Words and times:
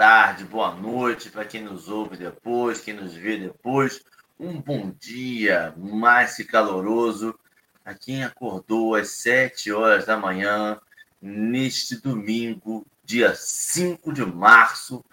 tarde, 0.00 0.44
boa 0.44 0.74
noite 0.74 1.28
para 1.28 1.44
quem 1.44 1.62
nos 1.62 1.86
ouve 1.90 2.16
depois, 2.16 2.80
quem 2.80 2.94
nos 2.94 3.12
vê 3.12 3.36
depois. 3.36 4.02
Um 4.38 4.58
bom 4.58 4.94
dia 4.98 5.74
mais 5.76 6.36
que 6.36 6.44
caloroso 6.44 7.38
a 7.84 7.92
quem 7.92 8.24
acordou 8.24 8.94
às 8.94 9.10
7 9.10 9.70
horas 9.70 10.06
da 10.06 10.16
manhã 10.16 10.80
neste 11.20 12.00
domingo, 12.00 12.86
dia 13.04 13.34
5 13.34 14.10
de 14.10 14.24
março 14.24 15.04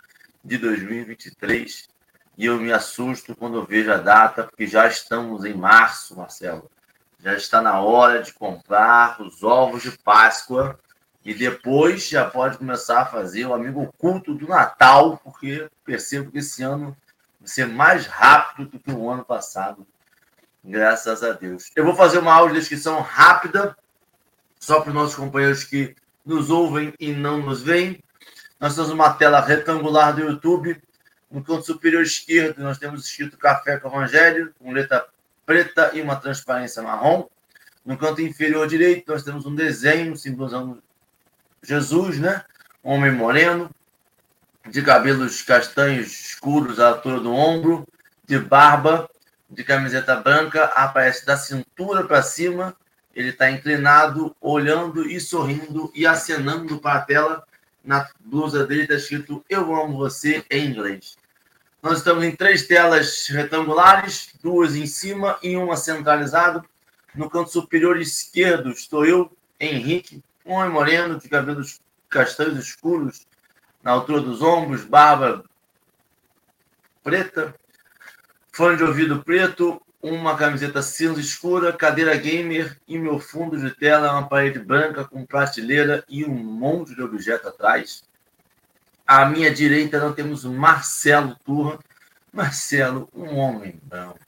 de 0.41 0.57
2023. 0.57 1.89
E 2.37 2.45
eu 2.45 2.57
me 2.57 2.71
assusto 2.71 3.35
quando 3.35 3.65
vejo 3.65 3.91
a 3.91 3.97
data, 3.97 4.45
porque 4.45 4.67
já 4.67 4.87
estamos 4.87 5.43
em 5.43 5.53
março, 5.53 6.15
Marcelo. 6.15 6.71
Já 7.21 7.33
está 7.33 7.61
na 7.61 7.81
hora 7.81 8.23
de 8.23 8.31
comprar 8.31 9.21
os 9.21 9.43
ovos 9.43 9.83
de 9.83 9.97
Páscoa 9.97 10.79
e 11.27 11.33
depois 11.33 12.07
já 12.07 12.23
pode 12.23 12.57
começar 12.57 13.01
a 13.01 13.05
fazer 13.05 13.45
o 13.45 13.53
amigo 13.53 13.81
oculto 13.81 14.33
do 14.33 14.47
Natal, 14.47 15.19
porque 15.21 15.69
percebo 15.83 16.31
que 16.31 16.37
esse 16.37 16.63
ano 16.63 16.95
vai 17.37 17.49
ser 17.49 17.67
mais 17.67 18.05
rápido 18.05 18.69
do 18.69 18.79
que 18.79 18.91
o 18.93 19.09
ano 19.09 19.25
passado. 19.25 19.85
Graças 20.63 21.23
a 21.25 21.33
Deus. 21.33 21.69
Eu 21.75 21.83
vou 21.83 21.93
fazer 21.93 22.19
uma 22.19 22.33
aula 22.33 22.53
de 22.53 22.59
descrição 22.59 23.01
rápida, 23.01 23.75
só 24.57 24.79
para 24.79 24.87
os 24.87 24.95
nossos 24.95 25.15
companheiros 25.15 25.65
que 25.65 25.93
nos 26.25 26.49
ouvem 26.49 26.93
e 26.97 27.11
não 27.11 27.39
nos 27.39 27.61
veem. 27.61 28.01
Nós 28.57 28.73
temos 28.73 28.89
uma 28.89 29.13
tela 29.13 29.41
retangular 29.41 30.15
do 30.15 30.21
YouTube. 30.21 30.81
No 31.29 31.43
canto 31.43 31.65
superior 31.65 32.03
esquerdo, 32.03 32.63
nós 32.63 32.77
temos 32.77 33.05
escrito 33.05 33.37
Café 33.37 33.77
com 33.77 33.89
Evangelho, 33.89 34.55
com 34.57 34.71
letra 34.71 35.05
preta 35.45 35.91
e 35.93 35.99
uma 35.99 36.15
transparência 36.15 36.81
marrom. 36.81 37.27
No 37.85 37.97
canto 37.97 38.21
inferior 38.21 38.65
direito, 38.65 39.11
nós 39.11 39.23
temos 39.23 39.45
um 39.45 39.53
desenho 39.53 40.15
simbolizando 40.15 40.81
Jesus, 41.63 42.19
né? 42.19 42.43
Homem 42.83 43.11
moreno, 43.11 43.69
de 44.69 44.81
cabelos 44.81 45.41
castanhos 45.41 46.07
escuros 46.07 46.79
à 46.79 46.89
altura 46.89 47.19
do 47.19 47.33
ombro, 47.33 47.87
de 48.25 48.37
barba, 48.37 49.09
de 49.49 49.63
camiseta 49.63 50.15
branca, 50.15 50.65
aparece 50.65 51.25
da 51.25 51.37
cintura 51.37 52.03
para 52.03 52.21
cima. 52.21 52.75
Ele 53.15 53.29
está 53.29 53.49
inclinado, 53.49 54.35
olhando 54.39 55.09
e 55.09 55.19
sorrindo 55.19 55.91
e 55.95 56.05
acenando 56.05 56.79
para 56.79 56.99
a 56.99 57.01
tela. 57.01 57.43
Na 57.83 58.07
blusa 58.19 58.65
dele 58.65 58.83
está 58.83 58.95
escrito 58.95 59.43
Eu 59.49 59.73
amo 59.75 59.97
você 59.97 60.43
em 60.49 60.67
inglês. 60.67 61.17
Nós 61.81 61.99
estamos 61.99 62.23
em 62.23 62.35
três 62.35 62.67
telas 62.67 63.27
retangulares, 63.27 64.33
duas 64.43 64.75
em 64.75 64.85
cima 64.85 65.37
e 65.41 65.55
uma 65.55 65.77
centralizada. 65.77 66.63
No 67.15 67.29
canto 67.29 67.49
superior 67.49 67.97
esquerdo 67.97 68.71
estou 68.71 69.05
eu, 69.05 69.31
Henrique, 69.59 70.21
um 70.47 70.53
homem 70.53 70.71
moreno, 70.71 71.19
de 71.19 71.27
cabelos 71.27 71.79
castanhos 72.09 72.57
escuros, 72.57 73.27
na 73.83 73.91
altura 73.91 74.21
dos 74.21 74.41
ombros, 74.41 74.85
barba 74.85 75.43
preta, 77.03 77.53
fone 78.51 78.77
de 78.77 78.83
ouvido 78.83 79.23
preto, 79.23 79.81
uma 80.01 80.37
camiseta 80.37 80.81
cinza 80.81 81.19
escura, 81.19 81.73
cadeira 81.73 82.15
gamer 82.15 82.77
e 82.87 82.97
meu 82.97 83.19
fundo 83.19 83.57
de 83.57 83.71
tela 83.71 84.07
é 84.07 84.11
uma 84.11 84.27
parede 84.27 84.59
branca 84.59 85.05
com 85.05 85.25
prateleira 85.25 86.03
e 86.07 86.23
um 86.25 86.33
monte 86.33 86.95
de 86.95 87.01
objeto 87.01 87.47
atrás. 87.47 88.03
À 89.05 89.25
minha 89.25 89.53
direita 89.53 89.99
nós 89.99 90.15
temos 90.15 90.43
Marcelo 90.45 91.35
Turra. 91.45 91.79
Marcelo, 92.31 93.09
um 93.15 93.37
homem 93.37 93.79
branco, 93.83 94.19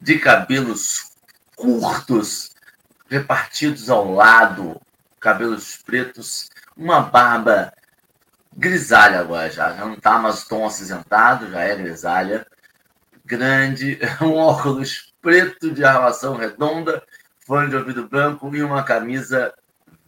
de 0.00 0.18
cabelos 0.18 1.12
curtos, 1.54 2.50
repartidos 3.08 3.88
ao 3.88 4.12
lado, 4.12 4.80
cabelos 5.20 5.78
pretos, 5.78 6.48
uma 6.76 7.00
barba 7.00 7.72
grisalha 8.56 9.20
agora 9.20 9.50
já, 9.50 9.72
já 9.74 9.84
não 9.84 9.94
está 9.94 10.18
mais 10.18 10.44
tão 10.44 10.64
acinzentado, 10.64 11.50
já 11.50 11.60
é 11.60 11.76
grisalha, 11.76 12.46
grande, 13.24 13.98
um 14.22 14.34
óculos 14.34 15.12
preto 15.20 15.70
de 15.70 15.84
armação 15.84 16.36
redonda, 16.36 17.02
fone 17.44 17.68
de 17.68 17.76
ouvido 17.76 18.08
branco 18.08 18.54
e 18.54 18.62
uma 18.62 18.82
camisa 18.82 19.52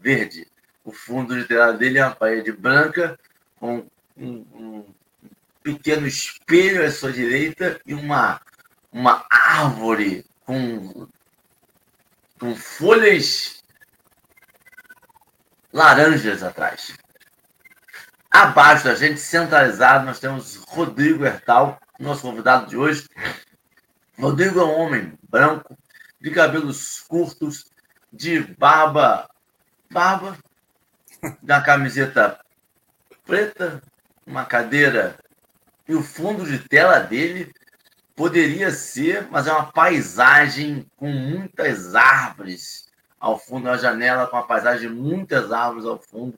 verde. 0.00 0.46
O 0.84 0.92
fundo 0.92 1.34
de 1.34 1.44
tela 1.44 1.72
dele 1.72 1.98
é 1.98 2.04
uma 2.04 2.14
parede 2.14 2.52
branca 2.52 3.18
com 3.58 3.86
um, 4.16 4.46
um 4.54 4.84
pequeno 5.62 6.06
espelho 6.06 6.86
à 6.86 6.90
sua 6.90 7.12
direita 7.12 7.80
e 7.84 7.92
uma, 7.92 8.40
uma 8.92 9.26
árvore 9.28 10.24
com, 10.46 11.06
com 12.38 12.56
folhas 12.56 13.57
laranjas 15.72 16.42
atrás. 16.42 16.96
Abaixo 18.30 18.84
da 18.84 18.94
gente, 18.94 19.20
centralizado, 19.20 20.04
nós 20.04 20.20
temos 20.20 20.56
Rodrigo 20.68 21.24
Hertal, 21.24 21.80
nosso 21.98 22.22
convidado 22.22 22.66
de 22.66 22.76
hoje. 22.76 23.08
Rodrigo 24.18 24.60
é 24.60 24.64
um 24.64 24.78
homem 24.78 25.18
branco, 25.28 25.76
de 26.20 26.30
cabelos 26.30 27.00
curtos, 27.08 27.70
de 28.12 28.40
barba, 28.40 29.28
barba, 29.90 30.36
da 31.42 31.60
camiseta 31.60 32.38
preta, 33.24 33.82
uma 34.26 34.44
cadeira 34.44 35.16
e 35.86 35.94
o 35.94 36.02
fundo 36.02 36.44
de 36.44 36.58
tela 36.58 36.98
dele 36.98 37.52
poderia 38.14 38.70
ser, 38.70 39.28
mas 39.30 39.46
é 39.46 39.52
uma 39.52 39.72
paisagem 39.72 40.86
com 40.96 41.10
muitas 41.10 41.94
árvores 41.94 42.87
ao 43.20 43.38
fundo, 43.38 43.68
uma 43.68 43.78
janela 43.78 44.26
com 44.26 44.36
uma 44.36 44.46
paisagem 44.46 44.88
de 44.88 44.94
muitas 44.94 45.52
árvores 45.52 45.86
ao 45.86 45.98
fundo. 45.98 46.34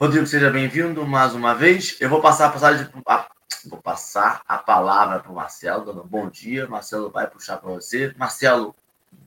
Rodrigo, 0.00 0.26
seja 0.26 0.50
bem-vindo 0.50 1.06
mais 1.06 1.34
uma 1.34 1.54
vez. 1.54 1.96
Eu 2.00 2.08
vou 2.08 2.20
passar 2.20 2.46
a 2.46 2.50
passagem, 2.50 2.88
a, 3.06 3.28
vou 3.68 3.80
passar 3.82 4.42
a 4.48 4.56
palavra 4.56 5.20
para 5.20 5.30
o 5.30 5.34
Marcelo, 5.34 5.84
dando 5.84 6.02
bom 6.04 6.28
dia. 6.28 6.66
Marcelo 6.66 7.10
vai 7.10 7.26
puxar 7.26 7.58
para 7.58 7.70
você. 7.70 8.14
Marcelo, 8.16 8.74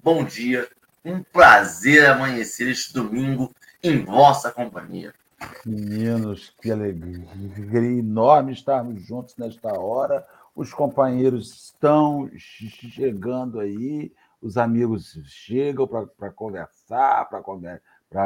bom 0.02 0.24
dia. 0.24 0.68
Um 1.06 1.22
prazer 1.22 2.06
amanhecer 2.06 2.70
este 2.70 2.94
domingo 2.94 3.54
em 3.84 4.04
vossa 4.04 4.52
companhia. 4.52 5.14
Meninos, 5.66 6.54
que 6.62 6.72
alegria 6.72 8.00
enorme 8.00 8.54
estarmos 8.54 9.04
juntos 9.06 9.36
nesta 9.38 9.78
hora. 9.78 10.26
Os 10.56 10.74
companheiros 10.74 11.52
estão 11.66 12.30
chegando 12.36 13.60
aí 13.60 14.12
os 14.44 14.58
amigos 14.58 15.18
chegam 15.24 15.88
para 15.88 16.30
conversar, 16.30 17.30
para 17.30 17.42
conver, 17.42 17.82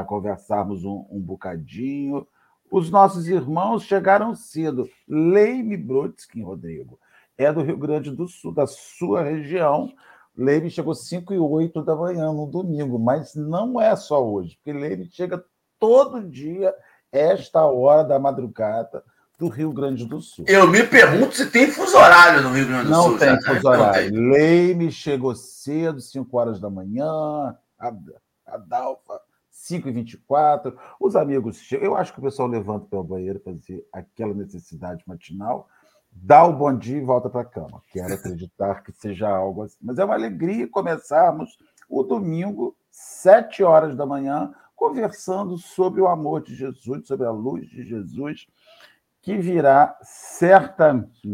conversarmos 0.07 0.83
um, 0.83 1.05
um, 1.11 1.21
bocadinho. 1.21 2.27
Os 2.71 2.89
nossos 2.89 3.27
irmãos 3.27 3.83
chegaram 3.83 4.33
cedo. 4.33 4.89
Leime 5.07 5.77
Brodsky, 5.77 6.41
Rodrigo, 6.41 6.99
é 7.37 7.53
do 7.53 7.61
Rio 7.61 7.77
Grande 7.77 8.09
do 8.09 8.27
Sul, 8.27 8.51
da 8.51 8.65
sua 8.65 9.21
região. 9.21 9.93
Leime 10.35 10.71
chegou 10.71 10.95
5 10.95 11.35
e 11.35 11.39
8 11.39 11.83
da 11.83 11.95
manhã 11.95 12.33
no 12.33 12.47
domingo, 12.47 12.97
mas 12.97 13.35
não 13.35 13.79
é 13.79 13.95
só 13.95 14.27
hoje, 14.27 14.55
porque 14.55 14.73
Leime 14.73 15.05
chega 15.11 15.45
todo 15.79 16.27
dia, 16.27 16.73
esta 17.11 17.63
hora 17.63 18.03
da 18.03 18.17
madrugada, 18.17 19.03
do 19.37 19.47
Rio 19.47 19.71
Grande 19.71 20.05
do 20.05 20.19
Sul. 20.19 20.45
Eu 20.47 20.67
me 20.67 20.83
pergunto 20.83 21.35
se 21.35 21.49
tem 21.51 21.67
fuso 21.67 21.95
horário 21.95 22.41
no 22.41 22.49
Rio 22.49 22.67
Grande 22.67 22.85
do 22.85 22.89
não 22.89 23.03
Sul. 23.03 23.11
Não 23.11 23.19
tem 23.19 23.41
fuso 23.41 23.67
horário. 23.67 24.11
Tem. 24.11 24.19
Leime 24.19 24.91
chegou 24.91 25.35
cedo, 25.35 26.01
5 26.01 26.37
horas 26.37 26.59
da 26.59 26.69
manhã, 26.69 27.55
a 27.77 28.57
Dalfa, 28.57 29.21
5h24. 29.53 30.75
Os 30.99 31.15
amigos 31.15 31.57
chegam. 31.57 31.85
Eu 31.85 31.95
acho 31.95 32.13
que 32.13 32.19
o 32.19 32.23
pessoal 32.23 32.47
levanta 32.47 32.87
pelo 32.87 33.03
banheiro 33.03 33.39
para 33.39 33.53
fazer 33.53 33.85
aquela 33.93 34.33
necessidade 34.33 35.03
matinal, 35.05 35.67
dá 36.11 36.43
o 36.43 36.53
bom 36.53 36.75
dia 36.75 36.97
e 36.97 37.05
volta 37.05 37.29
para 37.29 37.41
a 37.41 37.45
cama. 37.45 37.83
Quero 37.91 38.13
acreditar 38.15 38.81
que 38.81 38.91
seja 38.91 39.29
algo 39.29 39.61
assim. 39.61 39.77
Mas 39.81 39.99
é 39.99 40.05
uma 40.05 40.15
alegria 40.15 40.67
começarmos 40.67 41.59
o 41.87 42.01
domingo, 42.01 42.75
7 42.89 43.63
horas 43.63 43.95
da 43.95 44.05
manhã, 44.05 44.51
conversando 44.75 45.57
sobre 45.57 46.01
o 46.01 46.07
amor 46.07 46.41
de 46.41 46.55
Jesus, 46.55 47.05
sobre 47.05 47.27
a 47.27 47.31
luz 47.31 47.67
de 47.67 47.83
Jesus 47.83 48.47
que 49.27 49.37
virá 49.37 49.99
certamente 50.03 51.27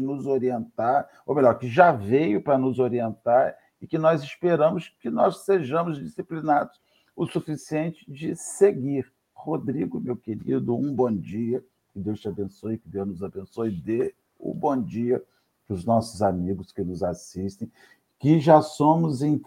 nos 0.00 0.26
orientar, 0.26 1.08
ou 1.24 1.32
melhor, 1.32 1.56
que 1.56 1.68
já 1.68 1.92
veio 1.92 2.42
para 2.42 2.58
nos 2.58 2.80
orientar 2.80 3.56
e 3.80 3.86
que 3.86 3.96
nós 3.96 4.20
esperamos 4.24 4.88
que 5.00 5.08
nós 5.08 5.44
sejamos 5.44 5.96
disciplinados 5.96 6.80
o 7.14 7.24
suficiente 7.24 8.04
de 8.10 8.34
seguir. 8.34 9.12
Rodrigo, 9.32 10.00
meu 10.00 10.16
querido, 10.16 10.76
um 10.76 10.92
bom 10.92 11.16
dia. 11.16 11.64
Que 11.92 12.00
Deus 12.00 12.20
te 12.20 12.26
abençoe, 12.26 12.78
que 12.78 12.88
Deus 12.88 13.06
nos 13.06 13.22
abençoe. 13.22 13.70
Dê 13.70 14.12
o 14.36 14.50
um 14.50 14.54
bom 14.54 14.82
dia 14.82 15.22
para 15.68 15.76
os 15.76 15.84
nossos 15.84 16.20
amigos 16.20 16.72
que 16.72 16.82
nos 16.82 17.04
assistem, 17.04 17.70
que 18.18 18.40
já 18.40 18.60
somos 18.60 19.22
em 19.22 19.40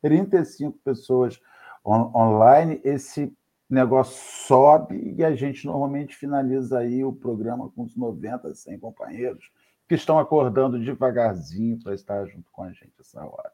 35 0.00 0.78
pessoas 0.78 1.38
on 1.84 2.10
online. 2.14 2.80
Esse 2.82 3.30
negócio 3.72 4.22
sobe 4.46 5.14
e 5.16 5.24
a 5.24 5.34
gente 5.34 5.64
normalmente 5.64 6.14
finaliza 6.14 6.78
aí 6.78 7.02
o 7.02 7.12
programa 7.12 7.70
com 7.70 7.84
uns 7.84 7.96
90, 7.96 8.54
100 8.54 8.78
companheiros 8.78 9.50
que 9.88 9.94
estão 9.94 10.18
acordando 10.18 10.78
devagarzinho 10.78 11.78
para 11.82 11.94
estar 11.94 12.26
junto 12.26 12.50
com 12.52 12.64
a 12.64 12.68
gente 12.68 12.92
essa 13.00 13.24
hora. 13.24 13.50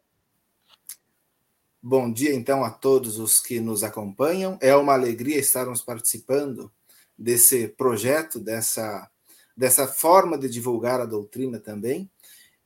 Bom 1.81 2.12
dia, 2.12 2.35
então, 2.35 2.65
a 2.65 2.70
todos 2.70 3.20
os 3.20 3.38
que 3.38 3.61
nos 3.61 3.85
acompanham. 3.85 4.59
É 4.61 4.75
uma 4.75 4.93
alegria 4.93 5.38
estarmos 5.38 5.82
participando 5.82 6.71
desse 7.17 7.69
projeto, 7.69 8.41
dessa, 8.41 9.09
dessa 9.56 9.87
forma 9.87 10.37
de 10.37 10.49
divulgar 10.49 11.00
a 11.00 11.06
doutrina 11.06 11.61
também. 11.61 12.11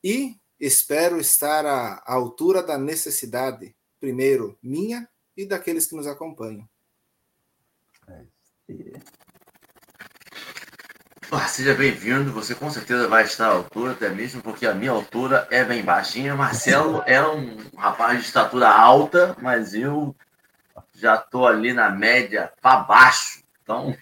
E 0.02 0.36
espero 0.58 1.20
estar 1.20 1.66
à 1.66 2.02
altura 2.06 2.62
da 2.62 2.78
necessidade, 2.78 3.76
primeiro 4.00 4.58
minha 4.62 5.06
e 5.36 5.44
daqueles 5.44 5.86
que 5.86 5.94
nos 5.94 6.06
acompanham. 6.06 6.66
É 8.08 8.24
ah, 11.30 11.48
seja 11.48 11.74
bem-vindo, 11.74 12.30
você 12.30 12.54
com 12.54 12.70
certeza 12.70 13.08
vai 13.08 13.24
estar 13.24 13.46
à 13.46 13.52
altura, 13.52 13.92
até 13.92 14.10
mesmo 14.10 14.42
porque 14.42 14.66
a 14.66 14.74
minha 14.74 14.90
altura 14.90 15.48
é 15.50 15.64
bem 15.64 15.82
baixinha. 15.82 16.34
Marcelo 16.34 17.02
é 17.06 17.26
um 17.26 17.56
rapaz 17.76 18.18
de 18.18 18.26
estatura 18.26 18.68
alta, 18.68 19.34
mas 19.40 19.74
eu 19.74 20.14
já 20.94 21.14
estou 21.16 21.46
ali 21.46 21.72
na 21.72 21.88
média 21.90 22.52
para 22.60 22.80
baixo. 22.80 23.42
Então, 23.62 23.96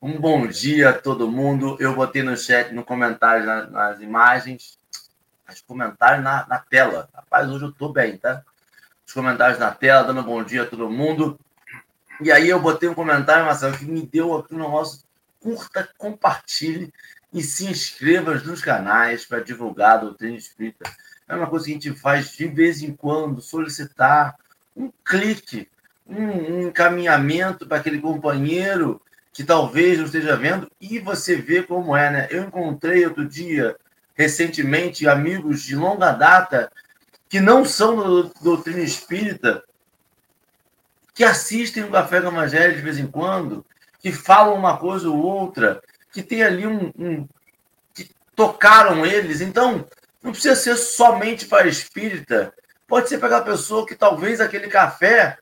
um 0.00 0.20
bom 0.20 0.46
dia 0.46 0.90
a 0.90 0.92
todo 0.92 1.30
mundo. 1.30 1.76
Eu 1.80 1.94
botei 1.94 2.22
no 2.22 2.36
chat, 2.36 2.70
no 2.72 2.84
comentário, 2.84 3.46
nas, 3.46 3.70
nas 3.70 4.00
imagens, 4.00 4.78
os 5.48 5.62
comentários 5.62 6.22
na, 6.22 6.46
na, 6.46 6.58
tela. 6.58 7.08
Rapaz, 7.14 7.48
hoje 7.48 7.64
eu 7.64 7.70
estou 7.70 7.92
bem, 7.92 8.18
tá? 8.18 8.42
Os 9.06 9.12
comentários 9.14 9.58
na 9.58 9.70
tela, 9.70 10.04
dando 10.04 10.20
um 10.20 10.24
bom 10.24 10.44
dia 10.44 10.62
a 10.62 10.66
todo 10.66 10.90
mundo. 10.90 11.40
E 12.20 12.30
aí 12.30 12.48
eu 12.48 12.60
botei 12.60 12.88
um 12.88 12.94
comentário, 12.94 13.44
Marcelo, 13.44 13.76
que 13.76 13.84
me 13.84 14.06
deu 14.06 14.36
aqui 14.36 14.54
no 14.54 14.70
nosso 14.70 15.04
curta, 15.40 15.88
compartilhe 15.98 16.92
e 17.32 17.42
se 17.42 17.66
inscreva 17.66 18.34
nos 18.34 18.62
canais 18.62 19.26
para 19.26 19.40
divulgar 19.40 19.92
a 19.92 20.02
doutrina 20.02 20.36
espírita. 20.36 20.90
É 21.28 21.34
uma 21.34 21.46
coisa 21.46 21.66
que 21.66 21.72
a 21.72 21.74
gente 21.74 21.92
faz 21.92 22.30
de 22.32 22.46
vez 22.46 22.82
em 22.82 22.94
quando, 22.94 23.42
solicitar 23.42 24.36
um 24.76 24.90
clique, 25.04 25.68
um, 26.06 26.24
um 26.24 26.68
encaminhamento 26.68 27.66
para 27.66 27.78
aquele 27.78 28.00
companheiro 28.00 29.00
que 29.32 29.42
talvez 29.42 29.98
não 29.98 30.04
esteja 30.04 30.36
vendo 30.36 30.70
e 30.80 31.00
você 31.00 31.34
vê 31.34 31.62
como 31.62 31.96
é, 31.96 32.10
né? 32.10 32.28
Eu 32.30 32.44
encontrei 32.44 33.04
outro 33.04 33.26
dia, 33.26 33.76
recentemente, 34.14 35.08
amigos 35.08 35.62
de 35.62 35.74
longa 35.74 36.12
data 36.12 36.70
que 37.28 37.40
não 37.40 37.64
são 37.64 38.22
da 38.22 38.30
doutrina 38.40 38.80
espírita, 38.80 39.64
que 41.14 41.24
assistem 41.24 41.84
o 41.84 41.90
Café 41.90 42.20
do 42.20 42.26
Evangelho 42.26 42.74
de 42.74 42.82
vez 42.82 42.98
em 42.98 43.06
quando 43.06 43.64
que 44.04 44.12
falam 44.12 44.54
uma 44.54 44.76
coisa 44.76 45.08
ou 45.08 45.16
outra, 45.16 45.82
que 46.12 46.22
tem 46.22 46.42
ali 46.42 46.66
um, 46.66 46.92
um 46.98 47.26
que 47.94 48.10
tocaram 48.36 49.06
eles. 49.06 49.40
Então, 49.40 49.86
não 50.22 50.30
precisa 50.30 50.54
ser 50.54 50.76
somente 50.76 51.46
para 51.46 51.66
espírita. 51.66 52.52
Pode 52.86 53.08
ser 53.08 53.16
para 53.16 53.28
aquela 53.28 53.44
pessoa 53.56 53.86
que 53.86 53.94
talvez 53.94 54.42
aquele 54.42 54.68
café 54.68 55.38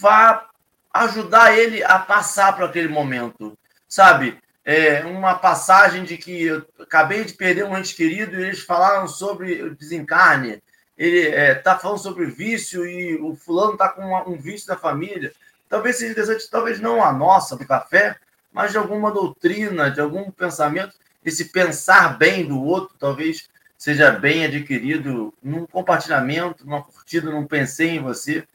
vá 0.00 0.48
ajudar 0.92 1.56
ele 1.56 1.84
a 1.84 2.00
passar 2.00 2.56
por 2.56 2.64
aquele 2.64 2.88
momento. 2.88 3.56
Sabe? 3.88 4.40
É 4.64 5.04
uma 5.04 5.36
passagem 5.36 6.02
de 6.02 6.18
que 6.18 6.46
eu 6.46 6.66
acabei 6.80 7.24
de 7.24 7.34
perder 7.34 7.64
um 7.64 7.78
ente 7.78 7.94
querido 7.94 8.34
e 8.34 8.42
eles 8.42 8.64
falaram 8.64 9.06
sobre 9.06 9.62
o 9.62 9.76
desencarne. 9.76 10.60
Ele 10.96 11.28
está 11.28 11.40
é, 11.40 11.54
tá 11.54 11.78
falando 11.78 11.98
sobre 11.98 12.26
vício 12.26 12.86
e 12.86 13.16
o 13.16 13.34
fulano 13.34 13.72
está 13.72 13.88
com 13.88 14.30
um 14.30 14.36
vício 14.36 14.68
na 14.68 14.76
família 14.76 15.32
talvez 15.74 15.96
seja 15.96 16.12
interessante, 16.12 16.48
talvez 16.48 16.80
não 16.80 17.02
a 17.02 17.12
nossa, 17.12 17.56
do 17.56 17.66
café, 17.66 18.16
mas 18.52 18.70
de 18.70 18.78
alguma 18.78 19.10
doutrina, 19.10 19.90
de 19.90 20.00
algum 20.00 20.30
pensamento, 20.30 20.94
esse 21.24 21.46
pensar 21.46 22.16
bem 22.16 22.46
do 22.46 22.62
outro, 22.62 22.94
talvez 22.96 23.48
seja 23.76 24.12
bem 24.12 24.44
adquirido 24.44 25.34
num 25.42 25.66
compartilhamento, 25.66 26.64
numa 26.64 26.82
curtida, 26.82 27.28
num 27.28 27.44
pensei 27.44 27.90
em 27.90 28.02
você, 28.02 28.46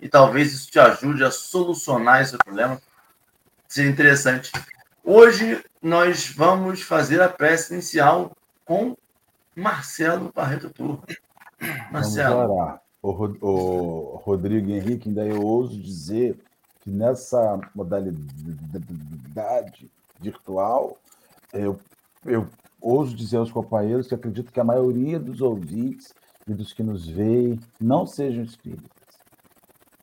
e 0.00 0.08
talvez 0.08 0.52
isso 0.52 0.70
te 0.70 0.78
ajude 0.78 1.24
a 1.24 1.32
solucionar 1.32 2.22
esse 2.22 2.38
problema. 2.38 2.80
Seria 3.66 3.90
interessante. 3.90 4.52
Hoje 5.02 5.64
nós 5.82 6.28
vamos 6.28 6.82
fazer 6.82 7.20
a 7.20 7.28
prece 7.28 7.72
inicial 7.72 8.36
com 8.64 8.96
Marcelo 9.56 10.32
Barreto 10.32 10.70
Turra. 10.70 11.02
Marcelo. 11.90 12.36
Vamos 12.36 12.50
orar. 12.50 12.82
O, 13.00 13.10
o 13.46 14.16
Rodrigo 14.16 14.70
Henrique, 14.70 15.08
ainda 15.08 15.24
eu 15.24 15.42
ouso 15.42 15.80
dizer 15.80 16.38
que 16.80 16.90
nessa 16.90 17.60
modalidade 17.74 19.90
virtual, 20.20 20.98
eu, 21.52 21.78
eu 22.24 22.48
ouso 22.80 23.14
dizer 23.14 23.36
aos 23.36 23.52
companheiros 23.52 24.06
que 24.06 24.14
acredito 24.14 24.52
que 24.52 24.60
a 24.60 24.64
maioria 24.64 25.18
dos 25.18 25.40
ouvintes 25.40 26.14
e 26.46 26.54
dos 26.54 26.72
que 26.72 26.82
nos 26.82 27.06
veem 27.06 27.60
não 27.80 28.06
sejam 28.06 28.42
espíritas. 28.42 28.88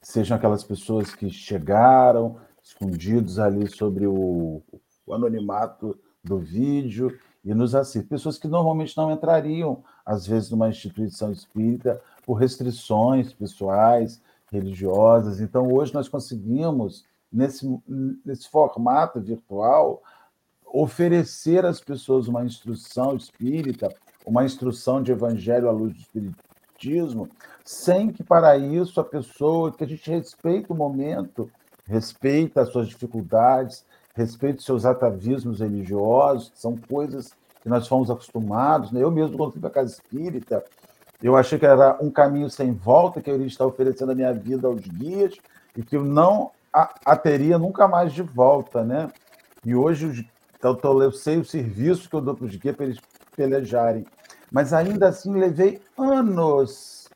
Sejam 0.01 0.37
aquelas 0.37 0.63
pessoas 0.63 1.15
que 1.15 1.29
chegaram 1.29 2.37
escondidos 2.63 3.39
ali 3.39 3.67
sobre 3.67 4.07
o, 4.07 4.61
o 5.05 5.13
anonimato 5.13 5.97
do 6.23 6.39
vídeo 6.39 7.17
e 7.43 7.53
nos 7.53 7.75
assistem. 7.75 8.07
Pessoas 8.07 8.37
que 8.37 8.47
normalmente 8.47 8.95
não 8.97 9.11
entrariam, 9.11 9.83
às 10.05 10.27
vezes, 10.27 10.51
numa 10.51 10.69
instituição 10.69 11.31
espírita 11.31 12.01
por 12.25 12.35
restrições 12.35 13.33
pessoais, 13.33 14.21
religiosas. 14.51 15.41
Então, 15.41 15.71
hoje 15.71 15.93
nós 15.93 16.07
conseguimos, 16.07 17.03
nesse, 17.31 17.67
nesse 18.23 18.49
formato 18.49 19.19
virtual, 19.19 20.01
oferecer 20.65 21.65
às 21.65 21.79
pessoas 21.79 22.27
uma 22.27 22.45
instrução 22.45 23.15
espírita, 23.15 23.89
uma 24.25 24.43
instrução 24.43 25.01
de 25.01 25.11
evangelho 25.11 25.69
à 25.69 25.71
luz 25.71 25.93
do 25.93 25.99
espiritismo, 25.99 27.29
sem 27.63 28.11
que 28.11 28.23
para 28.23 28.57
isso 28.57 28.99
a 28.99 29.03
pessoa, 29.03 29.71
que 29.71 29.83
a 29.83 29.87
gente 29.87 30.09
respeita 30.09 30.73
o 30.73 30.75
momento, 30.75 31.49
respeita 31.85 32.61
as 32.61 32.69
suas 32.69 32.87
dificuldades, 32.87 33.85
respeita 34.13 34.59
os 34.59 34.65
seus 34.65 34.85
atavismos 34.85 35.59
religiosos, 35.59 36.49
que 36.49 36.59
são 36.59 36.75
coisas 36.75 37.33
que 37.65 37.69
nós 37.69 37.87
fomos 37.87 38.11
acostumados. 38.11 38.91
Né? 38.91 39.01
Eu 39.01 39.09
mesmo, 39.09 39.35
quando 39.35 39.53
fui 39.53 39.59
para 39.59 39.71
a 39.71 39.73
casa 39.73 39.91
espírita, 39.91 40.63
eu 41.21 41.35
achei 41.35 41.57
que 41.57 41.65
era 41.65 41.97
um 41.99 42.11
caminho 42.11 42.47
sem 42.47 42.71
volta, 42.71 43.19
que 43.19 43.27
eu 43.27 43.33
iria 43.33 43.47
estar 43.47 43.65
oferecendo 43.65 44.11
a 44.11 44.15
minha 44.15 44.31
vida 44.31 44.67
aos 44.67 44.81
guias 44.81 45.35
e 45.75 45.81
que 45.81 45.97
eu 45.97 46.03
não 46.03 46.51
a, 46.71 46.93
a 47.03 47.15
teria 47.17 47.57
nunca 47.57 47.87
mais 47.87 48.13
de 48.13 48.21
volta, 48.21 48.83
né? 48.83 49.09
E 49.65 49.73
hoje 49.73 50.29
eu, 50.61 51.01
eu 51.01 51.11
sei 51.11 51.39
o 51.39 51.43
serviço 51.45 52.07
que 52.07 52.15
eu 52.15 52.21
dou 52.21 52.35
para 52.35 52.45
os 52.45 52.55
guias 52.55 52.75
para 52.75 52.85
eles 52.85 52.99
pelejarem. 53.35 54.05
Mas 54.51 54.71
ainda 54.71 55.07
assim 55.07 55.33
levei 55.33 55.81
anos 55.97 57.09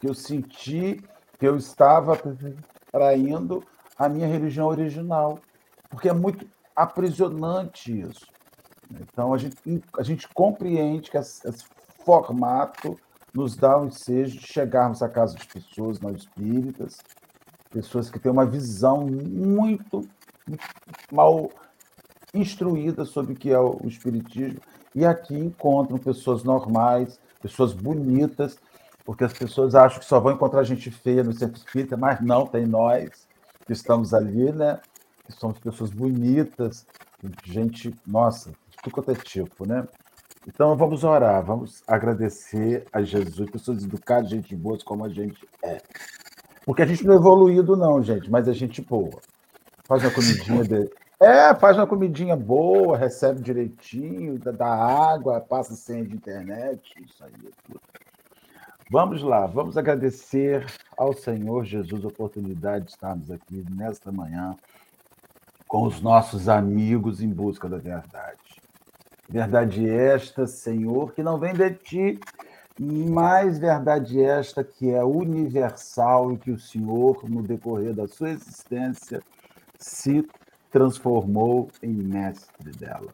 que 0.00 0.08
eu 0.08 0.14
senti 0.14 1.04
que 1.38 1.46
eu 1.46 1.58
estava 1.58 2.18
traindo 2.90 3.62
a 3.98 4.08
minha 4.08 4.26
religião 4.26 4.68
original, 4.68 5.38
porque 5.90 6.08
é 6.08 6.14
muito 6.14 6.46
aprisionante 6.74 8.00
isso. 8.00 8.26
Então 8.90 9.32
a 9.34 9.38
gente, 9.38 9.56
a 9.98 10.02
gente 10.02 10.28
compreende 10.28 11.10
que 11.10 11.16
esse 11.16 11.64
formato 12.04 12.98
nos 13.32 13.56
dá 13.56 13.78
o 13.78 13.86
ensejo 13.86 14.38
de 14.38 14.46
chegarmos 14.46 15.02
à 15.02 15.08
casa 15.08 15.36
de 15.36 15.46
pessoas 15.46 15.98
não 16.00 16.12
espíritas, 16.12 16.98
pessoas 17.70 18.08
que 18.08 18.18
têm 18.18 18.30
uma 18.30 18.46
visão 18.46 19.06
muito 19.06 20.08
mal 21.10 21.50
instruída 22.32 23.04
sobre 23.04 23.32
o 23.32 23.36
que 23.36 23.50
é 23.50 23.58
o 23.58 23.80
espiritismo, 23.84 24.60
e 24.94 25.04
aqui 25.04 25.36
encontram 25.36 25.98
pessoas 25.98 26.44
normais, 26.44 27.18
pessoas 27.40 27.72
bonitas, 27.72 28.58
porque 29.04 29.24
as 29.24 29.32
pessoas 29.32 29.74
acham 29.74 29.98
que 29.98 30.06
só 30.06 30.20
vão 30.20 30.32
encontrar 30.32 30.62
gente 30.62 30.90
feia 30.90 31.24
no 31.24 31.32
centro 31.32 31.58
espírita, 31.58 31.96
mas 31.96 32.20
não, 32.20 32.46
tem 32.46 32.64
nós 32.64 33.26
que 33.66 33.72
estamos 33.72 34.14
ali, 34.14 34.52
né? 34.52 34.80
Que 35.24 35.32
somos 35.32 35.58
pessoas 35.58 35.90
bonitas, 35.90 36.86
gente, 37.44 37.94
nossa, 38.06 38.52
tudo 38.84 38.92
quanto 38.92 39.10
é 39.10 39.14
tipo, 39.14 39.66
né? 39.66 39.86
Então 40.46 40.76
vamos 40.76 41.04
orar, 41.04 41.42
vamos 41.42 41.82
agradecer 41.86 42.86
a 42.92 43.02
Jesus, 43.02 43.50
pessoas 43.50 43.82
educadas, 43.82 44.28
gente 44.28 44.54
boa 44.54 44.78
como 44.84 45.04
a 45.04 45.08
gente 45.08 45.48
é. 45.62 45.80
Porque 46.66 46.82
a 46.82 46.86
gente 46.86 47.04
não 47.04 47.14
é 47.14 47.16
evoluído, 47.16 47.76
não, 47.76 48.02
gente, 48.02 48.30
mas 48.30 48.46
a 48.46 48.52
gente 48.52 48.82
boa. 48.82 49.20
Faz 49.84 50.02
uma 50.04 50.10
comidinha 50.10 50.62
de... 50.62 50.90
É, 51.20 51.54
faz 51.54 51.76
uma 51.78 51.86
comidinha 51.86 52.36
boa, 52.36 52.98
recebe 52.98 53.40
direitinho, 53.40 54.38
dá 54.38 54.66
água, 54.66 55.40
passa 55.40 55.74
senha 55.74 56.04
de 56.04 56.14
internet, 56.14 56.92
isso 57.02 57.24
aí 57.24 57.32
é 57.32 57.50
tudo. 57.66 57.80
Vamos 58.90 59.22
lá, 59.22 59.46
vamos 59.46 59.78
agradecer 59.78 60.66
ao 60.96 61.14
Senhor 61.14 61.64
Jesus 61.64 62.04
a 62.04 62.08
oportunidade 62.08 62.86
de 62.86 62.90
estarmos 62.90 63.30
aqui 63.30 63.64
nesta 63.70 64.12
manhã 64.12 64.54
com 65.66 65.86
os 65.86 66.00
nossos 66.02 66.48
amigos 66.48 67.22
em 67.22 67.28
busca 67.28 67.68
da 67.68 67.78
verdade. 67.78 68.43
Verdade 69.28 69.88
esta, 69.88 70.46
Senhor, 70.46 71.12
que 71.12 71.22
não 71.22 71.38
vem 71.38 71.54
de 71.54 71.70
ti, 71.70 72.20
mas 72.78 73.58
verdade 73.58 74.22
esta 74.22 74.62
que 74.62 74.90
é 74.90 75.02
universal 75.02 76.32
e 76.32 76.36
que 76.36 76.50
o 76.50 76.58
Senhor, 76.58 77.28
no 77.28 77.42
decorrer 77.42 77.94
da 77.94 78.06
sua 78.06 78.30
existência, 78.30 79.22
se 79.78 80.26
transformou 80.70 81.70
em 81.82 81.92
mestre 81.92 82.70
dela. 82.72 83.12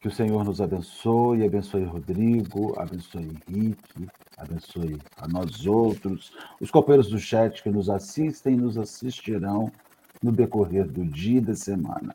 Que 0.00 0.08
o 0.08 0.10
Senhor 0.10 0.44
nos 0.44 0.60
abençoe, 0.60 1.44
abençoe 1.44 1.84
Rodrigo, 1.84 2.78
abençoe 2.78 3.38
Henrique, 3.48 4.08
abençoe 4.36 4.98
a 5.16 5.28
nós 5.28 5.66
outros, 5.66 6.32
os 6.60 6.70
companheiros 6.70 7.10
do 7.10 7.18
chat 7.18 7.62
que 7.62 7.70
nos 7.70 7.90
assistem 7.90 8.54
e 8.54 8.56
nos 8.56 8.78
assistirão 8.78 9.70
no 10.22 10.32
decorrer 10.32 10.86
do 10.86 11.04
dia 11.04 11.38
e 11.38 11.40
da 11.42 11.54
semana. 11.54 12.14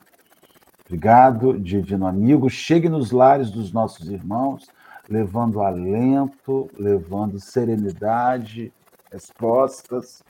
Obrigado, 0.92 1.58
divino 1.58 2.06
amigo. 2.06 2.50
Chegue 2.50 2.90
nos 2.90 3.12
lares 3.12 3.50
dos 3.50 3.72
nossos 3.72 4.10
irmãos, 4.10 4.68
levando 5.08 5.62
alento, 5.62 6.70
levando 6.78 7.40
serenidade, 7.40 8.74
respostas. 9.10 10.22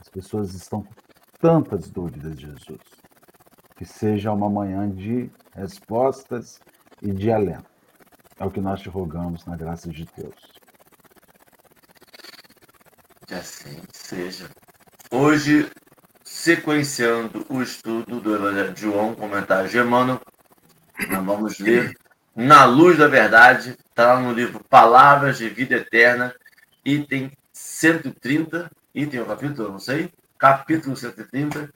As 0.00 0.08
pessoas 0.08 0.54
estão 0.54 0.82
com 0.82 0.94
tantas 1.38 1.90
dúvidas, 1.90 2.40
Jesus. 2.40 2.80
Que 3.76 3.84
seja 3.84 4.32
uma 4.32 4.48
manhã 4.48 4.88
de 4.88 5.30
respostas 5.54 6.60
e 7.02 7.12
de 7.12 7.30
alento. 7.30 7.68
É 8.40 8.44
o 8.46 8.50
que 8.50 8.60
nós 8.62 8.80
te 8.80 8.88
rogamos 8.88 9.44
na 9.44 9.54
graça 9.54 9.90
de 9.90 10.08
Deus. 10.16 10.54
Que 13.26 13.34
assim 13.34 13.82
seja. 13.92 14.48
Hoje, 15.12 15.70
sequenciando 16.46 17.44
o 17.48 17.60
estudo 17.60 18.20
do 18.20 18.32
Evangelho 18.32 18.72
de 18.72 18.82
João, 18.82 19.16
comentário 19.16 19.80
Emmanuel, 19.80 20.20
nós 21.08 21.24
vamos 21.24 21.58
ler 21.58 21.92
Na 22.36 22.64
Luz 22.64 22.96
da 22.96 23.08
Verdade, 23.08 23.70
está 23.70 24.14
lá 24.14 24.20
no 24.20 24.32
livro 24.32 24.62
Palavras 24.70 25.38
de 25.38 25.48
Vida 25.48 25.74
Eterna, 25.74 26.32
item 26.84 27.32
130, 27.52 28.70
item 28.94 29.18
ou 29.18 29.26
capítulo, 29.26 29.72
não 29.72 29.80
sei, 29.80 30.12
capítulo 30.38 30.94
130. 30.96 31.68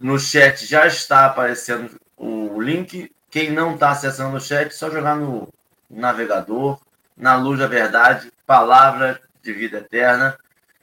No 0.00 0.18
chat 0.18 0.64
já 0.64 0.86
está 0.86 1.26
aparecendo 1.26 2.00
o 2.16 2.58
link. 2.62 3.12
Quem 3.28 3.50
não 3.50 3.74
está 3.74 3.90
acessando 3.90 4.34
o 4.34 4.40
chat, 4.40 4.74
só 4.74 4.90
jogar 4.90 5.14
no 5.14 5.52
navegador, 5.90 6.80
na 7.14 7.36
luz 7.36 7.58
da 7.58 7.66
verdade, 7.66 8.32
palavra 8.46 9.20
de 9.42 9.52
vida 9.52 9.76
eterna, 9.76 10.38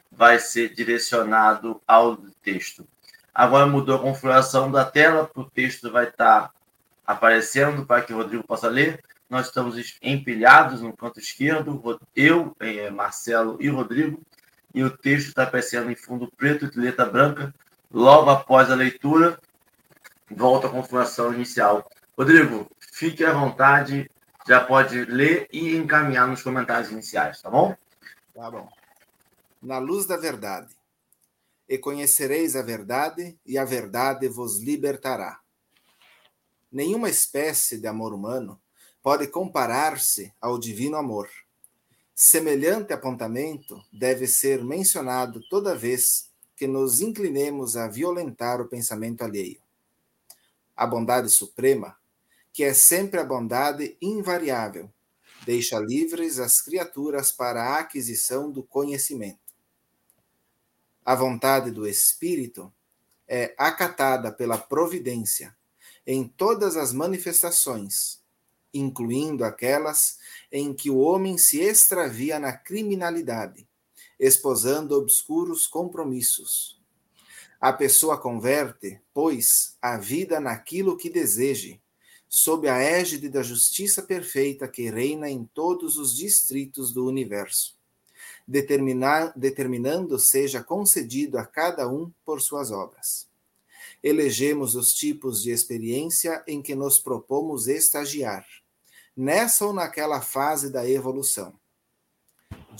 vai 0.08 0.38
ser 0.38 0.72
direcionado 0.72 1.82
ao 1.84 2.16
texto. 2.44 2.86
Agora 3.34 3.66
mudou 3.66 3.96
a 3.96 4.02
configuração 4.02 4.70
da 4.70 4.84
tela, 4.84 5.30
o 5.34 5.44
texto 5.44 5.90
vai 5.90 6.08
estar 6.08 6.50
aparecendo 7.06 7.86
para 7.86 8.02
que 8.02 8.12
o 8.12 8.16
Rodrigo 8.16 8.44
possa 8.44 8.68
ler. 8.68 9.02
Nós 9.28 9.46
estamos 9.46 9.76
empilhados 10.02 10.82
no 10.82 10.94
canto 10.94 11.18
esquerdo, 11.18 12.00
eu, 12.14 12.54
eh, 12.60 12.90
Marcelo 12.90 13.56
e 13.60 13.68
Rodrigo, 13.68 14.20
e 14.74 14.84
o 14.84 14.90
texto 14.90 15.28
está 15.28 15.44
aparecendo 15.44 15.90
em 15.90 15.94
fundo 15.94 16.30
preto 16.36 16.66
e 16.66 16.78
letra 16.78 17.06
branca. 17.06 17.54
Logo 17.90 18.28
após 18.28 18.70
a 18.70 18.74
leitura, 18.74 19.38
volta 20.30 20.66
à 20.66 20.70
configuração 20.70 21.32
inicial. 21.32 21.88
Rodrigo, 22.16 22.70
fique 22.78 23.24
à 23.24 23.32
vontade, 23.32 24.10
já 24.46 24.60
pode 24.60 25.06
ler 25.06 25.48
e 25.50 25.74
encaminhar 25.76 26.26
nos 26.26 26.42
comentários 26.42 26.90
iniciais, 26.90 27.40
tá 27.40 27.48
bom? 27.48 27.74
Tá 28.34 28.50
bom. 28.50 28.68
Na 29.62 29.78
luz 29.78 30.06
da 30.06 30.16
verdade. 30.18 30.68
E 31.72 31.78
conhecereis 31.78 32.54
a 32.54 32.60
verdade, 32.60 33.34
e 33.46 33.56
a 33.56 33.64
verdade 33.64 34.28
vos 34.28 34.58
libertará. 34.58 35.40
Nenhuma 36.70 37.08
espécie 37.08 37.78
de 37.78 37.86
amor 37.86 38.12
humano 38.12 38.60
pode 39.02 39.26
comparar-se 39.26 40.30
ao 40.38 40.58
divino 40.58 40.98
amor. 40.98 41.30
Semelhante 42.14 42.92
apontamento 42.92 43.82
deve 43.90 44.26
ser 44.26 44.62
mencionado 44.62 45.40
toda 45.48 45.74
vez 45.74 46.28
que 46.54 46.66
nos 46.66 47.00
inclinemos 47.00 47.74
a 47.74 47.88
violentar 47.88 48.60
o 48.60 48.68
pensamento 48.68 49.22
alheio. 49.22 49.62
A 50.76 50.86
bondade 50.86 51.30
suprema 51.30 51.96
que 52.52 52.64
é 52.64 52.74
sempre 52.74 53.18
a 53.18 53.24
bondade 53.24 53.96
invariável, 54.02 54.92
deixa 55.46 55.78
livres 55.78 56.38
as 56.38 56.60
criaturas 56.60 57.32
para 57.32 57.62
a 57.62 57.78
aquisição 57.78 58.50
do 58.50 58.62
conhecimento. 58.62 59.41
A 61.04 61.16
vontade 61.16 61.70
do 61.70 61.86
Espírito 61.86 62.72
é 63.26 63.54
acatada 63.58 64.30
pela 64.30 64.56
providência 64.56 65.56
em 66.06 66.26
todas 66.28 66.76
as 66.76 66.92
manifestações, 66.92 68.20
incluindo 68.72 69.44
aquelas 69.44 70.18
em 70.50 70.72
que 70.72 70.90
o 70.90 70.98
homem 70.98 71.36
se 71.36 71.60
extravia 71.60 72.38
na 72.38 72.52
criminalidade, 72.52 73.66
esposando 74.18 74.96
obscuros 74.96 75.66
compromissos. 75.66 76.80
A 77.60 77.72
pessoa 77.72 78.16
converte, 78.16 79.00
pois, 79.12 79.76
a 79.82 79.96
vida 79.96 80.38
naquilo 80.40 80.96
que 80.96 81.10
deseje, 81.10 81.80
sob 82.28 82.68
a 82.68 82.78
égide 82.78 83.28
da 83.28 83.42
justiça 83.42 84.02
perfeita 84.02 84.68
que 84.68 84.88
reina 84.88 85.28
em 85.28 85.44
todos 85.44 85.96
os 85.96 86.16
distritos 86.16 86.92
do 86.92 87.06
universo, 87.06 87.76
determinando 88.46 90.18
seja 90.18 90.62
concedido 90.62 91.38
a 91.38 91.46
cada 91.46 91.88
um 91.88 92.12
por 92.24 92.40
suas 92.40 92.70
obras. 92.70 93.28
Elegemos 94.02 94.74
os 94.74 94.92
tipos 94.92 95.42
de 95.42 95.50
experiência 95.50 96.42
em 96.46 96.60
que 96.60 96.74
nos 96.74 96.98
propomos 96.98 97.68
estagiar, 97.68 98.44
nessa 99.16 99.64
ou 99.64 99.72
naquela 99.72 100.20
fase 100.20 100.70
da 100.70 100.88
evolução. 100.88 101.54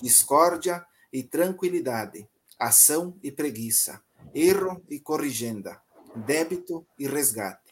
Discórdia 0.03 0.85
e 1.13 1.23
tranquilidade, 1.23 2.29
ação 2.59 3.17
e 3.23 3.31
preguiça, 3.31 4.03
erro 4.35 4.83
e 4.89 4.99
corrigenda, 4.99 5.81
débito 6.15 6.87
e 6.99 7.07
resgate 7.07 7.63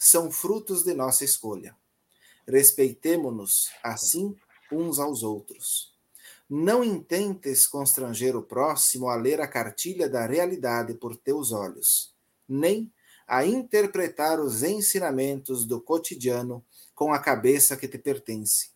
são 0.00 0.30
frutos 0.30 0.82
de 0.82 0.94
nossa 0.94 1.26
escolha. 1.26 1.76
Respeitemo-nos, 2.48 3.68
assim, 3.82 4.34
uns 4.72 4.98
aos 4.98 5.22
outros. 5.22 5.89
Não 6.50 6.82
intentes 6.82 7.66
constranger 7.66 8.34
o 8.34 8.42
próximo 8.42 9.08
a 9.08 9.14
ler 9.14 9.40
a 9.40 9.46
cartilha 9.46 10.08
da 10.08 10.26
realidade 10.26 10.94
por 10.94 11.16
teus 11.16 11.52
olhos, 11.52 12.12
nem 12.48 12.92
a 13.26 13.46
interpretar 13.46 14.40
os 14.40 14.64
ensinamentos 14.64 15.64
do 15.64 15.80
cotidiano 15.80 16.64
com 16.92 17.12
a 17.12 17.20
cabeça 17.20 17.76
que 17.76 17.86
te 17.86 17.98
pertence. 17.98 18.70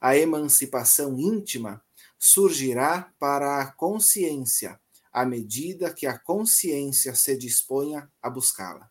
A 0.00 0.16
emancipação 0.16 1.18
íntima 1.18 1.84
surgirá 2.18 3.12
para 3.18 3.60
a 3.60 3.70
consciência 3.70 4.80
à 5.12 5.26
medida 5.26 5.92
que 5.92 6.06
a 6.06 6.18
consciência 6.18 7.14
se 7.14 7.36
disponha 7.36 8.10
a 8.22 8.30
buscá-la 8.30 8.90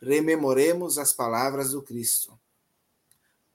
rememoremos 0.00 0.96
as 0.96 1.12
palavras 1.12 1.72
do 1.72 1.82
Cristo. 1.82 2.39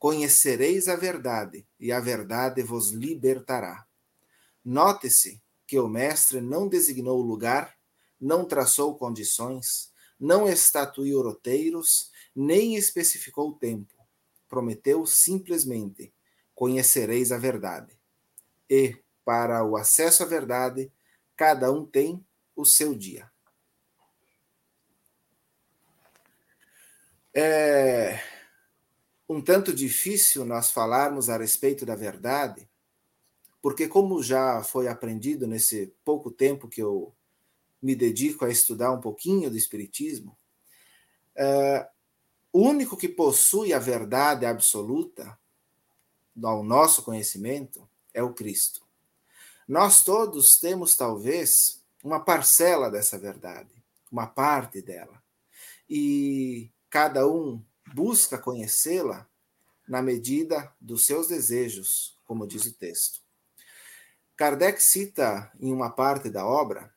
Conhecereis 0.06 0.88
a 0.88 0.96
verdade, 0.96 1.66
e 1.80 1.92
a 1.92 2.00
verdade 2.00 2.62
vos 2.62 2.92
libertará. 2.92 3.88
Note-se 4.64 5.42
que 5.66 5.80
o 5.80 5.88
Mestre 5.88 6.42
não 6.42 6.68
designou 6.68 7.20
lugar, 7.24 7.76
não 8.22 8.46
traçou 8.46 8.96
condições, 9.00 9.92
não 10.20 10.48
estatuiu 10.48 11.24
roteiros, 11.24 12.12
nem 12.36 12.76
especificou 12.76 13.54
tempo. 13.54 13.96
Prometeu 14.48 15.08
simplesmente: 15.08 16.14
conhecereis 16.54 17.32
a 17.32 17.40
verdade. 17.40 17.98
E, 18.70 18.96
para 19.26 19.66
o 19.66 19.76
acesso 19.76 20.22
à 20.22 20.28
verdade, 20.28 20.92
cada 21.36 21.72
um 21.72 21.84
tem 21.84 22.24
o 22.56 22.64
seu 22.64 22.94
dia. 22.94 23.28
É 27.34 28.35
um 29.28 29.42
tanto 29.42 29.74
difícil 29.74 30.46
nós 30.46 30.72
falarmos 30.72 31.30
a 31.30 31.38
respeito 31.38 31.86
da 31.86 31.96
verdade, 31.96 32.70
porque, 33.62 33.88
como 33.88 34.22
já 34.22 34.64
foi 34.64 34.88
aprendido 34.88 35.48
nesse 35.48 35.94
pouco 36.04 36.30
tempo 36.30 36.68
que 36.68 36.82
eu 36.82 37.14
me 37.82 37.96
dedico 37.96 38.46
a 38.46 38.50
estudar 38.50 38.92
um 38.92 39.02
pouquinho 39.02 39.50
do 39.50 39.58
Espiritismo, 39.58 40.38
é, 41.36 41.88
o 42.54 42.62
único 42.62 42.96
que 42.96 43.10
possui 43.10 43.74
a 43.74 43.80
verdade 43.80 44.46
absoluta, 44.46 45.38
ao 46.44 46.64
nosso 46.64 47.04
conhecimento, 47.04 47.88
é 48.14 48.22
o 48.22 48.34
Cristo. 48.34 48.86
Nós 49.68 50.04
todos 50.04 50.60
temos, 50.60 50.96
talvez, 50.96 51.84
uma 52.04 52.20
parcela 52.20 52.92
dessa 52.92 53.18
verdade, 53.18 53.84
uma 54.12 54.28
parte 54.28 54.82
dela. 54.82 55.22
E 55.90 56.72
cada 56.90 57.28
um 57.28 57.64
busca 57.94 58.38
conhecê-la 58.38 59.28
na 59.88 60.02
medida 60.02 60.74
dos 60.80 61.06
seus 61.06 61.28
desejos, 61.28 62.18
como 62.26 62.48
diz 62.48 62.66
o 62.66 62.74
texto. 62.74 63.22
Kardec 64.36 64.82
cita 64.82 65.52
em 65.60 65.72
uma 65.72 65.90
parte 65.90 66.30
da 66.30 66.46
obra, 66.46 66.94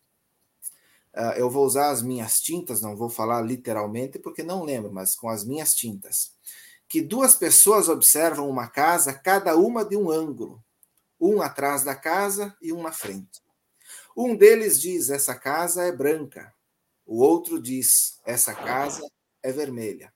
uh, 1.14 1.36
eu 1.36 1.48
vou 1.48 1.64
usar 1.64 1.90
as 1.90 2.02
minhas 2.02 2.40
tintas, 2.40 2.80
não 2.80 2.96
vou 2.96 3.08
falar 3.08 3.42
literalmente 3.42 4.18
porque 4.18 4.42
não 4.42 4.64
lembro, 4.64 4.92
mas 4.92 5.14
com 5.14 5.28
as 5.28 5.44
minhas 5.44 5.74
tintas, 5.74 6.32
que 6.88 7.00
duas 7.00 7.36
pessoas 7.36 7.88
observam 7.88 8.48
uma 8.48 8.66
casa, 8.66 9.12
cada 9.12 9.56
uma 9.56 9.84
de 9.84 9.96
um 9.96 10.10
ângulo, 10.10 10.64
um 11.20 11.42
atrás 11.42 11.84
da 11.84 11.94
casa 11.94 12.56
e 12.60 12.72
um 12.72 12.82
na 12.82 12.92
frente. 12.92 13.42
Um 14.16 14.34
deles 14.34 14.80
diz: 14.80 15.10
essa 15.10 15.34
casa 15.34 15.84
é 15.84 15.92
branca. 15.92 16.52
O 17.06 17.22
outro 17.22 17.60
diz: 17.60 18.18
essa 18.24 18.54
casa 18.54 19.06
é 19.42 19.52
vermelha. 19.52 20.12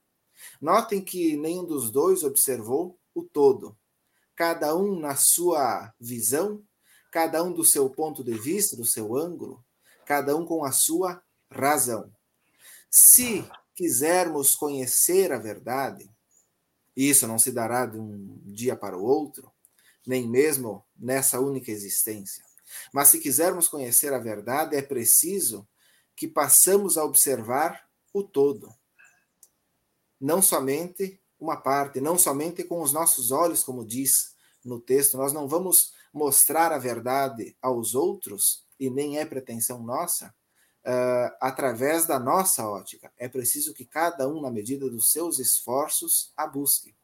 Notem 0.62 1.04
que 1.04 1.36
nenhum 1.36 1.64
dos 1.64 1.90
dois 1.90 2.22
observou 2.22 2.96
o 3.12 3.24
todo. 3.24 3.76
Cada 4.36 4.76
um 4.76 4.96
na 4.96 5.16
sua 5.16 5.92
visão, 5.98 6.64
cada 7.10 7.42
um 7.42 7.52
do 7.52 7.64
seu 7.64 7.90
ponto 7.90 8.22
de 8.22 8.34
vista, 8.34 8.76
do 8.76 8.84
seu 8.84 9.16
ângulo, 9.16 9.64
cada 10.06 10.36
um 10.36 10.46
com 10.46 10.64
a 10.64 10.70
sua 10.70 11.20
razão. 11.50 12.14
Se 12.88 13.44
quisermos 13.74 14.54
conhecer 14.54 15.32
a 15.32 15.38
verdade, 15.38 16.08
isso 16.96 17.26
não 17.26 17.40
se 17.40 17.50
dará 17.50 17.84
de 17.84 17.98
um 17.98 18.38
dia 18.44 18.76
para 18.76 18.96
o 18.96 19.02
outro, 19.02 19.50
nem 20.06 20.28
mesmo 20.28 20.84
nessa 20.96 21.40
única 21.40 21.72
existência. 21.72 22.44
Mas 22.94 23.08
se 23.08 23.18
quisermos 23.18 23.66
conhecer 23.66 24.12
a 24.12 24.18
verdade, 24.20 24.76
é 24.76 24.82
preciso 24.82 25.66
que 26.14 26.28
passamos 26.28 26.96
a 26.96 27.04
observar 27.04 27.84
o 28.12 28.22
todo. 28.22 28.72
Não 30.22 30.40
somente 30.40 31.20
uma 31.40 31.56
parte, 31.56 32.00
não 32.00 32.16
somente 32.16 32.62
com 32.62 32.80
os 32.80 32.92
nossos 32.92 33.32
olhos, 33.32 33.64
como 33.64 33.84
diz 33.84 34.36
no 34.64 34.78
texto, 34.78 35.16
nós 35.16 35.32
não 35.32 35.48
vamos 35.48 35.92
mostrar 36.14 36.70
a 36.70 36.78
verdade 36.78 37.56
aos 37.60 37.96
outros, 37.96 38.64
e 38.78 38.88
nem 38.88 39.18
é 39.18 39.24
pretensão 39.24 39.82
nossa, 39.82 40.32
uh, 40.86 41.36
através 41.40 42.06
da 42.06 42.20
nossa 42.20 42.68
ótica. 42.68 43.12
É 43.18 43.28
preciso 43.28 43.74
que 43.74 43.84
cada 43.84 44.28
um, 44.28 44.40
na 44.40 44.50
medida 44.50 44.88
dos 44.88 45.10
seus 45.10 45.40
esforços, 45.40 46.32
a 46.36 46.46
busque. 46.46 46.94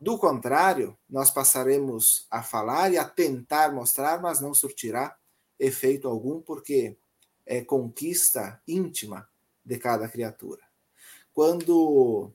Do 0.00 0.18
contrário, 0.18 0.96
nós 1.08 1.30
passaremos 1.30 2.26
a 2.30 2.42
falar 2.42 2.90
e 2.94 2.96
a 2.96 3.04
tentar 3.04 3.74
mostrar, 3.74 4.22
mas 4.22 4.40
não 4.40 4.54
surtirá 4.54 5.14
efeito 5.58 6.08
algum, 6.08 6.40
porque 6.40 6.96
é 7.44 7.62
conquista 7.62 8.58
íntima 8.66 9.28
de 9.62 9.78
cada 9.78 10.08
criatura. 10.08 10.62
Quando 11.34 12.32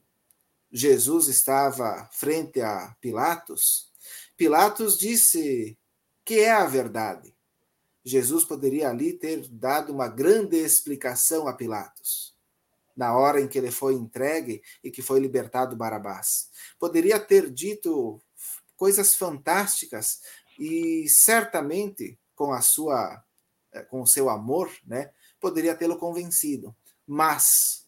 Jesus 0.72 1.28
estava 1.28 2.08
frente 2.12 2.62
a 2.62 2.96
Pilatos, 3.02 3.90
Pilatos 4.38 4.98
disse 4.98 5.78
que 6.24 6.40
é 6.40 6.52
a 6.52 6.66
verdade. 6.66 7.36
Jesus 8.06 8.46
poderia 8.46 8.90
ali 8.90 9.14
ter 9.14 9.46
dado 9.50 9.92
uma 9.92 10.08
grande 10.08 10.56
explicação 10.56 11.48
a 11.48 11.54
Pilatos, 11.54 12.34
na 12.96 13.18
hora 13.18 13.42
em 13.42 13.48
que 13.48 13.58
ele 13.58 13.72
foi 13.72 13.96
entregue 13.96 14.62
e 14.84 14.90
que 14.90 15.02
foi 15.02 15.20
libertado 15.20 15.76
Barabás. 15.76 16.50
Poderia 16.80 17.20
ter 17.20 17.52
dito 17.52 18.22
coisas 18.78 19.14
fantásticas 19.14 20.22
e 20.58 21.06
certamente 21.10 22.18
com 22.34 22.54
a 22.54 22.62
sua 22.62 23.22
eh, 23.74 23.84
com 23.84 24.02
o 24.02 24.08
seu 24.08 24.30
amor, 24.30 24.72
né, 24.86 25.12
poderia 25.40 25.76
tê-lo 25.76 25.98
convencido, 25.98 26.76
mas 27.06 27.86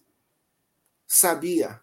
sabia 1.08 1.82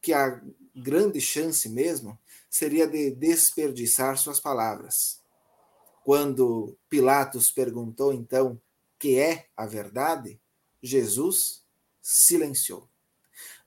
que 0.00 0.12
a 0.12 0.40
grande 0.74 1.20
chance 1.20 1.68
mesmo 1.68 2.18
seria 2.48 2.86
de 2.86 3.10
desperdiçar 3.10 4.16
suas 4.16 4.40
palavras 4.40 5.20
quando 6.04 6.76
Pilatos 6.88 7.50
perguntou 7.50 8.12
então 8.12 8.60
que 8.98 9.18
é 9.18 9.46
a 9.56 9.66
verdade, 9.66 10.40
Jesus 10.82 11.62
silenciou. 12.02 12.88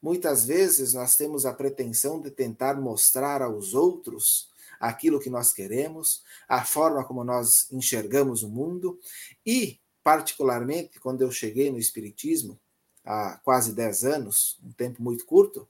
Muitas 0.01 0.45
vezes 0.45 0.93
nós 0.93 1.15
temos 1.15 1.45
a 1.45 1.53
pretensão 1.53 2.19
de 2.19 2.29
tentar 2.29 2.79
mostrar 2.79 3.41
aos 3.41 3.73
outros 3.73 4.49
aquilo 4.79 5.19
que 5.19 5.29
nós 5.29 5.53
queremos, 5.53 6.21
a 6.47 6.65
forma 6.65 7.05
como 7.05 7.23
nós 7.23 7.71
enxergamos 7.71 8.43
o 8.43 8.49
mundo, 8.49 8.99
e, 9.45 9.79
particularmente, 10.03 10.99
quando 10.99 11.21
eu 11.21 11.31
cheguei 11.31 11.71
no 11.71 11.79
Espiritismo, 11.79 12.59
há 13.05 13.37
quase 13.37 13.73
10 13.73 14.03
anos, 14.03 14.59
um 14.61 14.71
tempo 14.73 15.01
muito 15.01 15.25
curto, 15.25 15.67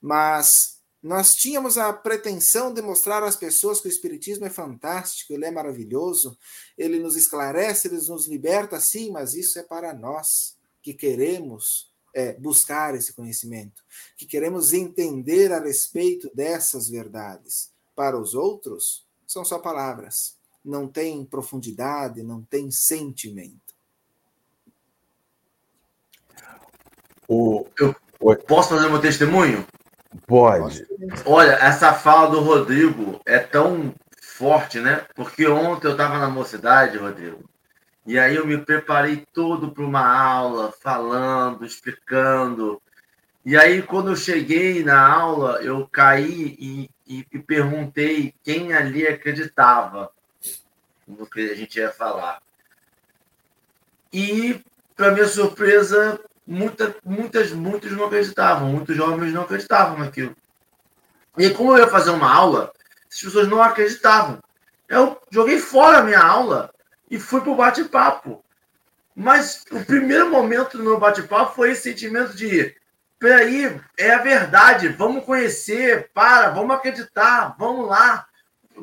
mas 0.00 0.80
nós 1.02 1.32
tínhamos 1.32 1.78
a 1.78 1.92
pretensão 1.92 2.72
de 2.72 2.82
mostrar 2.82 3.22
às 3.22 3.36
pessoas 3.36 3.80
que 3.80 3.88
o 3.88 3.90
Espiritismo 3.90 4.44
é 4.44 4.50
fantástico, 4.50 5.32
ele 5.32 5.46
é 5.46 5.50
maravilhoso, 5.50 6.36
ele 6.76 6.98
nos 6.98 7.16
esclarece, 7.16 7.88
ele 7.88 7.96
nos 7.96 8.28
liberta, 8.28 8.78
sim, 8.78 9.10
mas 9.10 9.34
isso 9.34 9.58
é 9.58 9.62
para 9.62 9.94
nós 9.94 10.56
que 10.82 10.92
queremos 10.92 11.90
é, 12.14 12.34
buscar 12.34 12.94
esse 12.94 13.14
conhecimento, 13.14 13.82
que 14.16 14.26
queremos 14.26 14.72
entender 14.72 15.52
a 15.52 15.60
respeito 15.60 16.30
dessas 16.34 16.88
verdades. 16.88 17.72
Para 17.94 18.18
os 18.18 18.34
outros, 18.34 19.06
são 19.26 19.44
só 19.44 19.58
palavras, 19.58 20.36
não 20.64 20.86
tem 20.86 21.24
profundidade, 21.24 22.22
não 22.22 22.42
tem 22.42 22.70
sentimento. 22.70 23.74
O, 27.28 27.64
eu 27.78 27.94
posso 28.46 28.70
fazer 28.70 28.88
meu 28.88 29.00
testemunho? 29.00 29.64
Pode. 30.26 30.86
Olha, 31.24 31.52
essa 31.52 31.94
fala 31.94 32.30
do 32.30 32.40
Rodrigo 32.40 33.20
é 33.24 33.38
tão 33.38 33.94
forte, 34.20 34.80
né? 34.80 35.06
Porque 35.14 35.46
ontem 35.46 35.86
eu 35.86 35.92
estava 35.92 36.18
na 36.18 36.28
mocidade, 36.28 36.98
Rodrigo, 36.98 37.48
e 38.06 38.18
aí 38.18 38.36
eu 38.36 38.46
me 38.46 38.58
preparei 38.58 39.26
todo 39.32 39.70
para 39.70 39.84
uma 39.84 40.06
aula, 40.06 40.72
falando, 40.82 41.64
explicando. 41.64 42.80
E 43.44 43.56
aí, 43.56 43.82
quando 43.82 44.10
eu 44.10 44.16
cheguei 44.16 44.82
na 44.82 45.00
aula, 45.00 45.62
eu 45.62 45.86
caí 45.86 46.56
e, 46.58 46.90
e, 47.06 47.26
e 47.32 47.38
perguntei 47.38 48.34
quem 48.42 48.72
ali 48.72 49.06
acreditava 49.06 50.10
no 51.06 51.26
que 51.26 51.50
a 51.50 51.54
gente 51.54 51.78
ia 51.78 51.90
falar. 51.90 52.42
E, 54.12 54.60
para 54.96 55.12
minha 55.12 55.28
surpresa, 55.28 56.20
muita, 56.50 56.96
muitas, 57.04 57.52
muitos 57.52 57.92
não 57.92 58.06
acreditavam, 58.06 58.68
muitos 58.68 58.96
jovens 58.96 59.32
não 59.32 59.42
acreditavam 59.42 59.98
naquilo. 60.00 60.36
E 61.38 61.48
como 61.50 61.72
eu 61.72 61.84
ia 61.84 61.86
fazer 61.86 62.10
uma 62.10 62.30
aula, 62.30 62.72
as 63.08 63.20
pessoas 63.20 63.46
não 63.46 63.62
acreditavam. 63.62 64.40
Eu 64.88 65.22
joguei 65.30 65.60
fora 65.60 65.98
a 65.98 66.02
minha 66.02 66.20
aula 66.20 66.74
e 67.08 67.20
fui 67.20 67.40
para 67.40 67.50
o 67.50 67.56
bate-papo. 67.56 68.44
Mas 69.14 69.64
o 69.70 69.84
primeiro 69.84 70.28
momento 70.28 70.76
do 70.76 70.82
meu 70.82 70.98
bate-papo 70.98 71.54
foi 71.54 71.70
esse 71.70 71.82
sentimento 71.82 72.34
de 72.34 72.74
peraí, 73.16 73.80
é 73.96 74.12
a 74.12 74.22
verdade, 74.22 74.88
vamos 74.88 75.24
conhecer, 75.24 76.10
para, 76.12 76.50
vamos 76.50 76.74
acreditar, 76.74 77.54
vamos 77.58 77.86
lá. 77.86 78.26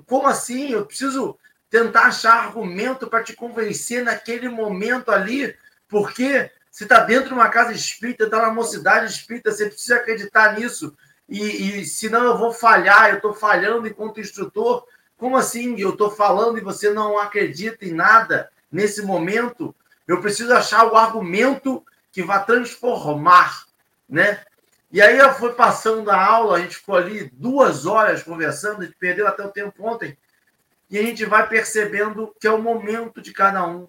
Como 0.06 0.28
assim? 0.28 0.72
Eu 0.72 0.86
preciso 0.86 1.38
tentar 1.70 2.04
achar 2.04 2.46
argumento 2.46 3.08
para 3.08 3.24
te 3.24 3.34
convencer 3.34 4.04
naquele 4.04 4.48
momento 4.48 5.12
ali, 5.12 5.54
porque 5.90 6.50
você 6.78 6.84
está 6.84 7.00
dentro 7.00 7.30
de 7.30 7.34
uma 7.34 7.50
casa 7.50 7.74
espírita, 7.74 8.26
está 8.26 8.40
na 8.40 8.54
mocidade 8.54 9.12
espírita, 9.12 9.52
você 9.52 9.66
precisa 9.66 9.96
acreditar 9.96 10.60
nisso. 10.60 10.96
E, 11.28 11.80
e 11.80 11.86
senão 11.86 12.24
eu 12.24 12.38
vou 12.38 12.54
falhar, 12.54 13.10
eu 13.10 13.16
estou 13.16 13.34
falhando 13.34 13.88
enquanto 13.88 14.20
instrutor. 14.20 14.86
Como 15.18 15.36
assim? 15.36 15.76
Eu 15.80 15.90
estou 15.90 16.12
falando 16.12 16.60
e 16.60 16.62
você 16.62 16.92
não 16.92 17.18
acredita 17.18 17.84
em 17.84 17.94
nada 17.94 18.52
nesse 18.72 19.02
momento? 19.02 19.74
Eu 20.08 20.22
preciso 20.22 20.54
achar 20.54 20.86
o 20.86 20.96
argumento 20.96 21.84
que 22.12 22.22
vai 22.22 22.46
transformar, 22.46 23.66
né? 24.08 24.42
E 24.92 25.02
aí 25.02 25.18
fui 25.34 25.54
passando 25.54 26.12
a 26.12 26.24
aula, 26.24 26.58
a 26.58 26.60
gente 26.60 26.76
ficou 26.76 26.96
ali 26.96 27.32
duas 27.34 27.88
horas 27.88 28.22
conversando, 28.22 28.84
a 28.84 28.86
gente 28.86 28.98
perdeu 29.00 29.28
até 29.28 29.44
o 29.44 29.50
tempo 29.50 29.84
ontem, 29.84 30.16
e 30.92 31.00
a 31.00 31.02
gente 31.02 31.26
vai 31.26 31.50
percebendo 31.50 32.36
que 32.40 32.46
é 32.46 32.52
o 32.52 32.62
momento 32.62 33.20
de 33.20 33.34
cada 33.34 33.66
um. 33.66 33.88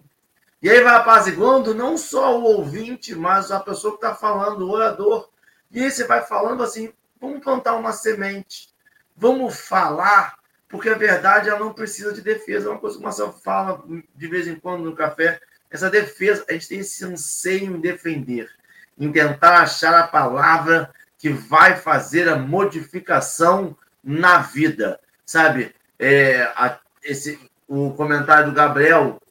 E 0.61 0.69
aí 0.69 0.81
vai 0.81 0.95
apaziguando 0.95 1.73
não 1.73 1.97
só 1.97 2.37
o 2.37 2.43
ouvinte, 2.43 3.15
mas 3.15 3.49
a 3.51 3.59
pessoa 3.59 3.93
que 3.93 4.05
está 4.05 4.13
falando, 4.13 4.65
o 4.65 4.71
orador. 4.71 5.29
E 5.71 5.83
aí 5.83 5.89
você 5.89 6.05
vai 6.05 6.25
falando 6.25 6.63
assim: 6.63 6.91
vamos 7.19 7.43
plantar 7.43 7.75
uma 7.75 7.93
semente, 7.93 8.69
vamos 9.15 9.59
falar, 9.59 10.37
porque 10.67 10.89
a 10.89 10.95
verdade 10.95 11.49
ela 11.49 11.59
não 11.59 11.73
precisa 11.73 12.13
de 12.13 12.21
defesa. 12.21 12.67
É 12.67 12.71
uma 12.71 12.79
coisa 12.79 12.97
que 12.97 13.01
o 13.01 13.03
Marcelo 13.03 13.31
fala 13.31 13.83
de 14.15 14.27
vez 14.27 14.47
em 14.47 14.55
quando 14.55 14.83
no 14.83 14.95
café. 14.95 15.39
Essa 15.71 15.89
defesa, 15.89 16.43
a 16.49 16.53
gente 16.53 16.67
tem 16.67 16.79
esse 16.79 17.05
anseio 17.05 17.75
em 17.75 17.79
defender, 17.79 18.49
em 18.97 19.11
tentar 19.11 19.61
achar 19.61 19.93
a 19.93 20.07
palavra 20.07 20.91
que 21.17 21.29
vai 21.29 21.75
fazer 21.75 22.27
a 22.27 22.35
modificação 22.35 23.77
na 24.03 24.39
vida, 24.39 24.99
sabe? 25.25 25.75
É, 25.99 26.41
a, 26.55 26.79
esse, 27.03 27.39
o 27.67 27.91
comentário 27.93 28.47
do 28.47 28.55
Gabriel 28.55 29.21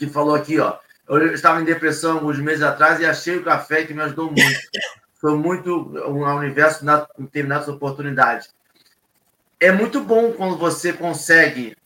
que 0.00 0.06
falou 0.06 0.34
aqui, 0.34 0.58
ó. 0.58 0.78
Eu 1.06 1.34
estava 1.34 1.60
em 1.60 1.64
depressão 1.64 2.14
alguns 2.14 2.38
meses 2.38 2.62
atrás 2.62 3.00
e 3.00 3.04
achei 3.04 3.36
o 3.36 3.44
café 3.44 3.84
que 3.84 3.92
me 3.92 4.00
ajudou 4.00 4.32
muito. 4.32 4.60
Foi 5.20 5.36
muito 5.36 5.92
um 6.08 6.24
universo 6.24 6.84
na 6.84 7.06
determinadas 7.18 7.68
oportunidades. 7.68 8.48
É 9.58 9.70
muito 9.70 10.00
bom 10.00 10.32
quando 10.32 10.56
você 10.56 10.92
consegue. 10.92 11.76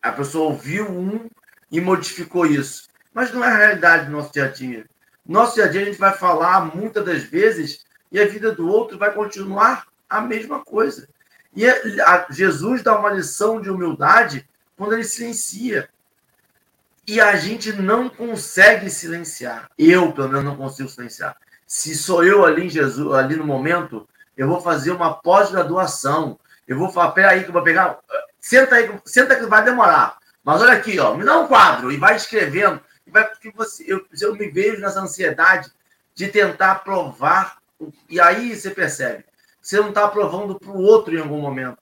A 0.00 0.10
pessoa 0.10 0.50
ouviu 0.50 0.90
um 0.90 1.28
e 1.70 1.80
modificou 1.80 2.46
isso. 2.46 2.88
Mas 3.12 3.30
não 3.30 3.44
é 3.44 3.48
a 3.48 3.56
realidade 3.56 4.06
do 4.06 4.12
nosso 4.12 4.32
dia 4.32 4.46
a 4.46 4.48
dia. 4.48 4.86
Nosso 5.26 5.56
dia 5.56 5.66
a 5.66 5.68
dia 5.68 5.82
a 5.82 5.84
gente 5.84 5.98
vai 5.98 6.14
falar 6.14 6.74
muitas 6.74 7.04
das 7.04 7.22
vezes 7.24 7.84
e 8.10 8.18
a 8.18 8.26
vida 8.26 8.52
do 8.52 8.66
outro 8.66 8.96
vai 8.96 9.12
continuar 9.12 9.86
a 10.08 10.22
mesma 10.22 10.64
coisa. 10.64 11.06
E 11.54 11.64
Jesus 12.30 12.82
dá 12.82 12.98
uma 12.98 13.10
lição 13.10 13.60
de 13.60 13.68
humildade 13.68 14.48
quando 14.76 14.94
ele 14.94 15.04
silencia 15.04 15.90
e 17.06 17.20
a 17.20 17.36
gente 17.36 17.72
não 17.72 18.08
consegue 18.08 18.90
silenciar. 18.90 19.68
Eu, 19.78 20.12
pelo 20.12 20.28
menos, 20.28 20.44
não 20.44 20.56
consigo 20.56 20.88
silenciar. 20.88 21.36
Se 21.66 21.94
sou 21.94 22.24
eu 22.24 22.44
ali 22.44 22.66
em 22.66 22.70
Jesus, 22.70 23.14
ali 23.14 23.36
no 23.36 23.44
momento, 23.44 24.08
eu 24.36 24.48
vou 24.48 24.60
fazer 24.60 24.90
uma 24.90 25.14
pós-graduação. 25.14 26.38
Eu 26.66 26.78
vou 26.78 26.90
falar, 26.90 27.12
peraí 27.12 27.42
que 27.42 27.48
eu 27.48 27.52
vou 27.52 27.62
pegar. 27.62 27.98
Senta 28.40 28.76
aí, 28.76 29.00
senta 29.04 29.36
que 29.36 29.46
vai 29.46 29.64
demorar. 29.64 30.18
Mas 30.42 30.62
olha 30.62 30.72
aqui, 30.72 30.98
ó, 30.98 31.14
me 31.14 31.24
dá 31.24 31.38
um 31.38 31.46
quadro 31.46 31.92
e 31.92 31.96
vai 31.96 32.16
escrevendo. 32.16 32.80
E 33.06 33.10
vai, 33.10 33.28
porque 33.28 33.50
você, 33.50 33.84
eu, 33.86 34.04
eu 34.20 34.34
me 34.34 34.48
vejo 34.48 34.80
nessa 34.80 35.00
ansiedade 35.00 35.70
de 36.14 36.28
tentar 36.28 36.76
provar. 36.76 37.58
E 38.08 38.20
aí 38.20 38.54
você 38.54 38.70
percebe, 38.70 39.24
você 39.60 39.78
não 39.78 39.88
está 39.88 40.08
provando 40.08 40.58
para 40.58 40.70
o 40.70 40.82
outro 40.82 41.14
em 41.14 41.20
algum 41.20 41.40
momento. 41.40 41.78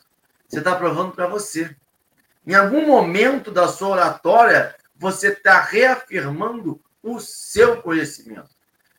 Você 0.49 0.59
está 0.59 0.75
provando 0.75 1.13
para 1.13 1.27
você. 1.27 1.75
Em 2.47 2.55
algum 2.55 2.87
momento 2.87 3.51
da 3.51 3.69
sua 3.69 3.89
oratória, 3.89 4.75
você 4.99 5.29
está 5.29 5.61
reafirmando 5.61 6.81
o 7.03 7.21
seu 7.21 7.81
conhecimento. 7.81 8.51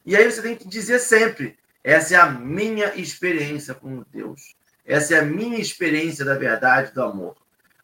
E 0.06 0.16
aí 0.16 0.32
você 0.32 0.42
tem 0.42 0.56
que 0.56 0.68
dizer 0.68 1.00
sempre: 1.00 1.58
essa 1.84 2.16
é 2.16 2.18
a 2.18 2.30
minha 2.30 2.96
experiência 2.96 3.74
com 3.74 4.04
Deus. 4.12 4.56
Essa 4.86 5.16
é 5.16 5.20
a 5.20 5.26
minha 5.26 5.60
experiência 5.60 6.26
da 6.26 6.36
verdade, 6.36 6.94
do 6.94 7.04
amor. 7.04 7.36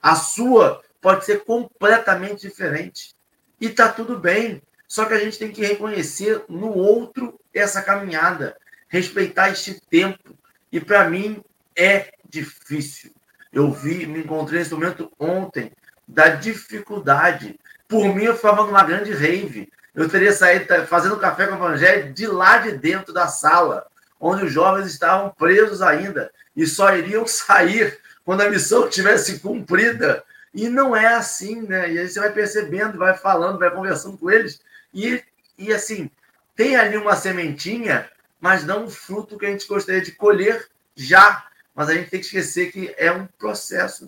A 0.02 0.16
sua 0.16 0.82
pode 1.00 1.26
ser 1.26 1.44
completamente 1.44 2.42
diferente. 2.42 3.14
E 3.62 3.68
está 3.68 3.92
tudo 3.92 4.18
bem. 4.18 4.62
Só 4.88 5.06
que 5.06 5.14
a 5.14 5.20
gente 5.20 5.38
tem 5.38 5.52
que 5.52 5.66
reconhecer 5.66 6.44
no 6.48 6.70
outro 6.70 7.40
essa 7.54 7.82
caminhada, 7.82 8.58
respeitar 8.88 9.50
este 9.50 9.80
tempo. 9.90 10.36
E 10.72 10.80
para 10.80 11.10
mim 11.10 11.44
é 11.76 12.12
difícil. 12.28 13.12
Eu 13.52 13.72
vi, 13.72 14.06
me 14.06 14.20
encontrei 14.20 14.60
nesse 14.60 14.74
momento 14.74 15.12
ontem 15.20 15.72
da 16.08 16.30
dificuldade. 16.30 17.60
Por 17.88 18.14
mim, 18.14 18.24
eu 18.24 18.36
ficava 18.36 18.64
numa 18.64 18.84
grande 18.84 19.12
rave. 19.12 19.72
Eu 19.94 20.10
teria 20.10 20.34
saído 20.34 20.66
fazendo 20.88 21.18
café 21.18 21.48
com 21.48 21.54
o 21.54 21.58
Evangelho 21.58 22.14
de 22.14 22.28
lá 22.28 22.58
de 22.58 22.74
dentro 22.74 23.14
da 23.14 23.28
sala, 23.28 23.88
onde 24.20 24.46
os 24.46 24.52
jovens 24.52 24.88
estavam 24.88 25.30
presos 25.30 25.82
ainda 25.82 26.32
e 26.56 26.66
só 26.66 26.96
iriam 26.96 27.26
sair 27.28 28.00
quando 28.24 28.42
a 28.42 28.50
missão 28.50 28.90
tivesse 28.90 29.40
cumprida. 29.40 30.24
E 30.54 30.70
não 30.70 30.96
é 30.96 31.16
assim, 31.16 31.62
né? 31.62 31.92
E 31.92 32.00
aí 32.00 32.10
você 32.10 32.20
vai 32.20 32.32
percebendo, 32.32 32.98
vai 32.98 33.16
falando, 33.16 33.60
vai 33.60 33.70
conversando 33.70 34.18
com 34.18 34.32
eles. 34.32 34.62
E, 34.94 35.22
e 35.58 35.74
assim, 35.74 36.10
tem 36.56 36.76
ali 36.76 36.96
uma 36.98 37.16
sementinha, 37.16 38.10
mas 38.40 38.64
não 38.66 38.86
um 38.86 38.90
fruto 38.90 39.38
que 39.38 39.46
a 39.46 39.50
gente 39.50 39.68
gostaria 39.68 40.02
de 40.02 40.14
colher 40.14 40.68
já. 40.96 41.46
Mas 41.76 41.90
a 41.90 41.94
gente 41.94 42.10
tem 42.10 42.22
que 42.22 42.26
esquecer 42.26 42.72
que 42.72 42.94
é 42.98 43.12
um 43.12 43.28
processo. 43.38 44.08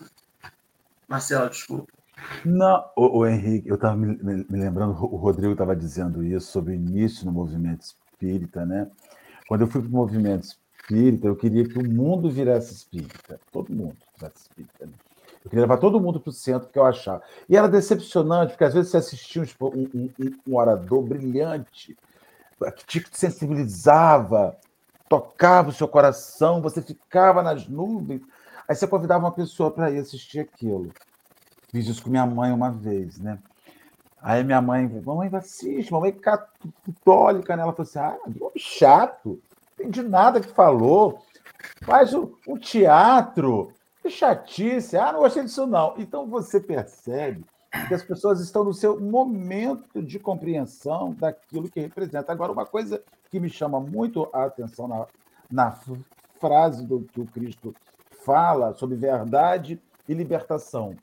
Marcelo, 1.07 1.49
desculpa. 1.49 1.96
Não, 2.43 2.83
o, 2.95 3.25
Henrique, 3.25 3.69
eu 3.69 3.75
estava 3.75 3.95
me, 3.95 4.17
me, 4.17 4.45
lembrando, 4.49 4.91
o 4.91 5.17
Rodrigo 5.17 5.51
estava 5.51 5.75
dizendo 5.75 6.23
isso 6.23 6.51
sobre 6.51 6.73
o 6.73 6.75
início 6.75 7.25
no 7.25 7.31
movimento 7.31 7.81
espírita, 7.81 8.65
né? 8.65 8.89
Quando 9.47 9.61
eu 9.61 9.67
fui 9.67 9.81
para 9.81 9.89
o 9.89 9.93
movimento 9.93 10.43
espírita, 10.43 11.27
eu 11.27 11.35
queria 11.35 11.67
que 11.67 11.77
o 11.77 11.87
mundo 11.87 12.29
virasse 12.29 12.73
espírita, 12.73 13.39
todo 13.51 13.73
mundo 13.73 13.95
virasse 14.15 14.41
espírita. 14.41 14.85
Né? 14.85 14.93
Eu 15.43 15.49
queria 15.49 15.63
levar 15.63 15.77
todo 15.77 16.01
mundo 16.01 16.19
para 16.19 16.29
o 16.29 16.33
centro, 16.33 16.69
que 16.69 16.77
eu 16.77 16.85
achava. 16.85 17.21
E 17.47 17.55
era 17.55 17.69
decepcionante, 17.69 18.51
porque 18.51 18.65
às 18.65 18.73
vezes 18.73 18.91
você 18.91 18.97
assistia 18.97 19.43
um, 19.61 19.67
um, 19.93 20.09
um 20.47 20.55
orador 20.55 21.01
brilhante, 21.03 21.95
que 22.75 22.85
te 22.85 23.05
sensibilizava, 23.11 24.57
tocava 25.07 25.69
o 25.69 25.73
seu 25.73 25.87
coração, 25.87 26.61
você 26.61 26.81
ficava 26.81 27.41
nas 27.41 27.67
nuvens. 27.67 28.21
Aí 28.67 28.75
você 28.75 28.87
convidava 28.87 29.23
uma 29.23 29.31
pessoa 29.31 29.71
para 29.71 29.91
ir 29.91 29.99
assistir 29.99 30.39
aquilo. 30.39 30.91
Fiz 31.69 31.87
isso 31.87 32.03
com 32.03 32.09
minha 32.09 32.25
mãe 32.25 32.51
uma 32.51 32.71
vez, 32.71 33.19
né? 33.19 33.39
Aí 34.21 34.43
minha 34.43 34.61
mãe, 34.61 34.87
mamãe 35.05 35.29
assiste, 35.33 35.91
mamãe 35.91 36.11
católica, 36.11 37.55
né? 37.55 37.63
Ela 37.63 37.73
falou 37.73 37.87
assim: 37.87 37.99
ah, 37.99 38.17
chato, 38.57 39.41
não 39.77 39.85
entendi 39.85 40.01
nada 40.01 40.41
que 40.41 40.51
falou. 40.53 41.21
Faz 41.83 42.13
o, 42.13 42.37
o 42.47 42.57
teatro, 42.57 43.71
que 44.01 44.09
chatice, 44.09 44.97
ah, 44.97 45.11
não 45.11 45.19
gostei 45.19 45.43
disso 45.43 45.67
não. 45.67 45.93
Então 45.97 46.27
você 46.27 46.59
percebe 46.59 47.45
que 47.87 47.93
as 47.93 48.03
pessoas 48.03 48.39
estão 48.39 48.63
no 48.63 48.73
seu 48.73 48.99
momento 48.99 50.01
de 50.01 50.19
compreensão 50.19 51.13
daquilo 51.13 51.69
que 51.69 51.79
representa. 51.79 52.31
Agora, 52.31 52.51
uma 52.51 52.65
coisa 52.65 53.01
que 53.29 53.39
me 53.39 53.49
chama 53.49 53.79
muito 53.79 54.29
a 54.33 54.45
atenção 54.45 54.87
na, 54.87 55.05
na 55.49 55.77
frase 56.39 56.85
do 56.85 57.01
que 57.01 57.21
o 57.21 57.25
Cristo 57.25 57.75
fala 58.23 58.73
sobre 58.73 58.95
verdade 58.95 59.79
e 60.07 60.13
libertação. 60.13 60.95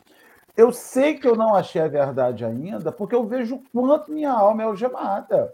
Eu 0.57 0.73
sei 0.73 1.15
que 1.15 1.27
eu 1.27 1.35
não 1.35 1.55
achei 1.55 1.83
a 1.83 1.89
verdade 1.89 2.45
ainda, 2.45 2.93
porque 2.93 3.15
eu 3.15 3.27
vejo 3.27 3.57
o 3.57 3.63
quanto 3.73 4.13
minha 4.13 4.31
alma 4.31 4.63
é 4.63 4.67
algemada. 4.67 5.53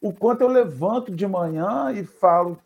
O 0.00 0.12
quanto 0.12 0.42
eu 0.42 0.48
levanto 0.48 1.14
de 1.14 1.26
manhã 1.26 1.90
e 1.92 2.04
falo: 2.04 2.58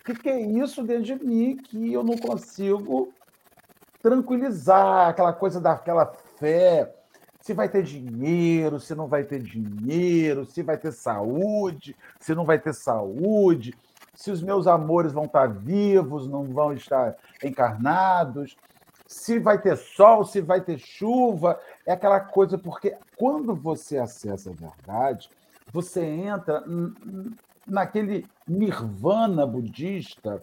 o 0.00 0.04
que, 0.04 0.14
que 0.14 0.28
é 0.28 0.40
isso 0.40 0.82
dentro 0.82 1.04
de 1.04 1.24
mim 1.24 1.56
que 1.56 1.92
eu 1.92 2.02
não 2.02 2.18
consigo 2.18 3.12
tranquilizar, 4.02 5.08
aquela 5.08 5.32
coisa 5.32 5.60
daquela 5.60 6.06
fé, 6.38 6.94
se 7.40 7.54
vai 7.54 7.68
ter 7.68 7.82
dinheiro, 7.82 8.78
se 8.78 8.94
não 8.94 9.06
vai 9.06 9.24
ter 9.24 9.42
dinheiro, 9.42 10.44
se 10.44 10.62
vai 10.62 10.76
ter 10.76 10.92
saúde, 10.92 11.96
se 12.18 12.34
não 12.34 12.44
vai 12.44 12.58
ter 12.58 12.74
saúde, 12.74 13.74
se 14.14 14.30
os 14.30 14.42
meus 14.42 14.66
amores 14.66 15.12
vão 15.12 15.24
estar 15.24 15.46
vivos, 15.48 16.26
não 16.26 16.44
vão 16.44 16.74
estar 16.74 17.16
encarnados 17.42 18.56
se 19.10 19.40
vai 19.40 19.60
ter 19.60 19.76
sol, 19.76 20.24
se 20.24 20.40
vai 20.40 20.60
ter 20.60 20.78
chuva, 20.78 21.58
é 21.84 21.90
aquela 21.90 22.20
coisa, 22.20 22.56
porque 22.56 22.96
quando 23.16 23.56
você 23.56 23.98
acessa 23.98 24.50
a 24.50 24.52
verdade, 24.52 25.28
você 25.72 26.00
entra 26.00 26.62
naquele 27.66 28.24
nirvana 28.46 29.44
budista 29.44 30.40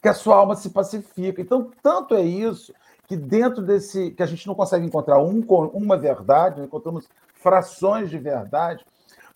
que 0.00 0.08
a 0.08 0.14
sua 0.14 0.36
alma 0.36 0.56
se 0.56 0.70
pacifica. 0.70 1.42
Então, 1.42 1.70
tanto 1.82 2.14
é 2.14 2.22
isso 2.22 2.72
que 3.06 3.14
dentro 3.14 3.60
desse 3.60 4.12
que 4.12 4.22
a 4.22 4.26
gente 4.26 4.46
não 4.46 4.54
consegue 4.54 4.86
encontrar 4.86 5.22
um, 5.22 5.40
uma 5.74 5.96
verdade, 5.98 6.62
encontramos 6.62 7.06
frações 7.34 8.08
de 8.08 8.16
verdade. 8.16 8.82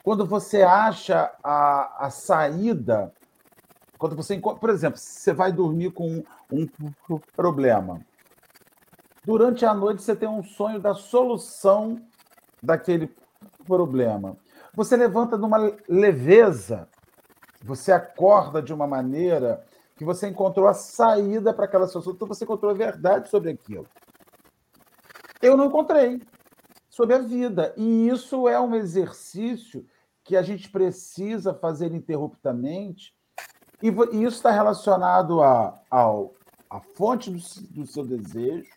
Quando 0.03 0.25
você 0.25 0.62
acha 0.62 1.31
a, 1.45 2.07
a 2.07 2.09
saída, 2.09 3.12
quando 3.99 4.16
você 4.16 4.38
por 4.38 4.71
exemplo, 4.71 4.99
você 4.99 5.35
vai 5.35 5.53
dormir 5.53 5.90
com 5.90 6.25
um, 6.51 6.66
um 7.11 7.18
problema, 7.37 8.01
Durante 9.25 9.65
a 9.65 9.73
noite 9.73 10.03
você 10.03 10.17
tem 10.17 10.29
um 10.29 10.43
sonho 10.43 10.81
da 10.81 10.95
solução 10.95 11.97
daquele 12.61 13.15
problema. 13.65 14.37
Você 14.75 14.97
levanta 14.97 15.37
numa 15.37 15.59
leveza, 15.89 16.89
você 17.63 17.93
acorda 17.93 18.61
de 18.61 18.73
uma 18.73 18.87
maneira 18.87 19.65
que 19.97 20.05
você 20.05 20.27
encontrou 20.27 20.67
a 20.67 20.75
saída 20.75 21.55
para 21.55 21.67
aquela 21.67 21.87
solução, 21.87 22.15
então 22.15 22.27
você 22.27 22.45
encontrou 22.45 22.73
a 22.73 22.75
verdade 22.75 23.29
sobre 23.29 23.51
aquilo. 23.51 23.87
Eu 25.41 25.57
não 25.57 25.67
encontrei 25.67 26.21
sobre 26.91 27.15
a 27.15 27.19
vida, 27.19 27.73
e 27.77 28.09
isso 28.09 28.49
é 28.49 28.59
um 28.61 28.75
exercício 28.75 29.87
que 30.25 30.37
a 30.37 30.43
gente 30.43 30.69
precisa 30.71 31.55
fazer 31.55 31.93
interruptamente, 31.93 33.15
e 33.81 33.89
isso 34.25 34.37
está 34.37 34.51
relacionado 34.51 35.43
a, 35.43 35.81
ao, 35.91 36.35
à 36.69 36.81
fonte 36.81 37.31
do, 37.31 37.39
do 37.71 37.87
seu 37.87 38.05
desejo, 38.05 38.71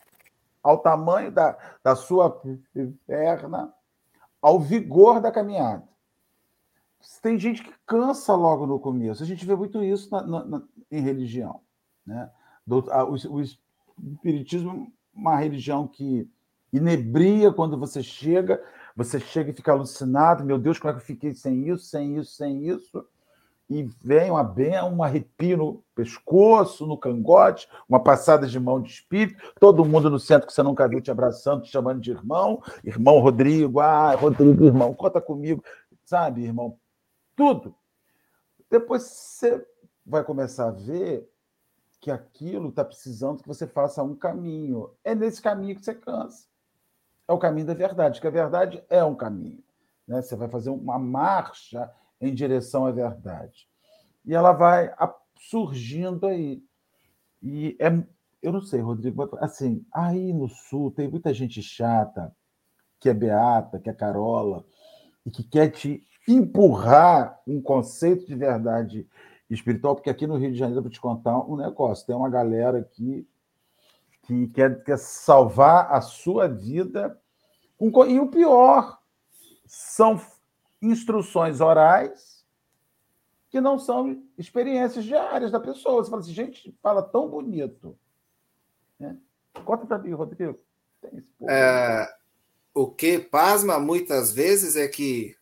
ao 0.66 0.80
tamanho 0.80 1.32
da, 1.32 1.56
da 1.84 1.96
sua 1.96 2.42
perna, 3.06 3.72
ao 4.42 4.60
vigor 4.60 5.22
da 5.22 5.32
caminhada. 5.32 5.88
Tem 7.22 7.38
gente 7.38 7.64
que 7.64 7.72
cansa 7.86 8.34
logo 8.34 8.66
no 8.66 8.80
começo. 8.80 9.22
A 9.22 9.26
gente 9.28 9.46
vê 9.46 9.56
muito 9.56 9.84
isso 9.84 10.10
na, 10.10 10.44
na, 10.44 10.64
em 10.92 11.02
religião. 11.02 11.62
Né? 12.04 12.32
Do, 12.66 12.92
a, 12.92 13.04
o, 13.04 13.14
o 13.14 13.42
Espiritismo 13.42 14.92
é 15.16 15.20
uma 15.20 15.36
religião 15.36 15.88
que 15.88 16.28
inebria 16.74 17.54
quando 17.54 17.78
você 17.78 18.02
chega, 18.02 18.60
você 18.96 19.20
chega 19.20 19.52
e 19.52 19.56
fica 19.56 19.72
alucinado. 19.72 20.44
Meu 20.44 20.58
Deus, 20.58 20.80
como 20.80 20.90
é 20.90 20.94
que 20.96 21.02
eu 21.02 21.06
fiquei 21.06 21.36
sem 21.36 21.70
isso, 21.70 21.86
sem 21.86 22.18
isso, 22.18 22.32
sem 22.32 22.68
isso? 22.68 23.08
E 23.70 23.84
vem 24.04 24.30
uma 24.30 24.44
bem, 24.44 24.80
um 24.84 25.02
arrepio 25.02 25.58
no 25.58 25.84
pescoço, 25.96 26.86
no 26.86 26.98
cangote, 26.98 27.68
uma 27.90 28.00
passada 28.00 28.46
de 28.46 28.60
mão 28.60 28.82
de 28.82 28.92
espírito, 28.92 29.42
todo 29.60 29.86
mundo 29.86 30.10
no 30.10 30.20
centro 30.20 30.48
que 30.48 30.54
você 30.54 30.62
nunca 30.62 30.88
viu 30.88 31.02
te 31.02 31.10
abraçando, 31.10 31.64
te 31.64 31.72
chamando 31.72 32.00
de 32.00 32.12
irmão, 32.12 32.62
irmão 32.84 33.20
Rodrigo, 33.20 33.80
ah, 33.80 34.14
Rodrigo, 34.14 34.66
irmão, 34.66 34.94
conta 34.94 35.20
comigo, 35.20 35.64
sabe, 36.04 36.44
irmão, 36.44 36.78
tudo. 37.36 37.76
Depois 38.70 39.04
você 39.04 39.66
vai 40.06 40.24
começar 40.24 40.68
a 40.68 40.72
ver 40.72 41.28
que 42.00 42.12
aquilo 42.12 42.70
está 42.70 42.86
precisando 42.86 43.42
que 43.42 43.48
você 43.48 43.66
faça 43.66 44.04
um 44.04 44.16
caminho. 44.16 44.92
É 45.04 45.16
nesse 45.16 45.42
caminho 45.42 45.76
que 45.76 45.84
você 45.84 45.96
cansa. 45.96 46.46
É 47.28 47.34
o 47.34 47.40
caminho 47.40 47.66
da 47.66 47.74
verdade, 47.74 48.22
que 48.22 48.28
a 48.28 48.32
verdade 48.32 48.84
é 48.90 49.04
um 49.04 49.16
caminho. 49.16 49.64
Né? 50.08 50.22
Você 50.22 50.36
vai 50.36 50.48
fazer 50.48 50.70
uma 50.70 51.00
marcha 51.00 51.92
em 52.20 52.34
direção 52.34 52.86
à 52.86 52.92
verdade. 52.92 53.68
E 54.26 54.34
ela 54.34 54.52
vai 54.52 54.94
surgindo 55.40 56.26
aí. 56.26 56.64
E 57.42 57.76
é, 57.80 57.88
eu 58.42 58.52
não 58.52 58.62
sei, 58.62 58.80
Rodrigo, 58.80 59.38
assim, 59.40 59.86
aí 59.94 60.34
no 60.34 60.48
sul 60.48 60.92
tem 60.92 61.10
muita 61.10 61.34
gente 61.34 61.62
chata, 61.62 62.36
que 63.00 63.10
é 63.10 63.14
beata, 63.14 63.80
que 63.80 63.90
é 63.90 63.94
carola, 63.94 64.66
e 65.26 65.32
que 65.32 65.44
quer 65.44 65.70
te 65.70 66.06
empurrar 66.28 67.40
um 67.46 67.62
conceito 67.62 68.26
de 68.26 68.36
verdade 68.36 69.08
espiritual, 69.50 69.96
porque 69.96 70.10
aqui 70.10 70.26
no 70.26 70.38
Rio 70.38 70.52
de 70.52 70.58
Janeiro, 70.58 70.82
vou 70.82 70.92
te 70.92 71.00
contar 71.00 71.38
um 71.40 71.56
negócio, 71.56 72.06
tem 72.06 72.16
uma 72.16 72.30
galera 72.30 72.80
aqui 72.80 73.28
que 74.24 74.48
quer, 74.48 74.84
quer 74.84 74.98
salvar 74.98 75.92
a 75.92 76.02
sua 76.02 76.48
vida 76.48 77.20
E 77.80 78.20
o 78.20 78.28
pior 78.28 79.00
são 79.68 80.20
instruções 80.82 81.62
orais 81.62 82.46
que 83.50 83.62
não 83.62 83.80
são 83.80 84.22
experiências 84.38 85.06
diárias 85.06 85.52
da 85.52 85.60
pessoa. 85.60 86.04
Você 86.04 86.10
fala 86.10 86.22
assim, 86.22 86.34
gente, 86.34 86.78
fala 86.82 87.02
tão 87.02 87.30
bonito. 87.30 87.98
Né? 89.00 89.18
Conta 89.64 89.86
para 89.86 90.00
mim, 90.00 90.12
Rodrigo. 90.12 90.60
É, 91.48 92.14
o 92.74 92.92
que 92.92 93.20
pasma 93.20 93.80
muitas 93.80 94.34
vezes 94.34 94.76
é 94.76 94.88
que, 94.88 95.36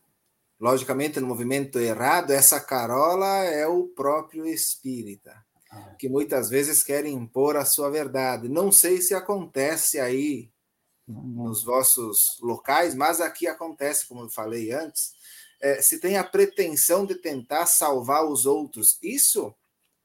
logicamente, 0.59 1.19
no 1.19 1.27
movimento 1.27 1.79
errado, 1.79 2.31
essa 2.31 2.59
carola 2.59 3.45
é 3.45 3.65
o 3.65 3.87
próprio 3.87 4.45
espírita, 4.45 5.43
ah. 5.71 5.95
que 5.97 6.07
muitas 6.07 6.49
vezes 6.49 6.83
quer 6.83 7.05
impor 7.05 7.57
a 7.57 7.65
sua 7.65 7.89
verdade. 7.89 8.47
Não 8.47 8.71
sei 8.71 9.01
se 9.01 9.15
acontece 9.15 9.99
aí 9.99 10.51
nos 11.07 11.63
vossos 11.63 12.39
locais, 12.41 12.95
mas 12.95 13.19
aqui 13.19 13.47
acontece, 13.47 14.07
como 14.07 14.21
eu 14.21 14.29
falei 14.29 14.71
antes, 14.71 15.13
é, 15.63 15.81
se 15.81 15.97
tem 15.97 16.17
a 16.17 16.25
pretensão 16.25 17.05
de 17.05 17.15
tentar 17.15 17.65
salvar 17.65 18.25
os 18.25 18.45
outros. 18.45 18.99
Isso 19.01 19.55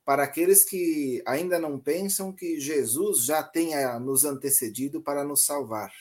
para 0.05 0.23
aqueles 0.23 0.65
que 0.65 1.21
ainda 1.27 1.59
não 1.59 1.81
pensam 1.81 2.33
que 2.33 2.61
Jesus 2.61 3.25
já 3.25 3.43
tenha 3.43 3.99
nos 3.99 4.25
antecedido 4.25 5.03
para 5.03 5.25
nos 5.25 5.45
salvar. 5.45 5.93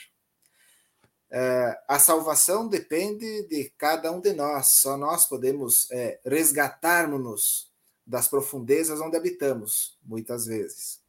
É, 1.29 1.77
a 1.87 1.97
salvação 1.97 2.69
depende 2.69 3.47
de 3.47 3.73
cada 3.77 4.11
um 4.11 4.21
de 4.21 4.31
nós, 4.31 4.75
só 4.79 4.95
nós 4.95 5.27
podemos 5.27 5.91
é, 5.91 6.21
resgatarmos-nos 6.23 7.69
das 8.05 8.27
profundezas 8.27 9.01
onde 9.01 9.17
habitamos, 9.17 9.97
muitas 10.05 10.45
vezes. 10.45 11.01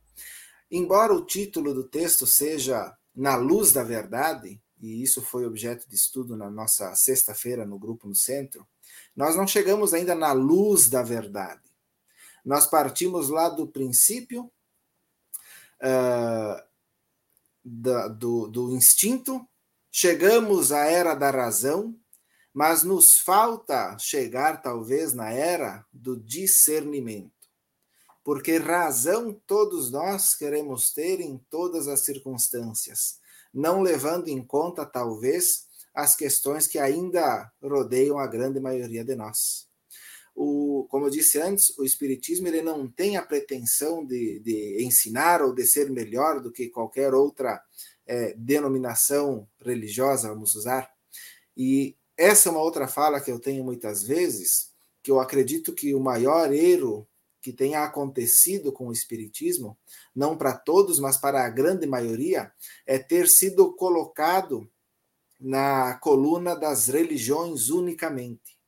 Embora 0.70 1.12
o 1.12 1.24
título 1.24 1.72
do 1.74 1.84
texto 1.84 2.26
seja 2.26 2.96
Na 3.14 3.37
Luz 3.37 3.72
da 3.72 3.84
Verdade, 3.84 4.61
e 4.80 5.02
isso 5.02 5.22
foi 5.22 5.44
objeto 5.44 5.88
de 5.88 5.94
estudo 5.94 6.36
na 6.36 6.50
nossa 6.50 6.94
sexta-feira 6.94 7.66
no 7.66 7.78
grupo 7.78 8.08
no 8.08 8.14
centro, 8.14 8.66
nós 9.14 9.36
não 9.36 9.46
chegamos 9.46 9.92
ainda 9.92 10.14
na 10.14 10.32
luz 10.32 10.88
da 10.88 11.02
verdade. 11.02 11.62
Nós 12.44 12.66
partimos 12.66 13.28
lá 13.28 13.48
do 13.48 13.66
princípio 13.66 14.50
uh, 15.82 16.62
da, 17.64 18.08
do, 18.08 18.48
do 18.48 18.74
instinto, 18.74 19.46
chegamos 19.90 20.72
à 20.72 20.84
era 20.86 21.14
da 21.14 21.30
razão, 21.30 21.98
mas 22.52 22.82
nos 22.82 23.14
falta 23.20 23.96
chegar, 23.98 24.62
talvez, 24.62 25.12
na 25.12 25.30
era 25.30 25.84
do 25.92 26.16
discernimento. 26.18 27.32
Porque 28.24 28.58
razão 28.58 29.32
todos 29.46 29.90
nós 29.90 30.34
queremos 30.34 30.92
ter 30.92 31.20
em 31.20 31.38
todas 31.50 31.88
as 31.88 32.04
circunstâncias, 32.04 33.20
não 33.52 33.80
levando 33.80 34.28
em 34.28 34.44
conta, 34.44 34.84
talvez, 34.84 35.66
as 35.94 36.14
questões 36.14 36.66
que 36.66 36.78
ainda 36.78 37.50
rodeiam 37.62 38.18
a 38.18 38.26
grande 38.26 38.61
maioria 38.61 39.04
de 39.04 39.16
nós 39.16 39.68
o, 40.38 40.87
como 40.88 41.06
eu 41.06 41.11
disse 41.11 41.40
antes, 41.40 41.76
o 41.76 41.84
Espiritismo 41.84 42.46
ele 42.46 42.62
não 42.62 42.87
tem 42.87 43.16
a 43.16 43.22
pretensão 43.22 44.06
de, 44.06 44.38
de 44.38 44.84
ensinar 44.84 45.42
ou 45.42 45.52
de 45.52 45.66
ser 45.66 45.90
melhor 45.90 46.40
do 46.40 46.52
que 46.52 46.68
qualquer 46.68 47.12
outra 47.12 47.61
é, 48.06 48.34
denominação 48.37 49.48
religiosa, 49.61 50.28
vamos 50.28 50.54
usar. 50.54 50.88
E 51.56 51.96
essa 52.16 52.48
é 52.48 52.52
uma 52.52 52.62
outra 52.62 52.87
fala 52.87 53.20
que 53.20 53.32
eu 53.32 53.40
tenho 53.40 53.64
muitas 53.64 54.04
vezes, 54.04 54.70
que 55.02 55.11
eu 55.11 55.18
acredito 55.18 55.74
que 55.74 55.92
o 55.92 56.00
maior 56.00 56.54
erro 56.54 57.08
que 57.40 57.53
tenha 57.53 57.85
acontecido 57.85 58.72
com 58.72 58.88
o 58.88 58.92
Espiritismo, 58.92 59.79
não 60.14 60.37
para 60.37 60.53
todos, 60.53 60.98
mas 60.98 61.16
para 61.16 61.44
a 61.44 61.48
grande 61.48 61.87
maioria, 61.87 62.53
é 62.87 62.98
ter 62.98 63.29
sido 63.29 63.74
colocado 63.74 64.68
na 65.40 65.94
coluna 65.98 66.55
das 66.55 66.88
religiões 66.88 67.70
unicamente 67.70 68.59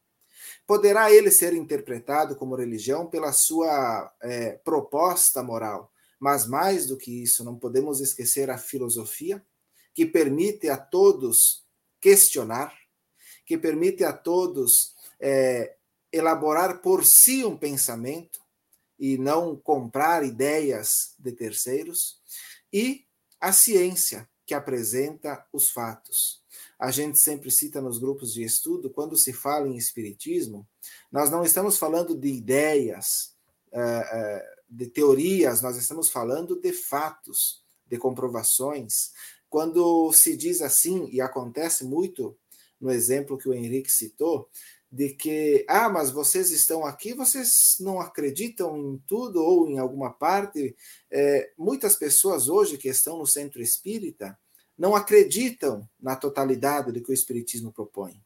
poderá 0.71 1.11
ele 1.13 1.33
ser 1.33 1.53
interpretado 1.53 2.37
como 2.37 2.55
religião 2.55 3.05
pela 3.05 3.33
sua 3.33 4.15
é, 4.23 4.53
proposta 4.53 5.43
moral. 5.43 5.93
Mas 6.17 6.47
mais 6.47 6.87
do 6.87 6.97
que 6.97 7.25
isso, 7.25 7.43
não 7.43 7.59
podemos 7.59 8.01
esquecer 8.01 8.49
a 8.51 8.57
filosofia, 8.57 9.45
que 9.93 10.07
permite 10.07 10.69
a 10.69 10.77
todos 10.77 11.67
questionar, 12.01 12.73
que 13.45 13.59
permite 13.59 14.05
a 14.05 14.13
todos 14.13 14.95
é, 15.19 15.75
elaborar 16.13 16.81
por 16.81 17.05
si 17.05 17.45
um 17.45 17.57
pensamento 17.57 18.41
e 19.01 19.19
não 19.19 19.57
comprar 19.57 20.23
ideias 20.23 21.15
de 21.19 21.33
terceiros, 21.33 22.21
e 22.73 23.07
a 23.41 23.53
ciência, 23.53 24.29
que 24.47 24.55
apresenta 24.55 25.45
os 25.53 25.71
fatos 25.71 26.41
a 26.81 26.91
gente 26.91 27.21
sempre 27.21 27.51
cita 27.51 27.79
nos 27.79 27.99
grupos 27.99 28.33
de 28.33 28.43
estudo, 28.43 28.89
quando 28.89 29.15
se 29.15 29.35
fala 29.35 29.69
em 29.69 29.77
espiritismo, 29.77 30.67
nós 31.13 31.31
não 31.31 31.45
estamos 31.45 31.77
falando 31.77 32.17
de 32.17 32.29
ideias, 32.29 33.35
eh, 33.71 34.09
eh, 34.13 34.55
de 34.67 34.87
teorias, 34.87 35.61
nós 35.61 35.77
estamos 35.77 36.09
falando 36.09 36.59
de 36.59 36.73
fatos, 36.73 37.63
de 37.87 37.99
comprovações. 37.99 39.13
Quando 39.51 40.11
se 40.15 40.35
diz 40.35 40.63
assim, 40.63 41.07
e 41.13 41.21
acontece 41.21 41.85
muito 41.85 42.35
no 42.81 42.91
exemplo 42.91 43.37
que 43.37 43.49
o 43.49 43.53
Henrique 43.53 43.93
citou, 43.93 44.49
de 44.91 45.11
que, 45.11 45.65
ah, 45.69 45.89
mas 45.89 46.11
vocês 46.11 46.51
estão 46.51 46.85
aqui, 46.85 47.15
vocês 47.15 47.77
não 47.79 48.01
acreditam 48.01 48.77
em 48.77 48.99
tudo 49.07 49.43
ou 49.43 49.69
em 49.69 49.79
alguma 49.79 50.11
parte. 50.11 50.75
É, 51.11 51.53
muitas 51.57 51.95
pessoas 51.97 52.49
hoje 52.49 52.77
que 52.77 52.89
estão 52.89 53.19
no 53.19 53.27
centro 53.27 53.63
espírita, 53.63 54.37
não 54.81 54.97
acreditam 54.97 55.87
na 56.01 56.17
totalidade 56.17 56.91
do 56.91 57.03
que 57.03 57.11
o 57.11 57.15
Espiritismo 57.15 57.71
propõe. 57.71 58.19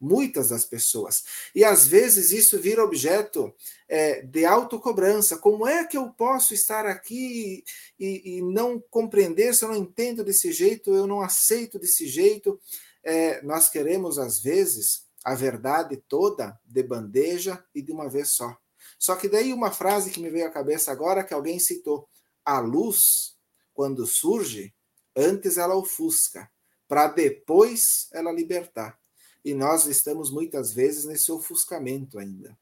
Muitas 0.00 0.50
das 0.50 0.64
pessoas. 0.64 1.24
E 1.52 1.64
às 1.64 1.88
vezes 1.88 2.30
isso 2.30 2.60
vira 2.60 2.84
objeto 2.84 3.52
é, 3.88 4.22
de 4.22 4.44
autocobrança. 4.44 5.38
Como 5.38 5.66
é 5.66 5.84
que 5.84 5.96
eu 5.96 6.10
posso 6.10 6.54
estar 6.54 6.86
aqui 6.86 7.64
e, 7.98 8.36
e, 8.36 8.42
não 8.42 8.78
compreender 8.88 9.52
se 9.52 9.64
eu 9.64 9.70
não 9.70 9.76
entendo 9.76 10.22
desse 10.22 10.52
jeito, 10.52 10.94
eu 10.94 11.08
não 11.08 11.22
aceito 11.22 11.76
desse 11.76 12.06
jeito? 12.06 12.60
É, 13.02 13.42
nós 13.42 13.68
queremos, 13.68 14.18
às 14.18 14.38
vezes, 14.38 15.05
a 15.26 15.34
verdade 15.34 15.96
toda 16.08 16.56
de 16.64 16.82
bandeja 16.84 17.62
e 17.74 17.82
de 17.82 17.90
uma 17.90 18.08
vez 18.08 18.28
só. 18.30 18.56
Só 18.98 19.16
que 19.16 19.28
daí 19.28 19.52
uma 19.52 19.72
frase 19.72 20.10
que 20.10 20.20
me 20.20 20.30
veio 20.30 20.46
à 20.46 20.50
cabeça 20.50 20.92
agora 20.92 21.24
que 21.24 21.34
alguém 21.34 21.58
citou: 21.58 22.08
a 22.44 22.60
luz, 22.60 23.36
quando 23.74 24.06
surge, 24.06 24.72
Antes 25.16 25.56
ela 25.56 25.74
ofusca, 25.74 26.50
para 26.86 27.08
depois 27.08 28.08
ela 28.12 28.30
libertar. 28.30 29.00
E 29.42 29.54
nós 29.54 29.86
estamos 29.86 30.30
muitas 30.30 30.74
vezes 30.74 31.06
nesse 31.06 31.32
ofuscamento 31.32 32.18
ainda. 32.18 32.56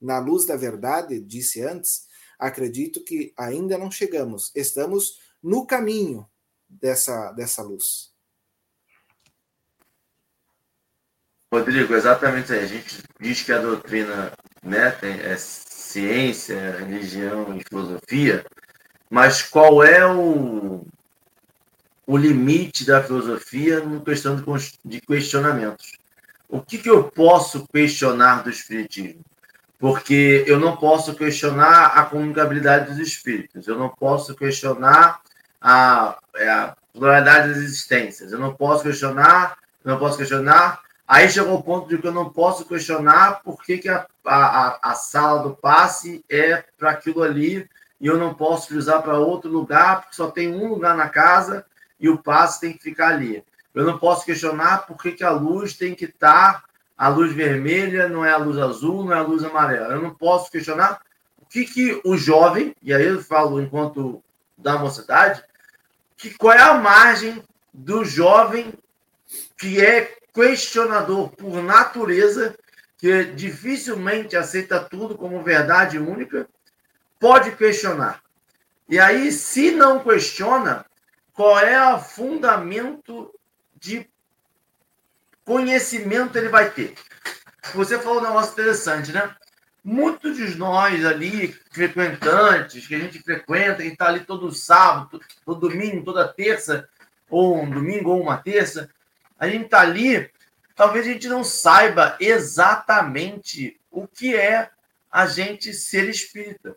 Na 0.00 0.20
luz 0.20 0.46
da 0.46 0.54
verdade, 0.54 1.18
disse 1.18 1.62
antes, 1.62 2.06
acredito 2.38 3.02
que 3.02 3.34
ainda 3.36 3.76
não 3.76 3.90
chegamos. 3.90 4.52
Estamos 4.54 5.18
no 5.42 5.66
caminho 5.66 6.28
dessa, 6.68 7.32
dessa 7.32 7.60
luz. 7.60 8.12
Rodrigo, 11.58 11.94
exatamente 11.94 12.52
aí. 12.52 12.64
A 12.64 12.66
gente 12.66 13.02
diz 13.20 13.42
que 13.42 13.52
a 13.52 13.58
doutrina 13.58 14.32
né, 14.62 14.90
tem, 14.90 15.12
é 15.20 15.36
ciência, 15.36 16.76
religião 16.78 17.56
e 17.56 17.62
filosofia, 17.68 18.44
mas 19.08 19.42
qual 19.42 19.82
é 19.82 20.04
o, 20.06 20.86
o 22.06 22.16
limite 22.16 22.84
da 22.84 23.02
filosofia 23.02 23.80
no 23.80 24.00
questão 24.00 24.40
de 24.84 25.00
questionamentos. 25.00 25.92
O 26.48 26.60
que, 26.60 26.78
que 26.78 26.88
eu 26.88 27.04
posso 27.04 27.66
questionar 27.66 28.44
do 28.44 28.50
Espiritismo? 28.50 29.20
Porque 29.78 30.44
eu 30.46 30.58
não 30.58 30.76
posso 30.76 31.14
questionar 31.14 31.86
a 31.86 32.04
comunicabilidade 32.04 32.90
dos 32.90 32.98
espíritos, 32.98 33.66
eu 33.66 33.76
não 33.76 33.88
posso 33.88 34.34
questionar 34.34 35.20
a, 35.60 36.16
é, 36.36 36.48
a 36.48 36.76
pluralidade 36.92 37.48
das 37.48 37.58
existências, 37.58 38.32
eu 38.32 38.38
não 38.38 38.54
posso 38.54 38.84
questionar, 38.84 39.58
não 39.84 39.98
posso 39.98 40.16
questionar. 40.16 40.80
Aí 41.06 41.28
chegou 41.28 41.54
o 41.54 41.62
ponto 41.62 41.88
de 41.88 41.98
que 41.98 42.06
eu 42.06 42.12
não 42.12 42.30
posso 42.30 42.64
questionar 42.64 43.40
por 43.44 43.62
que, 43.62 43.78
que 43.78 43.88
a, 43.88 44.06
a, 44.24 44.90
a 44.90 44.94
sala 44.94 45.44
do 45.44 45.54
passe 45.54 46.24
é 46.28 46.64
para 46.76 46.90
aquilo 46.90 47.22
ali 47.22 47.68
e 48.00 48.06
eu 48.06 48.18
não 48.18 48.34
posso 48.34 48.76
usar 48.76 49.00
para 49.02 49.18
outro 49.18 49.50
lugar, 49.50 50.02
porque 50.02 50.16
só 50.16 50.30
tem 50.30 50.52
um 50.52 50.68
lugar 50.68 50.96
na 50.96 51.08
casa 51.08 51.64
e 52.00 52.08
o 52.08 52.18
passe 52.18 52.60
tem 52.60 52.72
que 52.72 52.82
ficar 52.82 53.08
ali. 53.08 53.44
Eu 53.72 53.84
não 53.84 53.98
posso 53.98 54.24
questionar 54.24 54.86
por 54.86 54.96
que, 54.96 55.12
que 55.12 55.22
a 55.22 55.30
luz 55.30 55.74
tem 55.74 55.94
que 55.94 56.06
estar, 56.06 56.64
a 56.98 57.08
luz 57.08 57.32
vermelha 57.32 58.08
não 58.08 58.24
é 58.24 58.32
a 58.32 58.38
luz 58.38 58.58
azul, 58.58 59.04
não 59.04 59.12
é 59.12 59.18
a 59.18 59.22
luz 59.22 59.44
amarela. 59.44 59.94
Eu 59.94 60.02
não 60.02 60.14
posso 60.14 60.50
questionar 60.50 61.00
o 61.40 61.46
que, 61.46 61.64
que 61.64 62.00
o 62.04 62.16
jovem, 62.16 62.74
e 62.82 62.92
aí 62.92 63.04
eu 63.04 63.22
falo 63.22 63.60
enquanto 63.60 64.22
da 64.58 64.76
mocidade, 64.76 65.42
que 66.16 66.34
qual 66.34 66.54
é 66.54 66.62
a 66.62 66.74
margem 66.74 67.42
do 67.72 68.04
jovem 68.04 68.72
que 69.58 69.84
é 69.84 70.16
questionador 70.32 71.30
por 71.30 71.62
natureza, 71.62 72.56
que 72.98 73.24
dificilmente 73.24 74.36
aceita 74.36 74.80
tudo 74.80 75.16
como 75.16 75.42
verdade 75.42 75.98
única, 75.98 76.48
pode 77.18 77.52
questionar. 77.56 78.22
E 78.88 78.98
aí, 78.98 79.32
se 79.32 79.70
não 79.72 80.02
questiona, 80.02 80.84
qual 81.32 81.58
é 81.58 81.94
o 81.94 81.98
fundamento 81.98 83.32
de 83.74 84.08
conhecimento 85.44 86.36
ele 86.36 86.48
vai 86.48 86.70
ter. 86.70 86.94
Você 87.74 87.98
falou 87.98 88.20
um 88.20 88.24
negócio 88.24 88.52
interessante, 88.52 89.12
né? 89.12 89.34
Muitos 89.82 90.36
de 90.36 90.56
nós 90.56 91.04
ali, 91.04 91.56
frequentantes, 91.70 92.86
que 92.86 92.94
a 92.94 92.98
gente 92.98 93.22
frequenta, 93.22 93.82
que 93.82 93.88
está 93.88 94.08
ali 94.08 94.20
todo 94.20 94.52
sábado, 94.52 95.20
todo 95.44 95.68
domingo, 95.68 96.04
toda 96.04 96.26
terça, 96.26 96.88
ou 97.30 97.62
um 97.62 97.70
domingo 97.70 98.10
ou 98.10 98.20
uma 98.20 98.36
terça, 98.36 98.90
a 99.38 99.48
gente 99.48 99.66
está 99.66 99.80
ali, 99.80 100.30
talvez 100.74 101.06
a 101.06 101.10
gente 101.10 101.28
não 101.28 101.44
saiba 101.44 102.16
exatamente 102.20 103.78
o 103.90 104.06
que 104.06 104.34
é 104.34 104.70
a 105.10 105.26
gente 105.26 105.72
ser 105.72 106.08
espírita. 106.08 106.76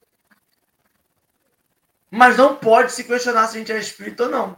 Mas 2.09 2.37
não 2.37 2.55
pode 2.55 2.91
se 2.91 3.03
questionar 3.03 3.47
se 3.47 3.57
a 3.57 3.59
gente 3.59 3.71
é 3.71 3.77
espírita 3.77 4.23
ou 4.23 4.29
não. 4.29 4.57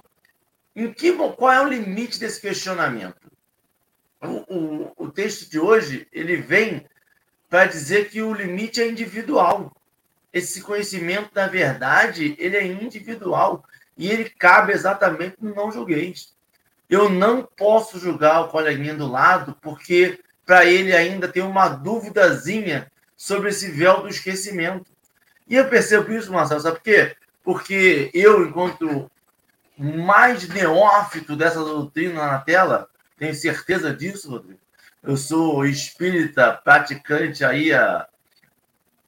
Em 0.76 0.94
que, 0.94 1.12
qual 1.12 1.52
é 1.52 1.62
o 1.62 1.68
limite 1.68 2.20
desse 2.20 2.40
questionamento? 2.40 3.30
O, 4.22 4.56
o, 4.56 4.94
o 4.98 5.12
texto 5.12 5.50
de 5.50 5.60
hoje 5.60 6.08
ele 6.12 6.38
vem 6.38 6.86
para 7.50 7.66
dizer 7.66 8.10
que 8.10 8.22
o 8.22 8.34
limite 8.34 8.82
é 8.82 8.88
individual. 8.88 9.76
Esse 10.32 10.62
conhecimento 10.62 11.34
da 11.34 11.48
verdade 11.48 12.36
ele 12.40 12.56
é 12.56 12.66
individual 12.66 13.66
e 13.98 14.10
ele 14.10 14.30
cabe 14.30 14.72
exatamente 14.72 15.36
no 15.42 15.54
não 15.54 15.72
julgueis. 15.72 16.34
Eu 16.92 17.08
não 17.08 17.42
posso 17.42 17.98
julgar 17.98 18.42
o 18.42 18.50
coleguinha 18.50 18.94
do 18.94 19.08
lado 19.08 19.58
porque 19.62 20.20
para 20.46 20.66
ele 20.66 20.94
ainda 20.94 21.26
tem 21.30 21.42
uma 21.42 21.70
duvidazinha 21.70 22.92
sobre 23.16 23.48
esse 23.48 23.72
véu 23.72 24.02
do 24.02 24.10
esquecimento. 24.10 24.92
E 25.48 25.56
eu 25.56 25.70
percebo 25.70 26.12
isso, 26.12 26.34
Marcelo, 26.34 26.60
sabe 26.60 26.76
por 26.76 26.84
quê? 26.84 27.16
Porque 27.46 28.12
eu, 28.14 28.46
enquanto 28.46 29.10
mais 29.78 30.46
neófito 30.50 31.34
dessa 31.38 31.64
doutrina 31.64 32.26
na 32.26 32.40
tela, 32.40 32.90
tenho 33.18 33.34
certeza 33.34 33.96
disso, 33.96 34.30
Rodrigo. 34.30 34.60
Eu 35.02 35.16
sou 35.16 35.66
espírita 35.66 36.52
praticante 36.62 37.46
aí 37.46 37.74
há 37.74 38.06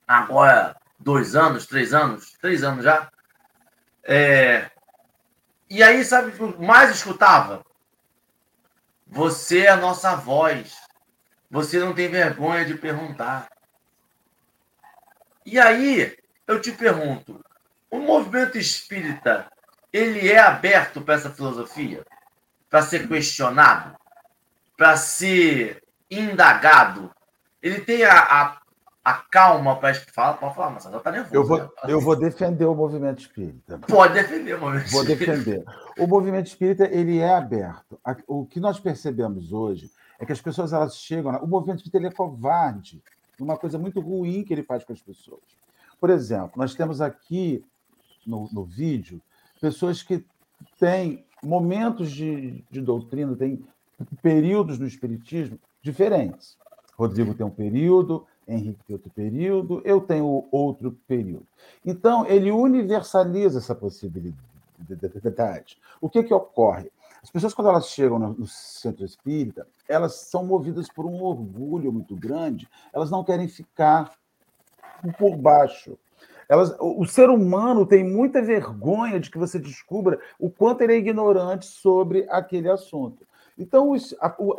agora 0.07 0.77
dois 0.97 1.35
anos, 1.35 1.65
três 1.65 1.93
anos, 1.93 2.31
três 2.39 2.63
anos 2.63 2.85
já. 2.85 3.11
É... 4.05 4.71
E 5.69 5.83
aí, 5.83 6.05
sabe 6.05 6.29
o 6.29 6.53
que 6.53 6.63
mais 6.65 6.89
escutava? 6.89 7.61
Você 9.13 9.65
é 9.65 9.69
a 9.69 9.78
nossa 9.78 10.15
voz. 10.15 10.76
Você 11.49 11.78
não 11.78 11.93
tem 11.93 12.10
vergonha 12.10 12.65
de 12.65 12.73
perguntar. 12.73 13.47
E 15.45 15.60
aí, 15.60 16.17
eu 16.47 16.60
te 16.60 16.71
pergunto, 16.71 17.39
o 17.91 17.99
movimento 17.99 18.58
espírita 18.58 19.52
ele 19.91 20.32
é 20.32 20.39
aberto 20.39 20.99
para 20.99 21.13
essa 21.13 21.30
filosofia? 21.30 22.04
Para 22.67 22.82
ser 22.82 23.08
questionado? 23.08 23.95
Para 24.76 24.97
ser 24.97 25.84
indagado? 26.10 27.13
Ele 27.62 27.82
tem 27.82 28.04
a, 28.04 28.17
a, 28.19 28.62
a 29.03 29.13
calma 29.13 29.75
para 29.75 29.93
falar? 29.93 30.33
Pode 30.35 30.55
falar, 30.55 30.69
mas 30.69 30.85
está 30.85 31.11
nervoso. 31.11 31.35
Eu 31.35 31.45
vou, 31.45 31.57
né? 31.57 31.69
eu 31.87 31.99
vou 31.99 32.15
defender 32.15 32.65
o 32.65 32.75
movimento 32.75 33.19
espírita. 33.19 33.79
Pode 33.79 34.13
defender 34.13 34.55
o 34.55 34.61
movimento 34.61 34.91
Vou 34.91 35.03
defender. 35.03 35.63
O 35.97 36.07
movimento 36.07 36.47
espírita 36.47 36.85
ele 36.85 37.19
é 37.19 37.33
aberto. 37.33 37.99
O 38.27 38.45
que 38.45 38.59
nós 38.59 38.79
percebemos 38.79 39.51
hoje 39.51 39.91
é 40.19 40.25
que 40.25 40.31
as 40.31 40.41
pessoas 40.41 40.71
elas 40.71 40.95
chegam. 40.95 41.35
O 41.43 41.47
movimento 41.47 41.83
espírita 41.83 42.07
é 42.07 42.15
covarde. 42.15 43.03
Uma 43.39 43.57
coisa 43.57 43.77
muito 43.77 43.99
ruim 43.99 44.43
que 44.43 44.53
ele 44.53 44.63
faz 44.63 44.83
com 44.85 44.93
as 44.93 45.01
pessoas. 45.01 45.41
Por 45.99 46.09
exemplo, 46.09 46.51
nós 46.55 46.73
temos 46.73 47.01
aqui 47.01 47.63
no, 48.25 48.49
no 48.51 48.63
vídeo 48.63 49.21
pessoas 49.59 50.01
que 50.01 50.25
têm 50.79 51.25
momentos 51.43 52.11
de, 52.11 52.63
de 52.69 52.81
doutrina, 52.81 53.35
têm 53.35 53.65
períodos 54.21 54.79
no 54.79 54.87
Espiritismo 54.87 55.59
diferentes. 55.81 56.57
Rodrigo 56.97 57.33
tem 57.33 57.45
um 57.45 57.49
período, 57.49 58.25
Henrique 58.47 58.84
tem 58.86 58.95
outro 58.95 59.10
período, 59.10 59.82
eu 59.86 60.01
tenho 60.01 60.45
outro 60.51 60.97
período. 61.08 61.45
Então, 61.86 62.25
ele 62.25 62.51
universaliza 62.51 63.60
essa 63.60 63.75
possibilidade. 63.75 64.38
O 66.01 66.10
que, 66.10 66.23
que 66.23 66.34
ocorre? 66.34 66.91
As 67.21 67.29
pessoas, 67.29 67.53
quando 67.53 67.69
elas 67.69 67.88
chegam 67.88 68.19
no 68.19 68.45
centro 68.45 69.06
espírita, 69.06 69.65
elas 69.88 70.15
são 70.15 70.45
movidas 70.45 70.89
por 70.89 71.06
um 71.06 71.23
orgulho 71.23 71.91
muito 71.91 72.15
grande, 72.15 72.67
elas 72.91 73.10
não 73.10 73.23
querem 73.23 73.47
ficar 73.47 74.12
por 75.17 75.38
baixo. 75.38 75.97
Elas, 76.49 76.75
o 76.79 77.06
ser 77.06 77.29
humano 77.29 77.86
tem 77.86 78.03
muita 78.03 78.41
vergonha 78.41 79.19
de 79.19 79.32
que 79.32 79.38
você 79.38 79.58
descubra 79.58 80.19
o 80.38 80.49
quanto 80.49 80.82
ele 80.82 80.93
é 80.93 80.97
ignorante 80.97 81.65
sobre 81.65 82.27
aquele 82.29 82.69
assunto. 82.69 83.25
Então, 83.58 83.91
o, 83.91 83.95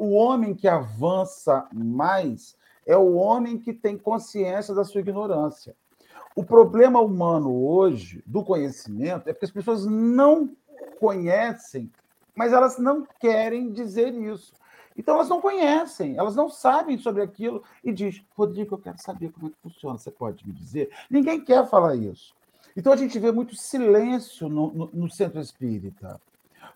o 0.03 0.13
homem 0.13 0.55
que 0.55 0.67
avança 0.67 1.69
mais 1.73 2.57
é 2.87 2.97
o 2.97 3.15
homem 3.15 3.59
que 3.59 3.73
tem 3.73 3.97
consciência 3.97 4.75
da 4.75 4.85
sua 4.85 5.01
ignorância. 5.01 5.75
O 6.37 6.45
problema 6.45 7.01
humano 7.01 7.53
hoje, 7.65 8.23
do 8.27 8.43
conhecimento, 8.43 9.29
é 9.29 9.33
porque 9.33 9.45
as 9.45 9.51
pessoas 9.51 9.87
não 9.87 10.51
conhecem, 10.99 11.91
mas 12.35 12.53
elas 12.53 12.79
não 12.79 13.07
querem 13.21 13.71
dizer 13.71 14.13
isso. 14.15 14.53
Então 14.97 15.15
elas 15.15 15.29
não 15.29 15.41
conhecem, 15.41 16.17
elas 16.17 16.37
não 16.37 16.49
sabem 16.49 16.99
sobre 16.99 17.23
aquilo 17.23 17.63
e 17.83 17.93
diz: 17.93 18.23
Rodrigo, 18.37 18.75
eu 18.75 18.79
quero 18.79 19.01
saber 19.01 19.31
como 19.33 19.47
é 19.47 19.51
que 19.51 19.57
funciona. 19.63 19.99
Você 19.99 20.11
pode 20.11 20.47
me 20.47 20.53
dizer? 20.53 20.91
Ninguém 21.11 21.45
quer 21.45 21.69
falar 21.69 21.97
isso. 21.97 22.35
Então 22.77 22.93
a 22.93 22.97
gente 22.97 23.19
vê 23.19 23.31
muito 23.31 23.55
silêncio 23.55 24.49
no, 24.49 24.73
no, 24.73 24.91
no 24.93 25.11
centro 25.11 25.41
espírita, 25.41 26.21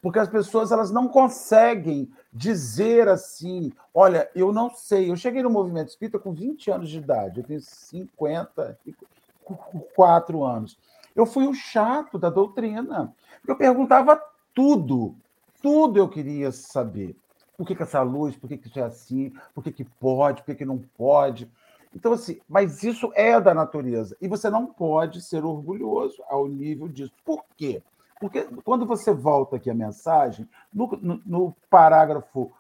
porque 0.02 0.18
as 0.18 0.28
pessoas 0.28 0.72
elas 0.72 0.90
não 0.90 1.08
conseguem 1.08 2.10
dizer 2.32 3.06
assim: 3.08 3.72
olha, 3.94 4.28
eu 4.34 4.52
não 4.52 4.70
sei. 4.70 5.10
Eu 5.10 5.16
cheguei 5.16 5.42
no 5.42 5.50
movimento 5.50 5.88
espírita 5.88 6.18
com 6.18 6.32
20 6.32 6.70
anos 6.70 6.88
de 6.88 6.96
idade, 6.98 7.40
eu 7.40 7.44
tenho 7.44 7.60
54 7.60 10.44
anos. 10.44 10.78
Eu 11.14 11.26
fui 11.26 11.46
o 11.46 11.54
chato 11.54 12.18
da 12.18 12.30
doutrina. 12.30 13.14
Eu 13.46 13.56
perguntava 13.56 14.18
tudo, 14.54 15.14
tudo 15.62 15.98
eu 15.98 16.08
queria 16.08 16.50
saber. 16.52 17.14
Por 17.56 17.66
que, 17.66 17.74
que 17.74 17.82
essa 17.82 18.02
luz? 18.02 18.36
Por 18.36 18.48
que, 18.48 18.56
que 18.56 18.68
isso 18.68 18.78
é 18.78 18.84
assim? 18.84 19.32
Por 19.52 19.64
que, 19.64 19.72
que 19.72 19.84
pode? 19.84 20.42
Por 20.42 20.46
que, 20.46 20.58
que 20.58 20.64
não 20.64 20.78
pode? 20.96 21.50
Então, 21.94 22.12
assim, 22.12 22.38
mas 22.48 22.84
isso 22.84 23.10
é 23.14 23.40
da 23.40 23.52
natureza. 23.52 24.16
E 24.20 24.28
você 24.28 24.48
não 24.48 24.66
pode 24.66 25.20
ser 25.20 25.44
orgulhoso 25.44 26.22
ao 26.28 26.46
nível 26.46 26.86
disso. 26.86 27.12
Por 27.24 27.44
quê? 27.56 27.82
Porque 28.20 28.44
quando 28.64 28.84
você 28.84 29.12
volta 29.12 29.56
aqui 29.56 29.70
a 29.70 29.74
mensagem, 29.74 30.48
no, 30.72 30.88
no, 31.00 31.22
no 31.24 31.56
parágrafo, 31.70 32.52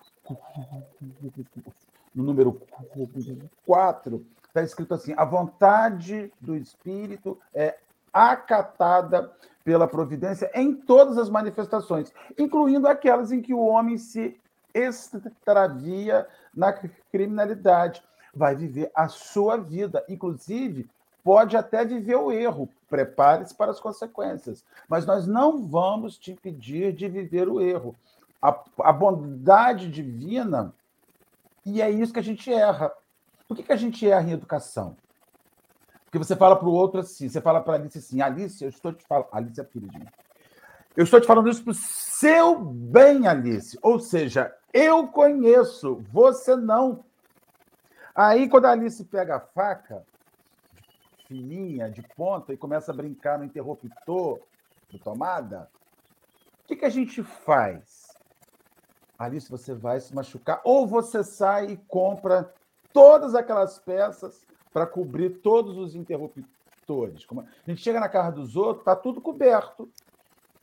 no 2.14 2.22
número 2.22 2.60
4, 3.66 4.26
está 4.46 4.62
escrito 4.62 4.94
assim: 4.94 5.14
a 5.16 5.24
vontade 5.24 6.32
do 6.40 6.56
Espírito 6.56 7.38
é 7.54 7.76
acatada 8.12 9.32
pela 9.64 9.86
providência 9.86 10.50
em 10.54 10.74
todas 10.74 11.18
as 11.18 11.28
manifestações, 11.28 12.12
incluindo 12.38 12.88
aquelas 12.88 13.32
em 13.32 13.42
que 13.42 13.52
o 13.52 13.60
homem 13.60 13.98
se 13.98 14.40
extravia 14.72 16.26
na 16.54 16.72
criminalidade. 17.10 18.02
Vai 18.34 18.54
viver 18.54 18.90
a 18.94 19.08
sua 19.08 19.56
vida, 19.56 20.04
inclusive 20.08 20.88
pode 21.28 21.58
até 21.58 21.84
viver 21.84 22.16
o 22.16 22.32
erro. 22.32 22.70
Prepare-se 22.88 23.54
para 23.54 23.70
as 23.70 23.78
consequências. 23.78 24.64
Mas 24.88 25.04
nós 25.04 25.26
não 25.26 25.62
vamos 25.62 26.16
te 26.16 26.32
impedir 26.32 26.90
de 26.90 27.06
viver 27.06 27.50
o 27.50 27.60
erro. 27.60 27.94
A, 28.40 28.58
a 28.80 28.92
bondade 28.94 29.90
divina, 29.90 30.72
e 31.66 31.82
é 31.82 31.90
isso 31.90 32.14
que 32.14 32.18
a 32.18 32.22
gente 32.22 32.50
erra. 32.50 32.90
Por 33.46 33.54
que, 33.54 33.62
que 33.62 33.72
a 33.74 33.76
gente 33.76 34.08
erra 34.08 34.26
em 34.26 34.32
educação? 34.32 34.96
Porque 36.06 36.16
você 36.16 36.34
fala 36.34 36.56
para 36.56 36.66
o 36.66 36.72
outro 36.72 37.00
assim, 37.00 37.28
você 37.28 37.42
fala 37.42 37.60
para 37.60 37.74
Alice 37.74 37.98
assim, 37.98 38.22
Alice, 38.22 38.64
eu 38.64 38.70
estou 38.70 38.94
te 38.94 39.04
falando, 39.06 39.28
Alice 39.30 39.60
é 39.60 39.64
filha 39.64 39.86
de 39.86 39.98
mim. 39.98 40.06
Eu 40.96 41.04
estou 41.04 41.20
te 41.20 41.26
falando 41.26 41.50
isso 41.50 41.62
para 41.62 41.72
o 41.72 41.74
seu 41.74 42.58
bem, 42.58 43.26
Alice. 43.26 43.78
Ou 43.82 44.00
seja, 44.00 44.50
eu 44.72 45.08
conheço, 45.08 46.02
você 46.10 46.56
não. 46.56 47.04
Aí, 48.14 48.48
quando 48.48 48.64
a 48.64 48.70
Alice 48.70 49.04
pega 49.04 49.36
a 49.36 49.40
faca, 49.40 50.02
fininha, 51.28 51.90
de 51.90 52.02
ponta, 52.16 52.52
e 52.52 52.56
começa 52.56 52.90
a 52.90 52.94
brincar 52.94 53.38
no 53.38 53.44
interruptor 53.44 54.40
de 54.88 54.98
tomada, 54.98 55.70
o 56.64 56.66
que, 56.66 56.76
que 56.76 56.84
a 56.84 56.90
gente 56.90 57.22
faz? 57.22 58.08
Alice, 59.18 59.50
você 59.50 59.74
vai 59.74 60.00
se 60.00 60.14
machucar, 60.14 60.60
ou 60.64 60.86
você 60.86 61.22
sai 61.22 61.66
e 61.66 61.76
compra 61.76 62.52
todas 62.92 63.34
aquelas 63.34 63.78
peças 63.78 64.46
para 64.72 64.86
cobrir 64.86 65.40
todos 65.40 65.76
os 65.76 65.94
interruptores. 65.94 67.26
A 67.30 67.70
gente 67.70 67.82
chega 67.82 68.00
na 68.00 68.08
casa 68.08 68.32
dos 68.32 68.56
outros, 68.56 68.80
está 68.80 68.96
tudo 68.96 69.20
coberto. 69.20 69.90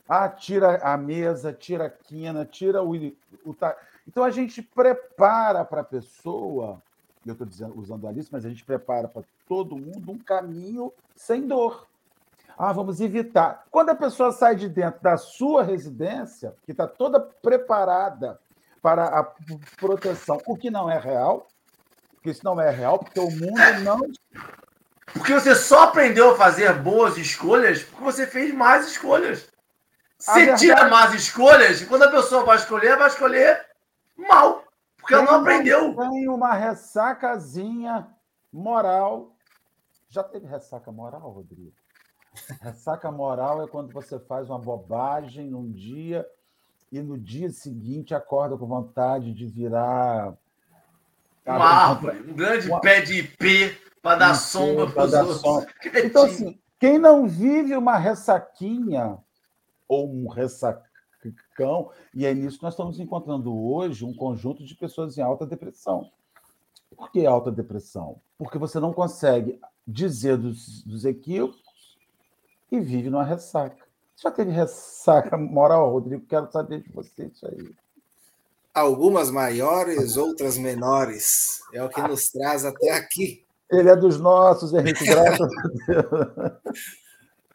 Ah, 0.08 0.28
tira 0.28 0.76
a 0.78 0.96
mesa, 0.96 1.52
tira 1.52 1.86
a 1.86 1.90
quina, 1.90 2.44
tira 2.44 2.82
o. 2.82 2.94
o 2.94 3.56
então 4.06 4.22
a 4.22 4.30
gente 4.30 4.62
prepara 4.62 5.64
para 5.64 5.80
a 5.80 5.84
pessoa, 5.84 6.80
eu 7.28 7.34
estou 7.34 7.72
usando 7.76 8.06
a 8.06 8.10
Alice, 8.10 8.28
mas 8.30 8.44
a 8.44 8.48
gente 8.48 8.64
prepara 8.64 9.08
para 9.08 9.22
todo 9.48 9.76
mundo 9.76 10.12
um 10.12 10.18
caminho 10.18 10.92
sem 11.14 11.46
dor. 11.46 11.86
Ah, 12.58 12.72
vamos 12.72 13.00
evitar. 13.00 13.64
Quando 13.70 13.90
a 13.90 13.94
pessoa 13.94 14.32
sai 14.32 14.56
de 14.56 14.68
dentro 14.68 15.02
da 15.02 15.16
sua 15.16 15.62
residência, 15.62 16.54
que 16.64 16.72
está 16.72 16.86
toda 16.86 17.20
preparada 17.20 18.40
para 18.80 19.04
a 19.06 19.24
proteção, 19.78 20.40
o 20.46 20.56
que 20.56 20.70
não 20.70 20.88
é 20.88 20.98
real, 20.98 21.46
porque 22.14 22.30
isso 22.30 22.44
não 22.44 22.60
é 22.60 22.70
real, 22.70 22.98
porque 22.98 23.20
o 23.20 23.30
mundo 23.30 23.80
não. 23.82 24.00
Porque 25.12 25.34
você 25.34 25.54
só 25.54 25.84
aprendeu 25.84 26.30
a 26.30 26.36
fazer 26.36 26.72
boas 26.74 27.16
escolhas 27.16 27.82
porque 27.82 28.02
você 28.02 28.26
fez 28.26 28.52
mais 28.54 28.86
escolhas. 28.86 29.48
Você 30.18 30.40
verdade... 30.40 30.60
tira 30.60 30.88
más 30.88 31.14
escolhas 31.14 31.80
e 31.80 31.86
quando 31.86 32.04
a 32.04 32.10
pessoa 32.10 32.44
vai 32.44 32.56
escolher, 32.56 32.96
vai 32.96 33.08
escolher 33.08 33.64
mal. 34.16 34.65
Porque 35.06 35.14
ela 35.14 35.24
não 35.24 35.40
aprendeu. 35.40 35.94
Tem 35.94 36.28
uma 36.28 36.52
ressacazinha 36.52 38.08
moral. 38.52 39.36
Já 40.08 40.24
teve 40.24 40.48
ressaca 40.48 40.90
moral, 40.90 41.30
Rodrigo? 41.30 41.72
Ressaca 42.60 43.10
moral 43.12 43.62
é 43.62 43.68
quando 43.68 43.92
você 43.92 44.18
faz 44.18 44.50
uma 44.50 44.58
bobagem 44.58 45.48
num 45.48 45.70
dia 45.70 46.26
e 46.90 47.00
no 47.00 47.16
dia 47.16 47.50
seguinte 47.50 48.16
acorda 48.16 48.58
com 48.58 48.66
vontade 48.66 49.32
de 49.32 49.46
virar. 49.46 50.36
Uma 51.46 51.64
árvore, 51.64 52.28
um 52.28 52.34
grande 52.34 52.68
uma... 52.68 52.80
pé 52.80 53.00
de 53.00 53.20
IP 53.20 53.78
para 54.02 54.18
dar 54.18 54.34
sombra 54.34 54.90
para 54.90 55.04
os 55.04 55.44
outros. 55.44 55.72
Então, 56.04 56.24
assim, 56.24 56.58
quem 56.80 56.98
não 56.98 57.28
vive 57.28 57.76
uma 57.76 57.96
ressaquinha 57.96 59.18
ou 59.86 60.12
um 60.12 60.26
ressacão, 61.30 61.90
e 62.14 62.26
é 62.26 62.34
nisso 62.34 62.58
que 62.58 62.64
nós 62.64 62.74
estamos 62.74 62.98
encontrando 62.98 63.54
hoje 63.54 64.04
um 64.04 64.14
conjunto 64.14 64.64
de 64.64 64.74
pessoas 64.74 65.16
em 65.16 65.22
alta 65.22 65.46
depressão. 65.46 66.10
Por 66.96 67.10
que 67.10 67.26
alta 67.26 67.50
depressão? 67.50 68.20
Porque 68.38 68.58
você 68.58 68.80
não 68.80 68.92
consegue 68.92 69.60
dizer 69.86 70.36
dos, 70.36 70.82
dos 70.82 71.04
equívocos 71.04 71.98
e 72.70 72.80
vive 72.80 73.10
numa 73.10 73.24
ressaca. 73.24 73.84
Já 74.16 74.30
teve 74.30 74.50
ressaca 74.50 75.36
moral, 75.38 75.90
Rodrigo? 75.92 76.24
Quero 76.26 76.50
saber 76.50 76.82
de 76.82 76.90
você 76.90 77.26
isso 77.26 77.46
aí. 77.46 77.74
Algumas 78.74 79.30
maiores, 79.30 80.16
outras 80.16 80.58
menores. 80.58 81.60
É 81.72 81.82
o 81.82 81.88
que 81.88 82.00
nos 82.02 82.28
traz 82.28 82.64
até 82.64 82.90
aqui. 82.90 83.44
Ele 83.70 83.88
é 83.88 83.96
dos 83.96 84.20
nossos, 84.20 84.72
Henrique, 84.72 85.04
graças 85.04 85.40
a 85.40 85.68
Deus. 85.86 86.52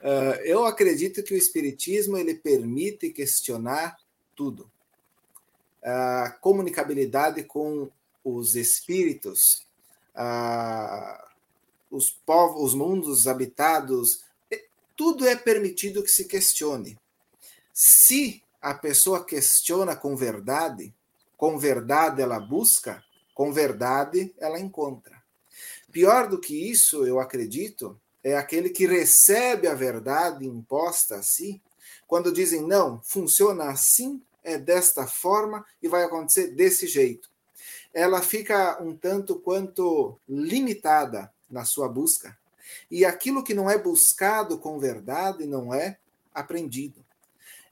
Uh, 0.02 0.42
eu 0.44 0.66
acredito 0.66 1.22
que 1.22 1.34
o 1.34 1.38
Espiritismo 1.38 2.18
ele 2.18 2.34
permite 2.34 3.12
questionar 3.12 3.98
tudo. 4.36 4.70
A 5.84 6.32
comunicabilidade 6.42 7.44
com 7.44 7.90
os 8.24 8.56
espíritos, 8.56 9.68
uh, 10.16 11.24
os 11.92 12.12
povos, 12.12 12.64
os 12.64 12.74
mundos 12.74 13.28
habitados, 13.28 14.24
tudo 14.96 15.28
é 15.28 15.36
permitido 15.36 16.04
que 16.04 16.12
se 16.12 16.26
questione. 16.26 16.98
Se 17.74 18.42
a 18.60 18.74
pessoa 18.74 19.24
questiona 19.24 19.96
com 19.96 20.16
verdade, 20.16 20.94
com 21.38 21.58
verdade 21.58 22.22
ela 22.22 22.40
busca, 22.40 23.04
com 23.34 23.52
verdade 23.52 24.34
ela 24.40 24.60
encontra. 24.60 25.22
Pior 25.92 26.28
do 26.28 26.40
que 26.40 26.70
isso, 26.72 27.06
eu 27.06 27.20
acredito, 27.20 28.00
é 28.24 28.36
aquele 28.36 28.70
que 28.70 28.86
recebe 28.86 29.68
a 29.68 29.74
verdade 29.74 30.46
imposta 30.46 31.16
a 31.16 31.24
si, 31.24 31.62
quando 32.08 32.32
dizem 32.32 32.62
não, 32.62 33.02
funciona 33.04 33.66
assim, 33.66 34.22
é 34.44 34.58
desta 34.58 35.08
forma 35.08 35.66
e 35.82 35.88
vai 35.88 36.04
acontecer 36.04 36.48
desse 36.50 36.88
jeito. 36.88 37.30
Ela 37.94 38.22
fica 38.22 38.82
um 38.82 38.96
tanto 38.96 39.36
quanto 39.36 40.18
limitada 40.28 41.32
na 41.50 41.66
sua 41.66 41.88
busca. 41.88 42.38
E 42.90 43.04
aquilo 43.06 43.44
que 43.44 43.54
não 43.54 43.70
é 43.70 43.78
buscado 43.78 44.58
com 44.58 44.80
verdade 44.80 45.46
não 45.46 45.74
é 45.74 45.98
aprendido. 46.34 47.04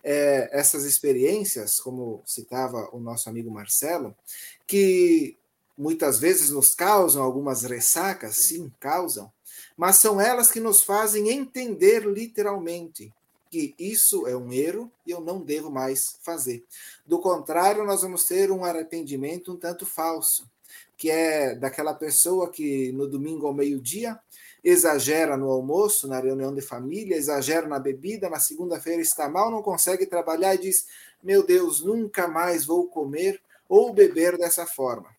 É, 0.04 0.50
essas 0.52 0.84
experiências, 0.84 1.80
como 1.80 2.22
citava 2.26 2.90
o 2.94 3.00
nosso 3.00 3.30
amigo 3.30 3.52
Marcelo, 3.52 4.16
que 4.66 5.38
muitas 5.78 6.20
vezes 6.20 6.50
nos 6.50 6.76
causam 6.76 7.24
algumas 7.24 7.64
ressacas, 7.64 8.36
sim, 8.36 8.72
causam, 8.80 9.32
mas 9.80 9.96
são 9.96 10.20
elas 10.20 10.52
que 10.52 10.60
nos 10.60 10.82
fazem 10.82 11.30
entender 11.30 12.06
literalmente 12.06 13.14
que 13.50 13.74
isso 13.80 14.28
é 14.28 14.36
um 14.36 14.52
erro 14.52 14.92
e 15.08 15.12
eu 15.12 15.22
não 15.22 15.40
devo 15.40 15.72
mais 15.72 16.20
fazer. 16.22 16.66
Do 17.06 17.18
contrário, 17.18 17.86
nós 17.86 18.02
vamos 18.02 18.26
ter 18.26 18.52
um 18.52 18.66
arrependimento 18.66 19.54
um 19.54 19.56
tanto 19.56 19.86
falso, 19.86 20.46
que 20.98 21.10
é 21.10 21.56
daquela 21.56 21.94
pessoa 21.94 22.52
que 22.52 22.92
no 22.92 23.08
domingo 23.08 23.48
ao 23.48 23.54
meio-dia 23.54 24.20
exagera 24.62 25.38
no 25.38 25.50
almoço, 25.50 26.10
na 26.10 26.20
reunião 26.20 26.54
de 26.54 26.60
família, 26.60 27.16
exagera 27.16 27.66
na 27.66 27.80
bebida, 27.80 28.30
na 28.30 28.38
segunda-feira 28.38 29.02
está 29.02 29.30
mal, 29.30 29.50
não 29.50 29.62
consegue 29.62 30.06
trabalhar 30.06 30.56
e 30.56 30.58
diz: 30.58 30.88
Meu 31.24 31.42
Deus, 31.42 31.82
nunca 31.82 32.28
mais 32.28 32.66
vou 32.66 32.90
comer 32.90 33.42
ou 33.70 33.94
beber 33.94 34.38
dessa 34.38 34.66
forma. 34.66 35.10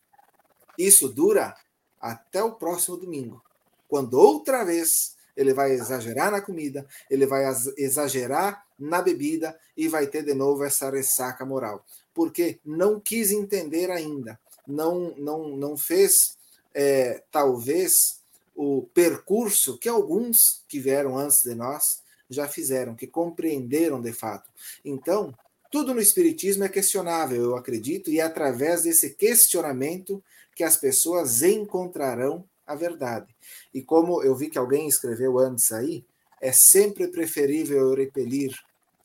Isso 0.77 1.09
dura 1.09 1.57
até 1.99 2.45
o 2.45 2.53
próximo 2.53 2.99
domingo, 2.99 3.43
quando 3.91 4.15
outra 4.15 4.65
vez 4.65 5.17
ele 5.37 5.53
vai 5.53 5.73
exagerar 5.73 6.31
na 6.31 6.41
comida, 6.41 6.87
ele 7.11 7.27
vai 7.27 7.45
exagerar 7.77 8.65
na 8.79 9.03
bebida 9.03 9.59
e 9.77 9.89
vai 9.89 10.07
ter 10.07 10.25
de 10.25 10.33
novo 10.33 10.65
essa 10.65 10.89
ressaca 10.89 11.45
moral, 11.45 11.85
porque 12.15 12.61
não 12.65 13.01
quis 13.01 13.33
entender 13.33 13.91
ainda, 13.91 14.39
não 14.67 15.15
não 15.17 15.57
não 15.57 15.77
fez 15.77 16.39
é, 16.73 17.23
talvez 17.31 18.21
o 18.55 18.83
percurso 18.95 19.77
que 19.77 19.89
alguns 19.89 20.65
que 20.69 20.79
vieram 20.79 21.19
antes 21.19 21.43
de 21.43 21.55
nós 21.55 22.01
já 22.29 22.47
fizeram, 22.47 22.95
que 22.95 23.09
compreenderam 23.09 24.01
de 24.01 24.13
fato. 24.13 24.49
Então, 24.85 25.35
tudo 25.71 25.93
no 25.93 26.01
Espiritismo 26.01 26.63
é 26.63 26.69
questionável, 26.69 27.43
eu 27.43 27.57
acredito, 27.57 28.11
e 28.11 28.21
é 28.21 28.23
através 28.23 28.83
desse 28.83 29.11
questionamento 29.11 30.23
que 30.55 30.63
as 30.63 30.77
pessoas 30.77 31.43
encontrarão 31.43 32.45
a 32.67 32.75
verdade. 32.77 33.35
E 33.73 33.83
como 33.83 34.23
eu 34.23 34.35
vi 34.35 34.51
que 34.51 34.59
alguém 34.59 34.89
escreveu 34.89 35.39
antes 35.39 35.71
aí, 35.73 36.05
é 36.41 36.53
sempre 36.53 37.09
preferível 37.09 37.91
eu 37.91 37.95
repelir 37.95 38.53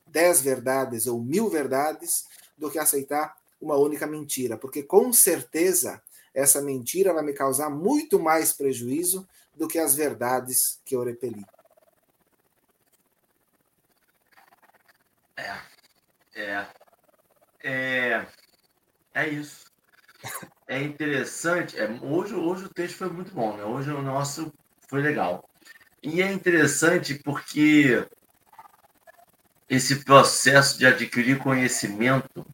dez 0.08 0.42
verdades 0.42 1.08
ou 1.08 1.22
mil 1.22 1.50
verdades 1.50 2.26
do 2.58 2.72
que 2.72 2.80
aceitar 2.80 3.36
uma 3.62 3.76
única 3.76 4.08
mentira, 4.08 4.58
porque 4.58 4.84
com 4.84 5.12
certeza 5.12 6.02
essa 6.34 6.62
mentira 6.62 7.14
vai 7.14 7.24
me 7.24 7.34
causar 7.34 7.70
muito 7.70 8.20
mais 8.20 8.54
prejuízo 8.54 9.28
do 9.56 9.68
que 9.68 9.80
as 9.80 9.96
verdades 9.96 10.80
que 10.86 10.96
eu 10.96 11.04
repeli. 11.04 11.46
É, 15.38 15.62
é, 16.36 16.68
é, 17.64 18.28
é 19.14 19.30
isso. 19.30 19.66
É 20.68 20.82
interessante. 20.82 21.80
É, 21.80 21.88
hoje, 22.02 22.34
hoje 22.34 22.66
o 22.66 22.70
texto 22.70 22.98
foi 22.98 23.10
muito 23.10 23.34
bom, 23.34 23.56
né? 23.56 23.64
Hoje 23.64 23.92
o 23.92 24.02
nosso 24.02 24.52
foi 24.88 25.02
legal. 25.02 25.48
E 26.02 26.22
é 26.22 26.32
interessante 26.32 27.16
porque 27.16 28.08
esse 29.70 30.04
processo 30.04 30.78
de 30.78 30.86
adquirir 30.86 31.40
conhecimento 31.40 32.46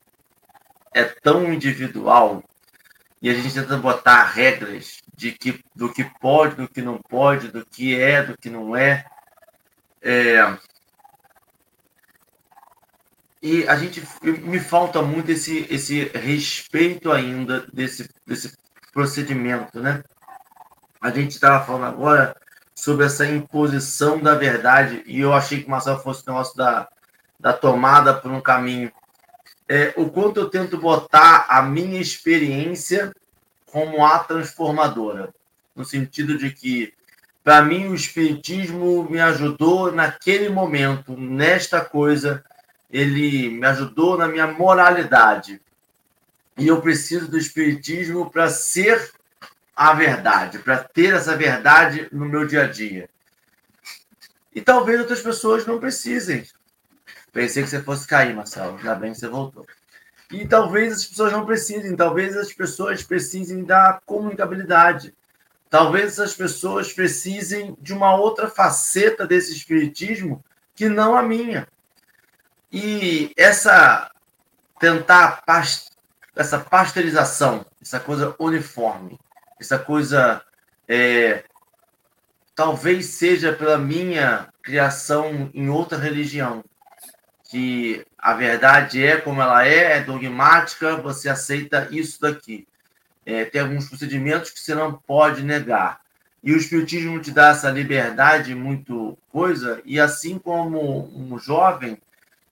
é 0.94 1.04
tão 1.04 1.54
individual 1.54 2.44
e 3.22 3.30
a 3.30 3.34
gente 3.34 3.54
tenta 3.54 3.78
botar 3.78 4.24
regras 4.24 5.02
de 5.16 5.32
que, 5.32 5.64
do 5.76 5.92
que 5.92 6.04
pode, 6.20 6.56
do 6.56 6.68
que 6.68 6.82
não 6.82 6.98
pode, 6.98 7.50
do 7.50 7.66
que 7.66 8.00
é, 8.00 8.24
do 8.24 8.38
que 8.38 8.50
não 8.50 8.76
é. 8.76 9.06
é 10.02 10.58
e 13.42 13.68
a 13.68 13.76
gente 13.76 14.04
me 14.24 14.60
falta 14.60 15.02
muito 15.02 15.32
esse, 15.32 15.66
esse 15.70 16.06
respeito 16.14 17.12
ainda 17.12 17.66
desse, 17.74 18.10
desse 18.26 18.56
procedimento, 18.94 19.80
né? 19.80 20.04
A 21.02 21.10
gente 21.10 21.32
estava 21.32 21.66
falando 21.66 21.86
agora 21.86 22.36
sobre 22.76 23.06
essa 23.06 23.26
imposição 23.26 24.20
da 24.20 24.36
verdade 24.36 25.04
e 25.06 25.20
eu 25.20 25.34
achei 25.34 25.62
que 25.62 25.68
o 25.68 25.72
Marcelo 25.72 26.00
fosse 26.00 26.24
o 26.24 26.32
negócio 26.32 26.56
da, 26.56 26.88
da 27.40 27.54
tomada 27.54 28.14
por 28.14 28.32
um 28.32 28.42
caminho 28.42 28.92
é, 29.72 29.94
o 29.96 30.10
quanto 30.10 30.38
eu 30.38 30.50
tento 30.50 30.78
botar 30.78 31.46
a 31.48 31.62
minha 31.62 32.02
experiência 32.02 33.14
como 33.68 34.06
a 34.06 34.20
transformadora, 34.20 35.34
no 35.74 35.86
sentido 35.86 36.38
de 36.38 36.52
que, 36.52 36.94
para 37.42 37.62
mim, 37.62 37.88
o 37.88 37.96
Espiritismo 37.96 39.10
me 39.10 39.22
ajudou 39.22 39.90
naquele 39.90 40.50
momento, 40.50 41.16
nesta 41.16 41.80
coisa, 41.80 42.44
ele 42.92 43.50
me 43.50 43.66
ajudou 43.68 44.18
na 44.18 44.28
minha 44.28 44.48
moralidade. 44.48 45.62
E 46.58 46.68
eu 46.68 46.82
preciso 46.82 47.30
do 47.30 47.38
Espiritismo 47.38 48.30
para 48.30 48.50
ser 48.50 49.12
a 49.76 49.94
verdade, 49.94 50.60
para 50.60 50.78
ter 50.78 51.14
essa 51.14 51.36
verdade 51.36 52.08
no 52.12 52.26
meu 52.26 52.46
dia 52.46 52.64
a 52.64 52.68
dia. 52.68 53.10
E 54.54 54.62
talvez 54.62 55.00
outras 55.00 55.22
pessoas 55.22 55.66
não 55.66 55.80
precisem. 55.80 56.46
Pensei 57.32 57.64
que 57.64 57.70
você 57.70 57.82
fosse 57.82 58.06
cair, 58.06 58.36
Marcelo. 58.36 58.78
Ainda 58.78 58.96
bem 58.96 59.14
que 59.14 59.18
você 59.18 59.30
voltou. 59.30 59.66
E 60.30 60.46
talvez 60.48 60.94
as 60.94 61.06
pessoas 61.06 61.32
não 61.32 61.46
precisem, 61.46 61.96
talvez 61.96 62.38
as 62.38 62.54
pessoas 62.54 63.04
precisem 63.04 63.64
da 63.64 64.02
comunicabilidade. 64.06 65.14
Talvez 65.70 66.20
as 66.20 66.34
pessoas 66.34 66.92
precisem 66.92 67.78
de 67.82 67.94
uma 67.94 68.16
outra 68.16 68.50
faceta 68.50 69.26
desse 69.26 69.54
espiritismo 69.54 70.44
que 70.76 70.90
não 70.90 71.18
a 71.18 71.24
minha. 71.24 71.68
E 72.72 73.34
essa 73.38 74.10
tentar 74.80 75.44
essa 76.36 76.60
pasteurização, 76.60 77.66
essa 77.82 78.00
coisa 78.00 78.36
uniforme, 78.40 79.20
essa 79.60 79.78
coisa 79.78 80.42
é, 80.88 81.44
talvez 82.56 83.08
seja 83.08 83.54
pela 83.54 83.78
minha 83.78 84.48
criação 84.62 85.50
em 85.54 85.70
outra 85.70 85.98
religião, 85.98 86.64
que 87.50 88.06
a 88.18 88.34
verdade 88.34 89.06
é 89.06 89.18
como 89.18 89.42
ela 89.42 89.66
é, 89.68 89.98
é 89.98 90.02
dogmática, 90.02 90.96
você 90.96 91.28
aceita 91.28 91.88
isso 91.92 92.22
daqui. 92.22 92.68
É, 93.26 93.46
tem 93.46 93.62
alguns 93.62 93.88
procedimentos 93.88 94.50
que 94.52 94.60
você 94.60 94.74
não 94.74 94.94
pode 94.94 95.44
negar. 95.44 96.00
E 96.44 96.54
o 96.54 96.58
Espiritismo 96.58 97.20
te 97.20 97.30
dá 97.30 97.50
essa 97.50 97.70
liberdade 97.70 98.56
muito 98.56 99.18
coisa, 99.30 99.82
e 99.86 100.00
assim 100.00 100.40
como 100.40 101.12
um 101.16 101.38
jovem, 101.38 102.02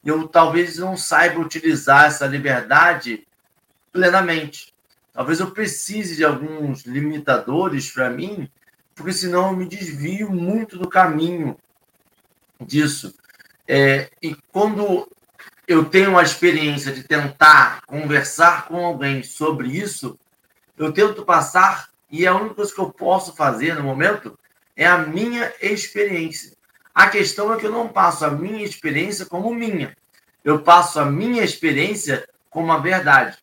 eu 0.04 0.28
talvez 0.28 0.78
não 0.78 0.96
saiba 0.96 1.40
utilizar 1.40 2.06
essa 2.06 2.26
liberdade 2.26 3.28
plenamente. 3.92 4.74
Talvez 5.12 5.40
eu 5.40 5.52
precise 5.52 6.16
de 6.16 6.24
alguns 6.24 6.86
limitadores 6.86 7.92
para 7.92 8.10
mim, 8.10 8.50
porque 8.96 9.12
senão 9.12 9.48
eu 9.48 9.56
me 9.56 9.66
desvio 9.66 10.32
muito 10.32 10.78
do 10.78 10.88
caminho 10.88 11.58
disso. 12.66 13.14
É, 13.68 14.10
e 14.22 14.36
quando 14.52 15.10
eu 15.68 15.86
tenho 15.86 16.18
a 16.18 16.24
experiência 16.24 16.92
de 16.92 17.04
tentar 17.04 17.82
conversar 17.86 18.68
com 18.68 18.84
alguém 18.84 19.22
sobre 19.22 19.68
isso, 19.68 20.18
eu 20.78 20.92
tento 20.92 21.26
passar, 21.26 21.90
e 22.10 22.26
a 22.26 22.34
única 22.34 22.56
coisa 22.56 22.74
que 22.74 22.80
eu 22.80 22.90
posso 22.90 23.36
fazer 23.36 23.76
no 23.76 23.84
momento 23.84 24.38
é 24.76 24.88
a 24.88 24.98
minha 24.98 25.54
experiência. 25.62 26.58
A 26.94 27.08
questão 27.08 27.54
é 27.54 27.58
que 27.58 27.66
eu 27.66 27.72
não 27.72 27.88
passo 27.88 28.26
a 28.26 28.32
minha 28.32 28.64
experiência 28.64 29.26
como 29.26 29.54
minha. 29.54 29.96
Eu 30.44 30.62
passo 30.62 31.00
a 31.00 31.06
minha 31.06 31.44
experiência 31.44 32.28
como 32.50 32.72
a 32.72 32.78
verdade. 32.78 33.38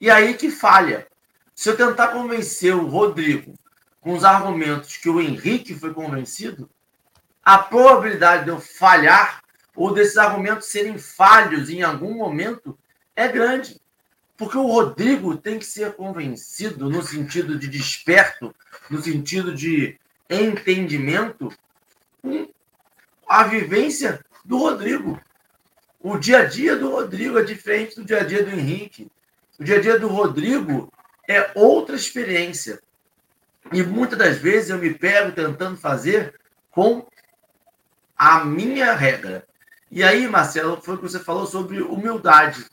E 0.00 0.10
aí 0.10 0.34
que 0.34 0.50
falha. 0.50 1.06
Se 1.54 1.68
eu 1.68 1.76
tentar 1.76 2.08
convencer 2.08 2.74
o 2.74 2.86
Rodrigo 2.86 3.54
com 4.00 4.14
os 4.14 4.24
argumentos 4.24 4.96
que 4.96 5.10
o 5.10 5.20
Henrique 5.20 5.74
foi 5.74 5.92
convencido, 5.92 6.70
a 7.44 7.58
probabilidade 7.58 8.44
de 8.44 8.50
eu 8.50 8.60
falhar 8.60 9.42
ou 9.74 9.92
desses 9.92 10.16
argumentos 10.16 10.68
serem 10.68 10.98
falhos 10.98 11.70
em 11.70 11.82
algum 11.82 12.14
momento 12.14 12.78
é 13.14 13.28
grande. 13.28 13.80
Porque 14.36 14.56
o 14.56 14.66
Rodrigo 14.66 15.36
tem 15.36 15.58
que 15.58 15.66
ser 15.66 15.94
convencido 15.94 16.88
no 16.88 17.02
sentido 17.02 17.58
de 17.58 17.68
desperto, 17.68 18.54
no 18.88 19.00
sentido 19.02 19.54
de 19.54 19.98
entendimento, 20.28 21.52
a 23.28 23.44
vivência 23.44 24.24
do 24.44 24.58
Rodrigo. 24.58 25.20
O 26.00 26.18
dia 26.18 26.40
a 26.40 26.44
dia 26.44 26.76
do 26.76 26.90
Rodrigo 26.90 27.38
é 27.38 27.42
diferente 27.42 27.96
do 27.96 28.04
dia 28.04 28.20
a 28.20 28.24
dia 28.24 28.42
do 28.42 28.50
Henrique. 28.50 29.10
O 29.58 29.64
dia 29.64 29.76
a 29.76 29.80
dia 29.80 29.98
do 29.98 30.08
Rodrigo 30.08 30.92
é 31.28 31.50
outra 31.54 31.94
experiência. 31.94 32.80
E 33.72 33.82
muitas 33.82 34.18
das 34.18 34.38
vezes 34.38 34.70
eu 34.70 34.78
me 34.78 34.94
pego 34.94 35.32
tentando 35.32 35.76
fazer 35.76 36.34
com 36.70 37.06
a 38.16 38.44
minha 38.44 38.94
regra. 38.94 39.46
E 39.90 40.02
aí, 40.02 40.26
Marcelo, 40.26 40.80
foi 40.80 40.94
o 40.94 40.98
que 40.98 41.04
você 41.04 41.18
falou 41.18 41.46
sobre 41.46 41.80
humildade. 41.80 42.64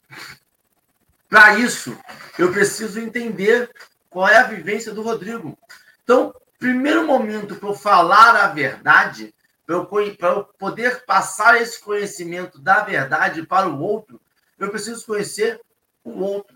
Para 1.29 1.59
isso, 1.59 1.97
eu 2.39 2.51
preciso 2.51 2.99
entender 2.99 3.69
qual 4.09 4.27
é 4.27 4.37
a 4.37 4.43
vivência 4.43 4.93
do 4.93 5.01
Rodrigo. 5.01 5.57
Então, 6.03 6.33
primeiro 6.57 7.05
momento 7.05 7.55
para 7.55 7.69
eu 7.69 7.75
falar 7.75 8.35
a 8.35 8.47
verdade, 8.47 9.33
para 9.67 10.29
eu, 10.29 10.45
poder 10.57 11.03
passar 11.05 11.61
esse 11.61 11.79
conhecimento 11.81 12.57
da 12.57 12.85
verdade 12.85 13.45
para 13.45 13.67
o 13.67 13.79
outro, 13.79 14.19
eu 14.57 14.69
preciso 14.69 15.05
conhecer 15.05 15.59
o 16.05 16.21
outro. 16.21 16.55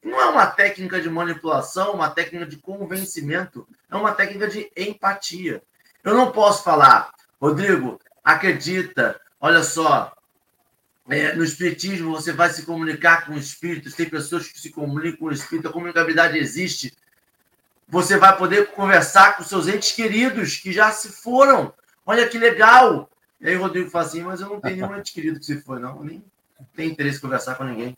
Não 0.00 0.20
é 0.20 0.26
uma 0.26 0.46
técnica 0.46 1.00
de 1.00 1.10
manipulação, 1.10 1.94
uma 1.94 2.10
técnica 2.10 2.46
de 2.46 2.56
convencimento, 2.56 3.66
é 3.90 3.96
uma 3.96 4.12
técnica 4.12 4.46
de 4.46 4.70
empatia. 4.76 5.62
Eu 6.04 6.14
não 6.14 6.30
posso 6.30 6.62
falar, 6.62 7.10
Rodrigo, 7.40 8.00
acredita, 8.22 9.20
olha 9.40 9.62
só, 9.64 10.14
é, 11.08 11.34
no 11.34 11.42
espiritismo 11.42 12.12
você 12.12 12.32
vai 12.32 12.50
se 12.50 12.64
comunicar 12.64 13.26
com 13.26 13.34
espíritos, 13.34 13.94
tem 13.94 14.08
pessoas 14.08 14.46
que 14.46 14.60
se 14.60 14.70
comunicam 14.70 15.18
com 15.18 15.26
o 15.26 15.32
espírito, 15.32 15.68
a 15.68 15.72
comunicabilidade 15.72 16.38
existe. 16.38 16.96
Você 17.88 18.16
vai 18.16 18.36
poder 18.36 18.70
conversar 18.70 19.36
com 19.36 19.42
seus 19.42 19.66
entes 19.66 19.92
queridos 19.92 20.56
que 20.56 20.72
já 20.72 20.92
se 20.92 21.08
foram. 21.08 21.74
Olha 22.06 22.28
que 22.28 22.38
legal! 22.38 23.08
E 23.40 23.48
aí 23.48 23.56
o 23.56 23.60
Rodrigo 23.60 23.90
fala 23.90 24.04
assim, 24.04 24.22
mas 24.22 24.40
eu 24.40 24.48
não 24.48 24.60
tenho 24.60 24.76
nenhum 24.76 24.96
ente 24.96 25.12
querido 25.12 25.38
que 25.38 25.46
se 25.46 25.60
foi, 25.60 25.78
não. 25.78 25.96
Eu 25.98 26.04
nem 26.04 26.24
tenho 26.74 26.92
interesse 26.92 27.18
em 27.18 27.20
conversar 27.20 27.56
com 27.56 27.64
ninguém. 27.64 27.96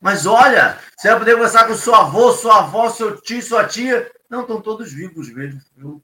Mas 0.00 0.26
olha, 0.26 0.78
você 0.96 1.08
vai 1.08 1.18
poder 1.18 1.34
conversar 1.34 1.66
com 1.66 1.74
seu 1.74 1.94
avô, 1.94 2.32
sua 2.32 2.58
avó, 2.58 2.90
seu 2.90 3.20
tio, 3.20 3.42
sua 3.42 3.66
tia. 3.66 4.10
Não, 4.28 4.42
estão 4.42 4.60
todos 4.60 4.92
vivos 4.92 5.32
mesmo. 5.32 5.60
Eu, 5.78 6.02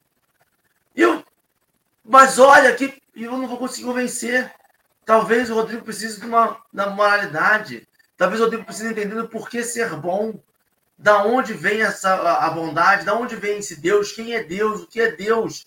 eu, 0.94 1.24
mas 2.04 2.38
olha, 2.38 2.74
que 2.74 3.00
eu 3.14 3.32
não 3.32 3.46
vou 3.46 3.58
conseguir 3.58 3.86
convencer. 3.86 4.50
Talvez 5.04 5.50
o 5.50 5.54
Rodrigo 5.54 5.84
precise 5.84 6.20
de 6.20 6.26
uma 6.26 6.56
da 6.72 6.88
moralidade. 6.88 7.86
Talvez 8.16 8.40
o 8.40 8.44
Rodrigo 8.44 8.64
precise 8.64 8.88
entender 8.88 9.18
o 9.20 9.28
porquê 9.28 9.62
ser 9.62 9.94
bom. 9.96 10.40
Da 10.96 11.24
onde 11.24 11.52
vem 11.52 11.82
essa 11.82 12.14
a 12.14 12.48
bondade? 12.50 13.04
Da 13.04 13.14
onde 13.14 13.34
vem 13.34 13.58
esse 13.58 13.80
Deus? 13.80 14.12
Quem 14.12 14.34
é 14.34 14.42
Deus? 14.42 14.82
O 14.82 14.86
que 14.86 15.00
é 15.00 15.10
Deus? 15.10 15.66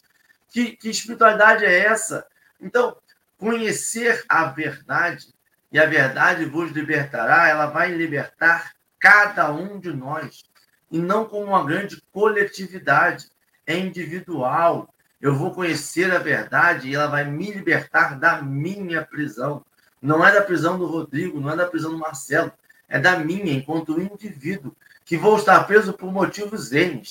Que, 0.56 0.72
que 0.78 0.90
espiritualidade 0.90 1.66
é 1.66 1.80
essa? 1.80 2.26
Então, 2.62 2.96
conhecer 3.38 4.24
a 4.30 4.46
verdade 4.46 5.34
e 5.70 5.78
a 5.78 5.86
verdade 5.86 6.46
vos 6.46 6.72
libertará, 6.72 7.50
ela 7.50 7.66
vai 7.66 7.92
libertar 7.92 8.72
cada 8.98 9.52
um 9.52 9.78
de 9.78 9.92
nós 9.92 10.46
e 10.90 10.98
não 10.98 11.26
como 11.26 11.48
uma 11.48 11.66
grande 11.66 12.02
coletividade, 12.10 13.28
é 13.68 13.78
individual. 13.78 14.96
Eu 15.20 15.36
vou 15.36 15.54
conhecer 15.54 16.10
a 16.16 16.20
verdade 16.20 16.88
e 16.88 16.96
ela 16.96 17.08
vai 17.08 17.26
me 17.26 17.52
libertar 17.52 18.18
da 18.18 18.42
minha 18.42 19.04
prisão. 19.04 19.62
Não 20.02 20.26
é 20.26 20.32
da 20.32 20.42
prisão 20.42 20.80
do 20.80 20.86
Rodrigo, 20.86 21.42
não 21.42 21.52
é 21.52 21.58
da 21.58 21.68
prisão 21.68 21.92
do 21.92 22.00
Marcelo, 22.00 22.50
é 22.88 22.98
da 22.98 23.20
minha, 23.20 23.52
enquanto 23.52 24.00
indivíduo, 24.00 24.74
que 25.04 25.18
vou 25.18 25.36
estar 25.36 25.62
preso 25.66 25.92
por 25.92 26.14
motivos 26.14 26.72
N, 26.72 27.04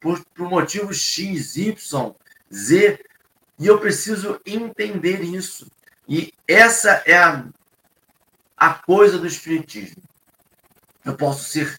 por, 0.00 0.24
por 0.34 0.48
motivos 0.48 0.96
X, 0.96 1.54
Y, 1.58 2.14
Z, 2.52 3.04
e 3.58 3.66
eu 3.66 3.78
preciso 3.78 4.40
entender 4.46 5.22
isso. 5.22 5.70
E 6.08 6.32
essa 6.46 7.02
é 7.04 7.18
a, 7.18 7.44
a 8.56 8.74
coisa 8.74 9.18
do 9.18 9.26
Espiritismo. 9.26 10.02
Eu 11.04 11.16
posso 11.16 11.44
ser 11.44 11.78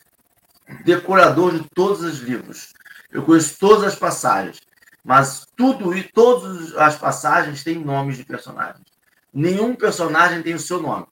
decorador 0.83 1.53
de 1.53 1.67
todos 1.69 2.01
os 2.01 2.19
livros. 2.19 2.73
Eu 3.11 3.23
conheço 3.23 3.57
todas 3.59 3.83
as 3.83 3.95
passagens. 3.95 4.59
Mas 5.03 5.47
tudo 5.55 5.95
e 5.95 6.03
todas 6.03 6.75
as 6.75 6.97
passagens 6.97 7.63
têm 7.63 7.79
nomes 7.79 8.17
de 8.17 8.23
personagens. 8.23 8.85
Nenhum 9.33 9.75
personagem 9.75 10.43
tem 10.43 10.53
o 10.53 10.59
seu 10.59 10.81
nome. 10.81 11.07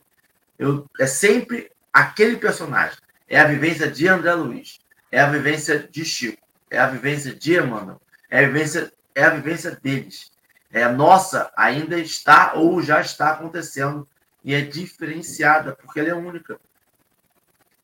Eu, 0.59 0.85
é 0.99 1.07
sempre 1.07 1.71
aquele 1.91 2.37
personagem. 2.37 2.97
É 3.27 3.39
a 3.39 3.47
vivência 3.47 3.89
de 3.89 4.07
André 4.07 4.33
Luiz. 4.33 4.79
É 5.11 5.21
a 5.21 5.29
vivência 5.29 5.79
de 5.79 6.03
Chico. 6.03 6.41
É 6.69 6.77
a 6.77 6.87
vivência 6.87 7.33
de 7.33 7.55
Emmanuel. 7.57 8.01
É 8.29 8.43
a 8.43 8.47
vivência, 8.47 8.91
é 9.17 9.23
a 9.23 9.31
vivência 9.31 9.71
deles. 9.81 10.31
É 10.71 10.83
a 10.83 10.91
nossa 10.91 11.51
ainda 11.57 11.97
está 11.97 12.53
ou 12.53 12.83
já 12.83 13.01
está 13.01 13.31
acontecendo 13.31 14.07
e 14.43 14.53
é 14.53 14.61
diferenciada 14.61 15.75
porque 15.75 15.99
ela 15.99 16.09
é 16.09 16.13
única. 16.13 16.59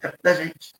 É 0.02 0.14
da 0.22 0.36
gente. 0.36 0.74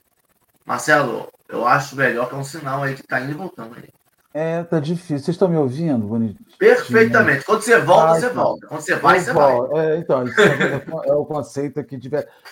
Marcelo, 0.64 1.28
eu 1.50 1.66
acho 1.66 1.96
melhor 1.96 2.30
que 2.30 2.36
é 2.36 2.38
um 2.38 2.44
sinal 2.44 2.84
aí 2.84 2.94
que 2.94 3.02
está 3.02 3.20
indo 3.20 3.32
e 3.32 3.34
voltando 3.34 3.76
aí. 3.76 3.90
É, 4.32 4.64
tá 4.64 4.80
difícil. 4.80 5.20
Vocês 5.20 5.30
estão 5.30 5.48
me 5.48 5.58
ouvindo, 5.58 6.06
bonitinho? 6.06 6.46
Perfeitamente. 6.58 7.46
Quando 7.46 7.62
você 7.62 7.80
volta, 7.80 8.12
ah, 8.12 8.20
você 8.20 8.30
volta. 8.30 8.68
Quando 8.68 8.82
você 8.82 8.96
vai, 8.96 9.20
você 9.20 9.34
vai. 9.34 9.56
É, 9.74 9.98
então, 9.98 10.24
isso 10.24 10.40
é, 10.40 11.10
é 11.10 11.14
o 11.14 11.26
conceito 11.26 11.80
aqui 11.80 11.98
de. 11.98 12.10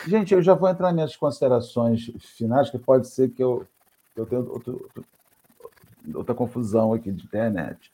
Gente, 0.08 0.34
eu 0.34 0.42
já 0.42 0.56
vou 0.56 0.70
entrar 0.70 0.92
nessas 0.92 1.16
considerações 1.16 2.12
finais, 2.36 2.70
que 2.70 2.80
pode 2.80 3.08
ser 3.08 3.30
que 3.30 3.44
eu, 3.44 3.66
eu 4.16 4.26
tenha 4.26 4.42
outro, 4.42 4.74
outro, 4.74 5.06
outra 6.14 6.34
confusão 6.36 6.94
aqui 6.94 7.12
de 7.12 7.24
internet. 7.26 7.92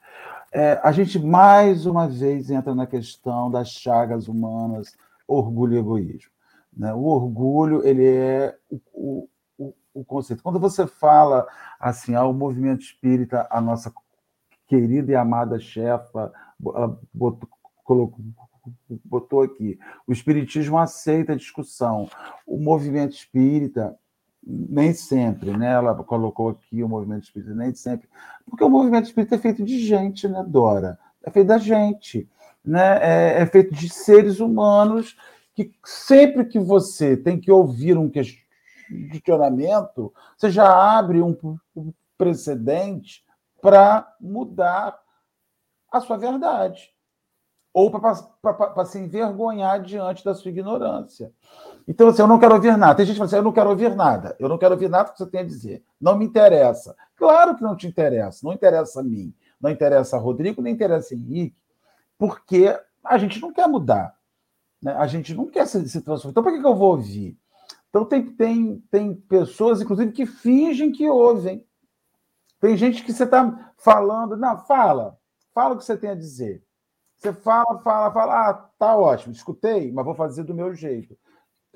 É, 0.51 0.80
a 0.84 0.91
gente 0.91 1.20
mais 1.20 1.86
uma 1.86 2.08
vez 2.08 2.49
entra 2.49 2.74
na 2.74 2.88
questão 2.88 3.51
das 3.51 3.70
chagas 3.70 4.28
humanas, 4.28 4.97
orgulho 5.28 5.76
e 5.76 5.80
egoísmo. 5.80 6.32
Né? 6.76 6.93
O 6.93 7.03
orgulho 7.03 7.86
ele 7.86 8.05
é 8.05 8.58
o, 8.70 9.28
o, 9.58 9.74
o 9.93 10.05
conceito. 10.05 10.43
Quando 10.43 10.60
você 10.60 10.88
fala 10.88 11.47
assim 11.80 12.16
ao 12.16 12.34
movimento 12.34 12.82
espírita, 12.82 13.47
a 13.49 13.60
nossa 13.60 13.91
querida 14.68 15.12
e 15.12 15.16
amada 15.16 15.60
chefa 15.60 16.32
botou, 17.14 17.49
colocou, 17.84 18.20
botou 19.05 19.41
aqui, 19.41 19.80
o 20.05 20.12
espiritismo 20.12 20.78
aceita 20.78 21.34
a 21.34 21.38
discussão. 21.38 22.10
O 22.45 22.58
movimento 22.58 23.14
espírita 23.14 23.97
nem 24.49 24.93
sempre, 24.93 25.55
né? 25.55 25.73
Ela 25.73 25.93
colocou 26.03 26.49
aqui 26.49 26.81
o 26.81 26.87
movimento 26.87 27.23
espírita, 27.23 27.53
nem 27.53 27.75
sempre, 27.75 28.07
porque 28.49 28.63
o 28.63 28.69
movimento 28.69 29.05
espírita 29.05 29.35
é 29.35 29.39
feito 29.39 29.63
de 29.63 29.77
gente, 29.79 30.27
né, 30.27 30.43
Dora? 30.47 30.97
É 31.21 31.29
feito 31.29 31.47
da 31.47 31.57
gente, 31.57 32.29
né? 32.63 32.97
É, 33.01 33.41
é 33.41 33.45
feito 33.45 33.73
de 33.73 33.89
seres 33.89 34.39
humanos 34.39 35.17
que 35.53 35.73
sempre 35.83 36.45
que 36.45 36.59
você 36.59 37.17
tem 37.17 37.39
que 37.39 37.51
ouvir 37.51 37.97
um 37.97 38.09
questionamento, 38.09 40.13
você 40.37 40.49
já 40.49 40.97
abre 40.97 41.21
um 41.21 41.35
precedente 42.17 43.25
para 43.61 44.15
mudar 44.21 44.97
a 45.91 45.99
sua 45.99 46.17
verdade 46.17 46.93
ou 47.73 47.91
para 47.91 48.85
se 48.85 48.97
envergonhar 48.97 49.81
diante 49.81 50.23
da 50.23 50.33
sua 50.33 50.49
ignorância. 50.49 51.31
Então, 51.88 52.09
assim, 52.09 52.21
eu 52.21 52.27
não 52.27 52.38
quero 52.38 52.53
ouvir 52.53 52.77
nada. 52.77 52.95
Tem 52.95 53.05
gente 53.05 53.15
que 53.15 53.19
fala 53.19 53.27
assim, 53.27 53.38
eu 53.38 53.43
não 53.43 53.53
quero 53.53 53.69
ouvir 53.69 53.95
nada. 53.95 54.35
Eu 54.38 54.49
não 54.49 54.57
quero 54.57 54.73
ouvir 54.73 54.89
nada 54.89 55.09
que 55.09 55.17
você 55.17 55.25
tem 55.25 55.39
a 55.39 55.45
dizer. 55.45 55.83
Não 56.01 56.17
me 56.17 56.25
interessa. 56.25 56.95
Claro 57.15 57.55
que 57.55 57.63
não 57.63 57.77
te 57.77 57.88
interessa. 57.88 58.41
Não 58.43 58.51
interessa 58.51 58.99
a 58.99 59.03
mim. 59.03 59.33
Não 59.59 59.71
interessa 59.71 60.17
a 60.17 60.19
Rodrigo, 60.19 60.61
nem 60.61 60.73
interessa 60.73 61.13
a 61.13 61.17
Henrique. 61.17 61.55
Porque 62.17 62.77
a 63.03 63.17
gente 63.17 63.39
não 63.39 63.53
quer 63.53 63.67
mudar. 63.67 64.13
Né? 64.81 64.91
A 64.93 65.07
gente 65.07 65.33
não 65.33 65.45
quer 65.45 65.65
se, 65.65 65.88
se 65.88 66.01
transformar. 66.01 66.31
Então, 66.31 66.43
por 66.43 66.51
que, 66.51 66.59
que 66.59 66.67
eu 66.67 66.75
vou 66.75 66.91
ouvir? 66.91 67.38
Então, 67.89 68.03
tem, 68.03 68.25
tem, 68.25 68.83
tem 68.91 69.15
pessoas, 69.15 69.81
inclusive, 69.81 70.11
que 70.11 70.25
fingem 70.25 70.91
que 70.91 71.09
ouvem. 71.09 71.65
Tem 72.59 72.75
gente 72.75 73.01
que 73.03 73.13
você 73.13 73.23
está 73.23 73.71
falando, 73.77 74.35
não, 74.35 74.57
fala, 74.57 75.17
fala 75.53 75.75
o 75.75 75.77
que 75.77 75.85
você 75.85 75.95
tem 75.95 76.09
a 76.09 76.15
dizer. 76.15 76.63
Você 77.15 77.31
fala, 77.31 77.79
fala, 77.79 78.11
fala, 78.11 78.49
ah, 78.49 78.53
tá 78.77 78.95
ótimo, 78.95 79.33
escutei, 79.33 79.91
mas 79.91 80.05
vou 80.05 80.13
fazer 80.13 80.43
do 80.43 80.53
meu 80.53 80.73
jeito. 80.73 81.17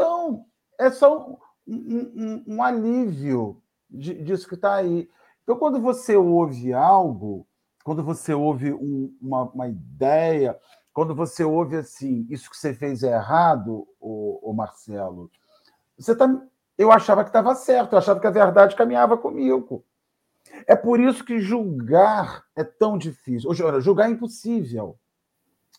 Então, 0.02 0.46
é 0.80 0.90
só 0.90 1.38
um, 1.68 1.78
um, 2.16 2.44
um 2.48 2.64
alívio 2.64 3.62
disso 3.90 4.48
que 4.48 4.56
está 4.56 4.76
aí. 4.76 5.10
Então, 5.44 5.58
quando 5.58 5.80
você 5.80 6.16
ouve 6.16 6.74
algo, 6.74 7.48
quando 7.84 8.04
você 8.04 8.34
ouve 8.34 8.74
um, 8.74 9.16
uma, 9.22 9.44
uma, 9.44 9.68
ideia, 9.68 10.58
quando 10.94 11.14
você 11.14 11.44
ouve 11.44 11.76
assim, 11.78 12.26
isso 12.30 12.50
que 12.50 12.58
você 12.58 12.74
fez 12.74 13.04
é 13.04 13.14
errado, 13.14 13.88
o 14.00 14.54
Marcelo, 14.54 15.30
você 15.98 16.16
tá, 16.16 16.28
eu 16.78 16.92
achava 16.92 17.24
que 17.24 17.30
estava 17.30 17.54
certo, 17.56 17.94
eu 17.94 18.00
achava 18.00 18.20
que 18.20 18.28
a 18.28 18.32
verdade 18.32 18.76
caminhava 18.76 19.18
comigo. 19.18 19.84
É 20.68 20.76
por 20.76 21.00
isso 21.00 21.24
que 21.24 21.40
julgar 21.40 22.44
é 22.56 22.64
tão 22.64 22.98
difícil. 22.98 23.50
Ou, 23.50 23.82
julgar 23.82 24.10
é 24.10 24.12
impossível 24.12 24.98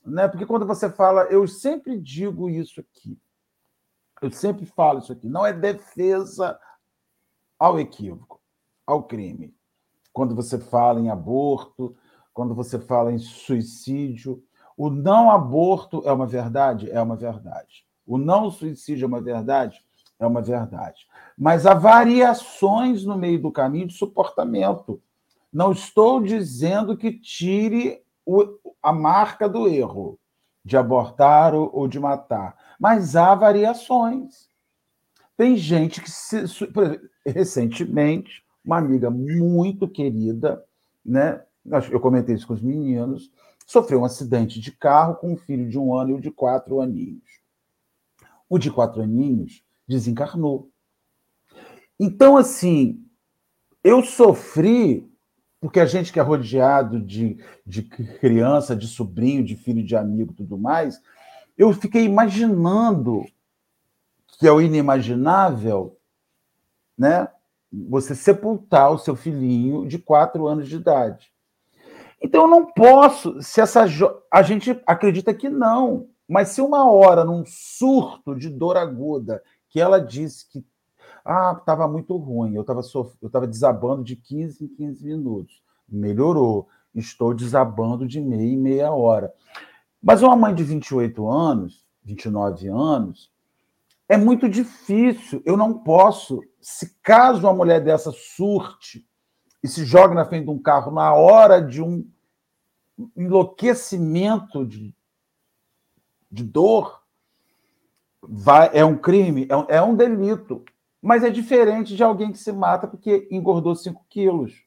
né? 0.05 0.29
Porque 0.29 0.47
quando 0.47 0.67
você 0.67 0.91
fala, 0.91 1.25
eu 1.25 1.47
sempre 1.47 1.99
digo 1.99 2.51
isso 2.51 2.81
aqui, 2.81 3.19
eu 4.23 4.31
sempre 4.31 4.65
falo 4.65 5.01
isso 5.01 5.13
aqui, 5.13 5.29
não 5.29 5.45
é 5.45 5.53
defesa 5.53 6.59
ao 7.59 7.79
equívoco, 7.79 8.41
ao 8.87 9.03
crime. 9.03 9.55
Quando 10.13 10.35
você 10.35 10.59
fala 10.59 11.01
em 11.01 11.11
aborto, 11.11 11.97
quando 12.33 12.55
você 12.55 12.79
fala 12.79 13.13
em 13.13 13.19
suicídio, 13.19 14.43
o 14.77 14.89
não 14.89 15.31
aborto 15.31 16.03
é 16.05 16.13
uma 16.13 16.27
verdade? 16.27 16.91
É 16.91 17.03
uma 17.03 17.17
verdade. 17.17 17.85
O 18.07 18.17
não 18.17 18.51
suicídio 18.51 19.05
é 19.05 19.09
uma 19.09 19.21
verdade? 19.21 19.83
É 20.19 20.27
uma 20.27 20.41
verdade. 20.41 21.07
Mas 21.37 21.67
há 21.67 21.75
variações 21.75 23.05
no 23.05 23.19
meio 23.19 23.43
do 23.43 23.51
caminho 23.51 23.89
de 23.89 23.95
suportamento. 23.95 25.03
Não 25.53 25.73
estou 25.73 26.23
dizendo 26.23 26.97
que 26.97 27.13
tire 27.13 28.03
o, 28.25 28.57
a 28.83 28.93
marca 28.93 29.49
do 29.49 29.67
erro 29.67 30.19
de 30.65 30.77
abortar 30.77 31.55
ou, 31.55 31.89
de 31.89 31.99
matar, 31.99 32.57
mas 32.83 33.15
há 33.15 33.33
variações. 33.33 34.49
Tem 35.37 35.57
gente 35.57 36.01
que, 36.01 36.11
se, 36.11 36.39
exemplo, 36.39 37.01
recentemente, 37.25 38.43
uma 38.65 38.79
amiga 38.79 39.09
muito 39.09 39.87
querida, 39.87 40.65
né? 41.07 41.45
Eu 41.93 42.01
comentei 42.01 42.35
isso 42.35 42.45
com 42.45 42.55
os 42.55 42.61
meninos, 42.61 43.31
sofreu 43.69 44.01
um 44.01 44.05
acidente 44.05 44.59
de 44.59 44.73
carro 44.73 45.15
com 45.15 45.33
um 45.33 45.37
filho 45.37 45.69
de 45.69 45.79
um 45.79 45.95
ano 45.95 46.11
e 46.11 46.15
o 46.15 46.21
de 46.21 46.33
quatro 46.33 46.81
aninhos. 46.81 47.23
O 48.51 48.59
de 48.59 48.69
quatro 48.69 49.01
aninhos 49.01 49.63
desencarnou. 49.87 50.69
Então, 52.01 52.37
assim, 52.37 53.01
eu 53.85 54.03
sofri 54.03 55.09
porque 55.61 55.79
a 55.79 55.87
gente 55.87 56.13
que 56.13 56.19
é 56.19 56.23
rodeado 56.23 56.99
de, 56.99 57.39
de 57.65 57.85
criança, 57.85 58.75
de 58.75 58.89
sobrinho, 58.89 59.45
de 59.45 59.55
filho 59.55 59.85
de 59.85 59.95
amigo 59.95 60.35
tudo 60.35 60.59
mais, 60.59 61.01
eu 61.57 61.73
fiquei 61.73 62.05
imaginando 62.05 63.25
que 64.39 64.47
é 64.47 64.53
o 64.53 64.61
inimaginável, 64.61 65.97
né? 66.99 67.29
Você 67.89 68.15
sepultar 68.15 68.91
o 68.91 68.99
seu 68.99 69.15
filhinho 69.15 69.87
de 69.87 69.99
quatro 69.99 70.47
anos 70.47 70.69
de 70.69 70.77
idade. 70.77 71.33
Então 72.21 72.43
eu 72.43 72.49
não 72.49 72.67
posso, 72.67 73.41
se 73.43 73.61
essa 73.61 73.87
jo... 73.87 74.09
a 74.31 74.43
gente 74.43 74.81
acredita 74.87 75.33
que 75.35 75.49
não, 75.49 76.09
mas 76.29 76.49
se 76.49 76.61
uma 76.61 76.91
hora 76.91 77.25
num 77.25 77.45
surto 77.47 78.35
de 78.35 78.49
dor 78.49 78.77
aguda 78.77 79.43
que 79.69 79.81
ela 79.81 79.99
disse 79.99 80.49
que 80.51 80.65
ah, 81.25 81.57
estava 81.59 81.87
muito 81.87 82.17
ruim, 82.17 82.55
eu 82.55 82.63
estava 82.63 82.83
sof... 82.83 83.17
eu 83.23 83.31
tava 83.31 83.47
desabando 83.47 84.03
de 84.03 84.17
15 84.17 84.65
em 84.65 84.69
15 84.69 85.05
minutos. 85.05 85.63
Melhorou. 85.89 86.69
Estou 86.95 87.33
desabando 87.33 88.07
de 88.07 88.21
meia 88.21 88.53
em 88.53 88.57
meia 88.57 88.93
hora. 88.93 89.33
Mas 90.03 90.23
uma 90.23 90.35
mãe 90.35 90.55
de 90.55 90.65
28 90.65 91.29
anos, 91.29 91.87
29 92.03 92.69
anos, 92.69 93.31
é 94.09 94.17
muito 94.17 94.49
difícil. 94.49 95.41
Eu 95.45 95.57
não 95.57 95.79
posso, 95.79 96.41
se 96.61 96.97
caso 97.03 97.47
uma 97.47 97.55
mulher 97.55 97.81
dessa 97.81 98.11
surte 98.11 99.07
e 99.63 99.69
se 99.69 99.85
joga 99.85 100.15
na 100.15 100.25
frente 100.25 100.45
de 100.45 100.51
um 100.51 100.61
carro 100.61 100.91
na 100.91 101.15
hora 101.15 101.63
de 101.63 101.81
um 101.81 102.05
enlouquecimento 103.17 104.67
de, 104.67 104.93
de 106.31 106.43
dor, 106.43 107.01
vai, 108.21 108.71
é 108.75 108.85
um 108.85 108.99
crime, 108.99 109.47
é 109.49 109.57
um, 109.57 109.67
é 109.69 109.83
um 109.83 109.95
delito. 109.95 110.65
Mas 111.01 111.23
é 111.23 111.31
diferente 111.31 111.97
de 111.97 112.03
alguém 112.03 112.33
que 112.33 112.39
se 112.39 112.53
mata 112.53 112.87
porque 112.87 113.29
engordou 113.31 113.75
5 113.75 114.05
quilos. 114.09 114.65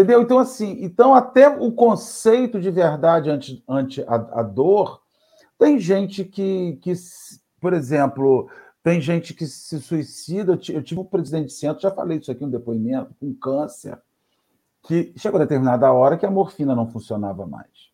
Entendeu? 0.00 0.22
Então, 0.22 0.38
assim, 0.38 0.78
então 0.80 1.14
até 1.14 1.46
o 1.46 1.70
conceito 1.70 2.58
de 2.58 2.70
verdade 2.70 3.28
ante, 3.28 3.62
ante 3.68 4.02
a, 4.04 4.14
a 4.14 4.42
dor, 4.42 5.02
tem 5.58 5.78
gente 5.78 6.24
que, 6.24 6.78
que, 6.80 6.94
por 7.60 7.74
exemplo, 7.74 8.48
tem 8.82 8.98
gente 8.98 9.34
que 9.34 9.46
se 9.46 9.78
suicida. 9.78 10.58
Eu 10.70 10.82
tive 10.82 11.00
um 11.00 11.04
presidente 11.04 11.48
de 11.48 11.52
centro, 11.52 11.82
já 11.82 11.90
falei 11.90 12.16
isso 12.16 12.32
aqui, 12.32 12.42
um 12.42 12.50
depoimento, 12.50 13.14
com 13.20 13.34
câncer, 13.34 14.00
que 14.84 15.12
chegou 15.16 15.38
a 15.38 15.44
determinada 15.44 15.92
hora 15.92 16.16
que 16.16 16.24
a 16.24 16.30
morfina 16.30 16.74
não 16.74 16.90
funcionava 16.90 17.46
mais. 17.46 17.90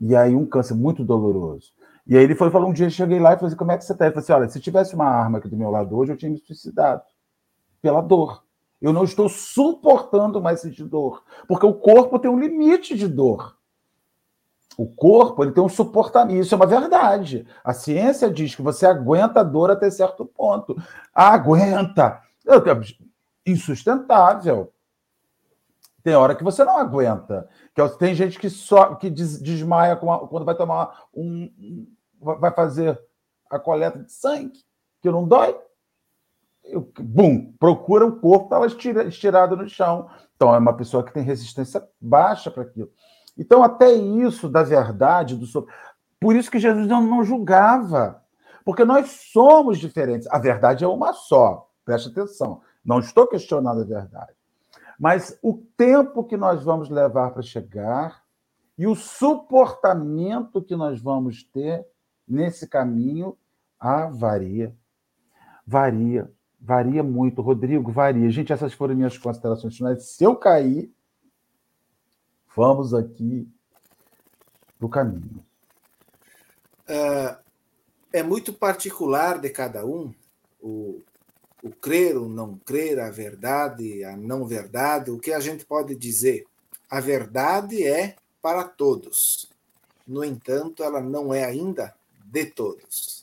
E 0.00 0.16
aí, 0.16 0.34
um 0.34 0.46
câncer 0.46 0.74
muito 0.74 1.04
doloroso. 1.04 1.72
E 2.06 2.16
aí 2.16 2.24
ele 2.24 2.34
foi, 2.34 2.50
falou 2.50 2.70
um 2.70 2.72
dia, 2.72 2.86
eu 2.86 2.90
cheguei 2.90 3.20
lá 3.20 3.34
e 3.34 3.36
falei 3.36 3.48
assim, 3.48 3.56
como 3.56 3.70
é 3.70 3.76
que 3.76 3.84
você 3.84 3.92
está? 3.92 4.06
Ele 4.06 4.14
falou 4.14 4.24
assim, 4.24 4.32
olha, 4.32 4.48
se 4.48 4.60
tivesse 4.60 4.94
uma 4.94 5.04
arma 5.04 5.36
aqui 5.36 5.48
do 5.48 5.58
meu 5.58 5.68
lado 5.68 5.94
hoje, 5.94 6.10
eu 6.10 6.16
tinha 6.16 6.30
me 6.30 6.38
suicidado. 6.38 7.02
Pela 7.82 8.00
dor. 8.00 8.42
Eu 8.82 8.92
não 8.92 9.04
estou 9.04 9.28
suportando 9.28 10.42
mais 10.42 10.60
sentir 10.60 10.82
dor. 10.82 11.22
Porque 11.46 11.64
o 11.64 11.72
corpo 11.72 12.18
tem 12.18 12.28
um 12.28 12.38
limite 12.38 12.96
de 12.96 13.06
dor. 13.06 13.56
O 14.76 14.86
corpo 14.86 15.44
ele 15.44 15.52
tem 15.52 15.62
um 15.62 15.68
suportamento. 15.68 16.40
Isso 16.40 16.52
é 16.52 16.56
uma 16.56 16.66
verdade. 16.66 17.46
A 17.62 17.72
ciência 17.72 18.28
diz 18.28 18.56
que 18.56 18.62
você 18.62 18.84
aguenta 18.84 19.38
a 19.38 19.44
dor 19.44 19.70
até 19.70 19.88
certo 19.88 20.26
ponto. 20.26 20.74
Aguenta. 21.14 22.20
Insustentável. 23.46 24.72
Tem 26.02 26.16
hora 26.16 26.34
que 26.34 26.42
você 26.42 26.64
não 26.64 26.76
aguenta. 26.76 27.48
Que 27.72 27.80
é 27.80 27.88
tem 27.88 28.16
gente 28.16 28.36
que 28.36 28.50
só 28.50 28.96
que 28.96 29.08
desmaia 29.08 29.94
quando 29.94 30.44
vai 30.44 30.56
tomar 30.56 31.04
um. 31.14 31.86
Vai 32.20 32.52
fazer 32.52 33.00
a 33.48 33.60
coleta 33.60 34.00
de 34.00 34.10
sangue, 34.10 34.58
que 35.00 35.10
não 35.10 35.28
dói. 35.28 35.56
Bum, 37.00 37.52
procura 37.58 38.06
o 38.06 38.20
corpo, 38.20 38.44
está 38.44 38.58
lá 38.58 38.66
estirado 39.06 39.56
no 39.56 39.68
chão. 39.68 40.08
Então, 40.36 40.54
é 40.54 40.58
uma 40.58 40.74
pessoa 40.74 41.04
que 41.04 41.12
tem 41.12 41.22
resistência 41.22 41.86
baixa 42.00 42.50
para 42.50 42.62
aquilo. 42.62 42.90
Então, 43.36 43.62
até 43.62 43.92
isso 43.92 44.48
da 44.48 44.62
verdade, 44.62 45.36
do 45.36 45.46
por 46.20 46.36
isso 46.36 46.50
que 46.50 46.60
Jesus 46.60 46.86
não, 46.86 47.04
não 47.04 47.24
julgava. 47.24 48.22
Porque 48.64 48.84
nós 48.84 49.10
somos 49.32 49.78
diferentes. 49.78 50.28
A 50.30 50.38
verdade 50.38 50.84
é 50.84 50.88
uma 50.88 51.12
só. 51.12 51.68
Preste 51.84 52.08
atenção. 52.08 52.62
Não 52.84 53.00
estou 53.00 53.26
questionando 53.26 53.80
a 53.80 53.84
verdade. 53.84 54.32
Mas 54.98 55.36
o 55.42 55.54
tempo 55.76 56.22
que 56.22 56.36
nós 56.36 56.62
vamos 56.62 56.88
levar 56.88 57.32
para 57.32 57.42
chegar 57.42 58.22
e 58.78 58.86
o 58.86 58.94
suportamento 58.94 60.62
que 60.62 60.76
nós 60.76 61.00
vamos 61.00 61.42
ter 61.42 61.84
nesse 62.26 62.68
caminho, 62.68 63.36
ah, 63.80 64.06
varia. 64.06 64.74
Varia, 65.66 66.30
varia 66.62 67.02
muito. 67.02 67.42
Rodrigo, 67.42 67.90
varia. 67.90 68.30
Gente, 68.30 68.52
essas 68.52 68.72
foram 68.72 68.94
minhas 68.94 69.18
considerações 69.18 69.76
finais. 69.76 70.04
Se 70.04 70.22
eu 70.22 70.36
cair, 70.36 70.90
vamos 72.54 72.94
aqui 72.94 73.48
para 74.78 74.86
o 74.86 74.88
caminho. 74.88 75.44
Uh, 76.88 77.36
é 78.12 78.22
muito 78.22 78.52
particular 78.52 79.40
de 79.40 79.50
cada 79.50 79.84
um 79.84 80.14
o, 80.60 81.00
o 81.62 81.70
crer 81.70 82.16
ou 82.16 82.28
não 82.28 82.56
crer, 82.58 83.00
a 83.00 83.10
verdade, 83.10 84.04
a 84.04 84.16
não 84.16 84.46
verdade, 84.46 85.10
o 85.10 85.18
que 85.18 85.32
a 85.32 85.40
gente 85.40 85.64
pode 85.64 85.96
dizer? 85.96 86.44
A 86.88 87.00
verdade 87.00 87.84
é 87.84 88.16
para 88.40 88.64
todos. 88.64 89.50
No 90.06 90.24
entanto, 90.24 90.82
ela 90.82 91.00
não 91.00 91.32
é 91.32 91.44
ainda 91.44 91.94
de 92.24 92.46
todos. 92.46 93.21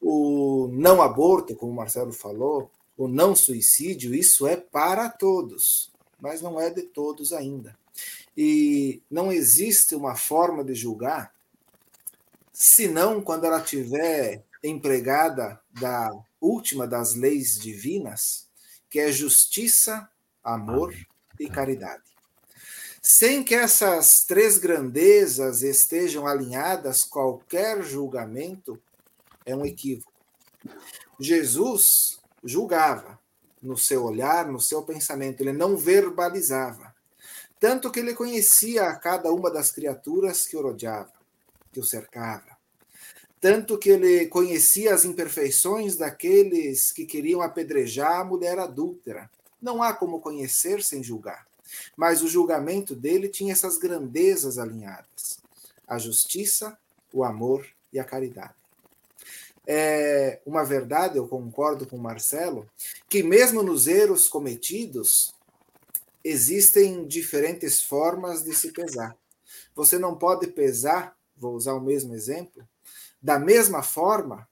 O 0.00 0.68
não 0.72 1.00
aborto, 1.00 1.54
como 1.54 1.72
o 1.72 1.74
Marcelo 1.74 2.12
falou, 2.12 2.70
o 2.96 3.08
não 3.08 3.34
suicídio, 3.34 4.14
isso 4.14 4.46
é 4.46 4.56
para 4.56 5.08
todos, 5.08 5.92
mas 6.20 6.40
não 6.40 6.60
é 6.60 6.70
de 6.70 6.82
todos 6.82 7.32
ainda. 7.32 7.76
E 8.36 9.02
não 9.10 9.32
existe 9.32 9.94
uma 9.94 10.14
forma 10.14 10.62
de 10.62 10.74
julgar, 10.74 11.34
senão 12.52 13.20
quando 13.20 13.44
ela 13.44 13.60
tiver 13.60 14.44
empregada 14.62 15.60
da 15.70 16.10
última 16.40 16.86
das 16.86 17.14
leis 17.14 17.58
divinas, 17.58 18.46
que 18.88 18.98
é 18.98 19.12
justiça, 19.12 20.08
amor 20.42 20.94
e 21.38 21.48
caridade. 21.48 22.02
Sem 23.02 23.44
que 23.44 23.54
essas 23.54 24.24
três 24.24 24.58
grandezas 24.58 25.62
estejam 25.62 26.26
alinhadas, 26.26 27.04
qualquer 27.04 27.82
julgamento 27.82 28.80
é 29.46 29.54
um 29.54 29.64
equívoco. 29.64 30.12
Jesus 31.18 32.20
julgava 32.44 33.18
no 33.62 33.78
seu 33.78 34.04
olhar, 34.04 34.46
no 34.46 34.60
seu 34.60 34.82
pensamento, 34.82 35.40
ele 35.40 35.52
não 35.52 35.76
verbalizava. 35.76 36.94
Tanto 37.58 37.90
que 37.90 38.00
ele 38.00 38.14
conhecia 38.14 38.94
cada 38.96 39.32
uma 39.32 39.50
das 39.50 39.70
criaturas 39.70 40.46
que 40.46 40.56
o 40.56 40.62
rodeava, 40.62 41.12
que 41.72 41.80
o 41.80 41.84
cercava. 41.84 42.56
Tanto 43.40 43.78
que 43.78 43.90
ele 43.90 44.26
conhecia 44.26 44.92
as 44.92 45.04
imperfeições 45.04 45.96
daqueles 45.96 46.92
que 46.92 47.06
queriam 47.06 47.40
apedrejar 47.40 48.20
a 48.20 48.24
mulher 48.24 48.58
adúltera. 48.58 49.30
Não 49.62 49.82
há 49.82 49.94
como 49.94 50.20
conhecer 50.20 50.82
sem 50.82 51.02
julgar. 51.02 51.46
Mas 51.96 52.22
o 52.22 52.28
julgamento 52.28 52.94
dele 52.94 53.28
tinha 53.28 53.52
essas 53.52 53.78
grandezas 53.78 54.58
alinhadas: 54.58 55.38
a 55.86 55.98
justiça, 55.98 56.78
o 57.12 57.24
amor 57.24 57.66
e 57.92 57.98
a 57.98 58.04
caridade 58.04 58.54
é 59.66 60.40
uma 60.46 60.64
verdade, 60.64 61.18
eu 61.18 61.26
concordo 61.26 61.86
com 61.86 61.96
o 61.96 62.02
Marcelo, 62.02 62.68
que 63.08 63.22
mesmo 63.22 63.62
nos 63.62 63.86
erros 63.86 64.28
cometidos, 64.28 65.34
existem 66.22 67.06
diferentes 67.06 67.82
formas 67.82 68.44
de 68.44 68.54
se 68.54 68.72
pesar. 68.72 69.16
Você 69.74 69.98
não 69.98 70.16
pode 70.16 70.46
pesar, 70.48 71.16
vou 71.36 71.54
usar 71.54 71.74
o 71.74 71.80
mesmo 71.80 72.14
exemplo, 72.14 72.66
da 73.20 73.38
mesma 73.38 73.82
forma 73.82 74.48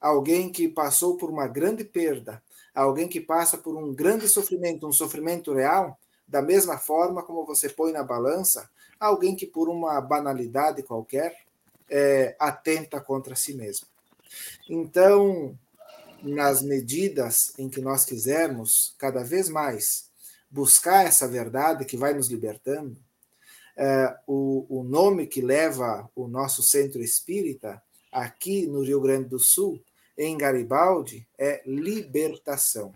alguém 0.00 0.50
que 0.50 0.68
passou 0.68 1.16
por 1.16 1.30
uma 1.30 1.46
grande 1.46 1.84
perda, 1.84 2.42
alguém 2.74 3.08
que 3.08 3.20
passa 3.20 3.58
por 3.58 3.76
um 3.76 3.92
grande 3.94 4.28
sofrimento, 4.28 4.86
um 4.86 4.92
sofrimento 4.92 5.52
real, 5.52 5.98
da 6.26 6.40
mesma 6.40 6.78
forma 6.78 7.22
como 7.22 7.44
você 7.44 7.68
põe 7.68 7.92
na 7.92 8.02
balança 8.02 8.70
alguém 8.98 9.34
que 9.34 9.46
por 9.46 9.68
uma 9.68 9.98
banalidade 10.00 10.82
qualquer 10.82 11.34
é, 11.88 12.36
atenta 12.38 13.00
contra 13.00 13.34
si 13.34 13.54
mesmo. 13.54 13.86
Então, 14.68 15.58
nas 16.22 16.62
medidas 16.62 17.52
em 17.58 17.68
que 17.68 17.80
nós 17.80 18.04
quisermos 18.04 18.94
cada 18.98 19.22
vez 19.22 19.48
mais 19.48 20.08
buscar 20.50 21.06
essa 21.06 21.28
verdade 21.28 21.84
que 21.84 21.96
vai 21.96 22.12
nos 22.12 22.28
libertando, 22.28 22.96
é, 23.76 24.16
o, 24.26 24.66
o 24.68 24.82
nome 24.82 25.26
que 25.26 25.40
leva 25.40 26.10
o 26.14 26.28
nosso 26.28 26.62
centro 26.62 27.00
espírita 27.00 27.82
aqui 28.12 28.66
no 28.66 28.82
Rio 28.82 29.00
Grande 29.00 29.28
do 29.28 29.38
Sul, 29.38 29.82
em 30.18 30.36
Garibaldi, 30.36 31.26
é 31.38 31.62
libertação. 31.64 32.92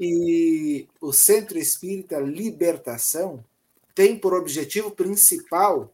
E 0.00 0.88
o 1.00 1.12
Centro 1.12 1.58
Espírita 1.58 2.18
Libertação 2.18 3.44
tem 3.94 4.18
por 4.18 4.32
objetivo 4.32 4.90
principal 4.90 5.92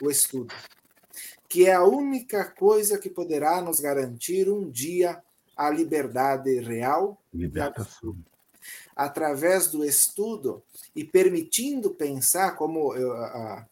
o 0.00 0.10
estudo 0.10 0.52
que 1.54 1.66
é 1.66 1.72
a 1.72 1.84
única 1.84 2.44
coisa 2.46 2.98
que 2.98 3.08
poderá 3.08 3.62
nos 3.62 3.78
garantir 3.78 4.50
um 4.50 4.68
dia 4.68 5.22
a 5.56 5.70
liberdade 5.70 6.58
real 6.58 7.16
Libertação. 7.32 8.16
através 8.96 9.68
do 9.68 9.84
estudo 9.84 10.64
e 10.96 11.04
permitindo 11.04 11.90
pensar, 11.90 12.56
como 12.56 12.90
a, 12.92 13.64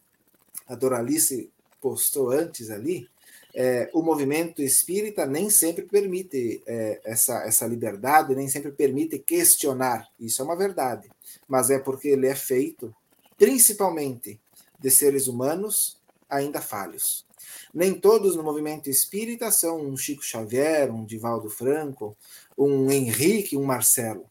a 0.65 0.75
Doralice 0.75 1.51
postou 1.81 2.31
antes 2.31 2.69
ali, 2.69 3.05
é, 3.53 3.89
o 3.93 4.01
movimento 4.01 4.61
espírita 4.61 5.25
nem 5.25 5.49
sempre 5.49 5.83
permite 5.83 6.63
é, 6.65 7.01
essa, 7.03 7.43
essa 7.43 7.67
liberdade, 7.67 8.33
nem 8.33 8.47
sempre 8.47 8.71
permite 8.71 9.19
questionar. 9.19 10.07
Isso 10.17 10.41
é 10.41 10.45
uma 10.45 10.55
verdade. 10.55 11.09
Mas 11.49 11.69
é 11.69 11.79
porque 11.79 12.07
ele 12.07 12.27
é 12.27 12.35
feito 12.35 12.95
principalmente 13.37 14.39
de 14.79 14.89
seres 14.89 15.27
humanos 15.27 16.01
ainda 16.29 16.61
falhos. 16.61 17.25
Nem 17.73 17.93
todos 17.93 18.35
no 18.35 18.43
movimento 18.43 18.89
espírita 18.89 19.51
são 19.51 19.81
um 19.81 19.97
Chico 19.97 20.23
Xavier, 20.23 20.91
um 20.91 21.05
Divaldo 21.05 21.49
Franco, 21.49 22.15
um 22.57 22.89
Henrique, 22.91 23.57
um 23.57 23.63
Marcelo. 23.63 24.25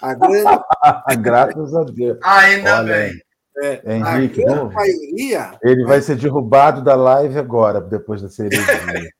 A 0.00 0.14
grande... 0.14 0.64
Graças 1.20 1.74
a 1.74 1.84
Deus. 1.84 2.18
Ainda 2.22 2.78
Olha, 2.78 2.94
bem. 2.94 3.22
É, 3.56 3.96
Henrique, 3.96 4.44
a 4.48 4.64
maioria. 4.64 5.58
Ele 5.62 5.84
vai 5.84 6.02
ser 6.02 6.16
derrubado 6.16 6.82
da 6.82 6.96
live 6.96 7.38
agora, 7.38 7.80
depois 7.80 8.20
da 8.20 8.28
cereja. 8.28 8.62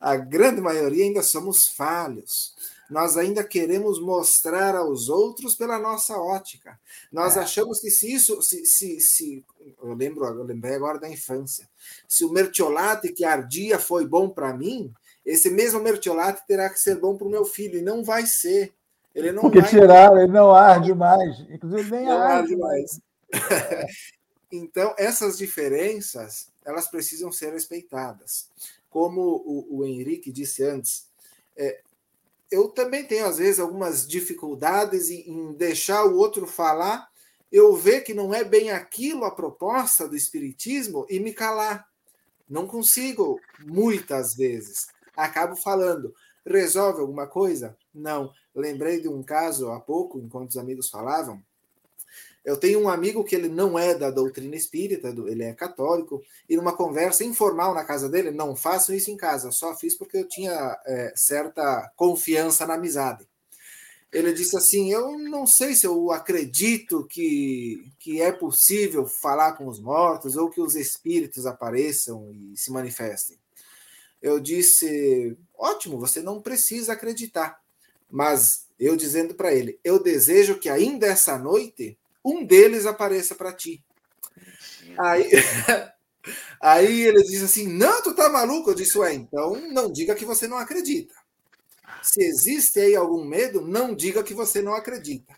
a 0.00 0.16
grande 0.16 0.60
maioria 0.60 1.04
ainda 1.04 1.22
somos 1.22 1.66
falhos 1.66 2.54
nós 2.90 3.16
ainda 3.16 3.42
queremos 3.42 4.00
mostrar 4.00 4.74
aos 4.76 5.08
outros 5.08 5.54
pela 5.54 5.78
nossa 5.78 6.16
ótica. 6.16 6.78
Nós 7.10 7.36
é. 7.36 7.40
achamos 7.40 7.80
que 7.80 7.90
se 7.90 8.12
isso, 8.12 8.40
se, 8.42 8.64
se, 8.66 9.00
se, 9.00 9.44
eu 9.82 9.94
lembro, 9.94 10.24
eu 10.24 10.44
lembrei 10.44 10.74
agora 10.74 10.98
da 10.98 11.08
infância, 11.08 11.68
se 12.08 12.24
o 12.24 12.30
mertiolate 12.30 13.12
que 13.12 13.24
ardia 13.24 13.78
foi 13.78 14.06
bom 14.06 14.28
para 14.28 14.52
mim, 14.52 14.92
esse 15.24 15.50
mesmo 15.50 15.80
mertiolate 15.80 16.46
terá 16.46 16.68
que 16.68 16.78
ser 16.78 16.96
bom 16.96 17.16
para 17.16 17.26
o 17.26 17.30
meu 17.30 17.44
filho 17.44 17.78
e 17.78 17.82
não 17.82 18.04
vai 18.04 18.26
ser. 18.26 18.74
Ele 19.14 19.32
não 19.32 19.42
Porque 19.42 19.60
vai... 19.60 19.70
tiraram, 19.70 20.18
ele 20.18 20.32
não 20.32 20.54
arde 20.54 20.92
mais, 20.94 21.40
inclusive 21.48 21.90
nem 21.90 22.04
não 22.04 22.18
arde 22.18 22.56
mais. 22.56 23.00
então 24.52 24.94
essas 24.98 25.38
diferenças 25.38 26.52
elas 26.64 26.88
precisam 26.88 27.30
ser 27.30 27.52
respeitadas. 27.52 28.48
Como 28.90 29.20
o, 29.20 29.78
o 29.78 29.84
Henrique 29.84 30.32
disse 30.32 30.64
antes, 30.64 31.08
é, 31.56 31.80
eu 32.54 32.68
também 32.68 33.04
tenho, 33.04 33.26
às 33.26 33.38
vezes, 33.38 33.58
algumas 33.58 34.06
dificuldades 34.06 35.10
em, 35.10 35.52
deixar 35.54 36.04
o 36.04 36.16
outro 36.16 36.46
falar, 36.46 37.08
eu 37.50 37.74
ver 37.74 38.02
que 38.02 38.14
não 38.14 38.32
é 38.32 38.44
bem 38.44 38.70
aquilo 38.70 39.24
a 39.24 39.30
proposta 39.30 40.08
do 40.08 40.16
Espiritismo 40.16 41.04
e 41.10 41.18
me 41.18 41.32
calar. 41.32 41.86
Não 42.48 42.66
consigo, 42.66 43.40
muitas 43.60 44.34
vezes. 44.34 44.86
Acabo 45.16 45.56
falando. 45.56 46.14
Resolve 46.46 47.00
alguma 47.00 47.26
coisa? 47.26 47.76
Não. 47.92 48.30
Lembrei 48.54 49.00
de 49.00 49.08
um 49.08 49.22
caso 49.22 49.70
há 49.70 49.80
pouco, 49.80 50.18
enquanto 50.18 50.50
os 50.50 50.56
amigos 50.56 50.88
falavam, 50.88 51.42
eu 52.44 52.58
tenho 52.58 52.80
um 52.80 52.88
amigo 52.88 53.24
que 53.24 53.34
ele 53.34 53.48
não 53.48 53.78
é 53.78 53.94
da 53.94 54.10
doutrina 54.10 54.54
espírita, 54.54 55.08
ele 55.26 55.44
é 55.44 55.54
católico, 55.54 56.22
e 56.48 56.56
numa 56.56 56.76
conversa 56.76 57.24
informal 57.24 57.72
na 57.72 57.84
casa 57.84 58.08
dele, 58.08 58.30
não 58.30 58.54
faço 58.54 58.92
isso 58.92 59.10
em 59.10 59.16
casa, 59.16 59.50
só 59.50 59.74
fiz 59.74 59.96
porque 59.96 60.18
eu 60.18 60.28
tinha 60.28 60.78
é, 60.84 61.12
certa 61.16 61.90
confiança 61.96 62.66
na 62.66 62.74
amizade. 62.74 63.26
Ele 64.12 64.32
disse 64.32 64.56
assim: 64.56 64.92
Eu 64.92 65.18
não 65.18 65.44
sei 65.44 65.74
se 65.74 65.86
eu 65.86 66.12
acredito 66.12 67.04
que, 67.08 67.90
que 67.98 68.22
é 68.22 68.30
possível 68.30 69.06
falar 69.06 69.54
com 69.54 69.66
os 69.66 69.80
mortos 69.80 70.36
ou 70.36 70.48
que 70.48 70.60
os 70.60 70.76
espíritos 70.76 71.46
apareçam 71.46 72.30
e 72.30 72.56
se 72.56 72.70
manifestem. 72.70 73.36
Eu 74.22 74.38
disse: 74.38 75.36
Ótimo, 75.58 75.98
você 75.98 76.22
não 76.22 76.40
precisa 76.40 76.92
acreditar. 76.92 77.58
Mas 78.08 78.66
eu 78.78 78.96
dizendo 78.96 79.34
para 79.34 79.52
ele: 79.52 79.80
Eu 79.82 80.00
desejo 80.00 80.60
que 80.60 80.68
ainda 80.68 81.06
essa 81.06 81.36
noite 81.36 81.98
um 82.24 82.44
deles 82.44 82.86
apareça 82.86 83.34
para 83.34 83.52
ti. 83.52 83.84
Aí, 84.98 85.30
aí 86.60 87.02
ele 87.02 87.22
diz 87.22 87.42
assim: 87.42 87.66
Não, 87.68 88.02
tu 88.02 88.14
tá 88.14 88.28
maluco? 88.28 88.70
Eu 88.70 88.74
disse: 88.74 88.98
Ué, 88.98 89.14
então 89.14 89.54
não 89.72 89.90
diga 89.92 90.14
que 90.14 90.24
você 90.24 90.46
não 90.46 90.56
acredita. 90.56 91.14
Se 92.02 92.22
existe 92.22 92.80
aí 92.80 92.96
algum 92.96 93.24
medo, 93.24 93.60
não 93.60 93.94
diga 93.94 94.22
que 94.22 94.34
você 94.34 94.62
não 94.62 94.74
acredita. 94.74 95.34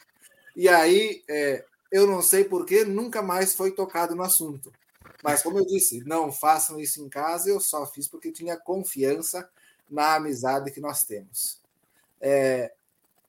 E 0.55 0.69
aí, 0.69 1.23
é, 1.29 1.65
eu 1.93 2.07
não 2.07 2.23
sei 2.23 2.45
porquê, 2.45 2.85
nunca 2.85 3.23
mais 3.23 3.55
foi 3.55 3.73
tocado 3.73 4.15
no 4.15 4.23
assunto. 4.23 4.73
Mas, 5.23 5.43
como 5.43 5.59
eu 5.59 5.67
disse, 5.67 6.03
não 6.05 6.31
façam 6.33 6.79
isso 6.79 7.03
em 7.05 7.09
casa, 7.09 7.51
eu 7.51 7.61
só 7.61 7.87
fiz 7.87 8.07
porque 8.09 8.33
tinha 8.33 8.57
confiança 8.57 9.49
na 9.91 10.15
amizade 10.15 10.71
que 10.71 10.81
nós 10.81 11.05
temos. 11.05 11.61
É, 12.21 12.73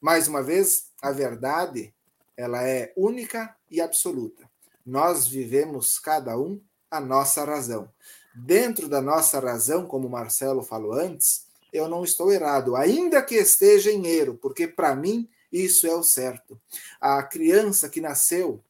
mais 0.01 0.27
uma 0.27 0.41
vez, 0.43 0.91
a 1.01 1.11
verdade 1.11 1.93
ela 2.37 2.63
é 2.63 2.93
única 2.95 3.55
e 3.69 3.81
absoluta. 3.81 4.47
Nós 4.85 5.27
vivemos 5.27 5.99
cada 5.99 6.37
um 6.37 6.61
a 6.89 7.01
nossa 7.01 7.43
razão. 7.43 7.89
Dentro 8.33 8.87
da 8.87 9.01
nossa 9.01 9.39
razão, 9.39 9.87
como 9.87 10.07
Marcelo 10.07 10.61
falou 10.61 10.93
antes, 10.93 11.47
eu 11.73 11.89
não 11.89 12.03
estou 12.03 12.31
errado, 12.31 12.75
ainda 12.75 13.21
que 13.21 13.35
esteja 13.35 13.91
em 13.91 14.05
erro, 14.05 14.35
porque 14.35 14.67
para 14.67 14.95
mim 14.95 15.27
isso 15.51 15.87
é 15.87 15.95
o 15.95 16.03
certo. 16.03 16.59
A 17.01 17.21
criança 17.23 17.89
que 17.89 17.99
nasceu 17.99 18.63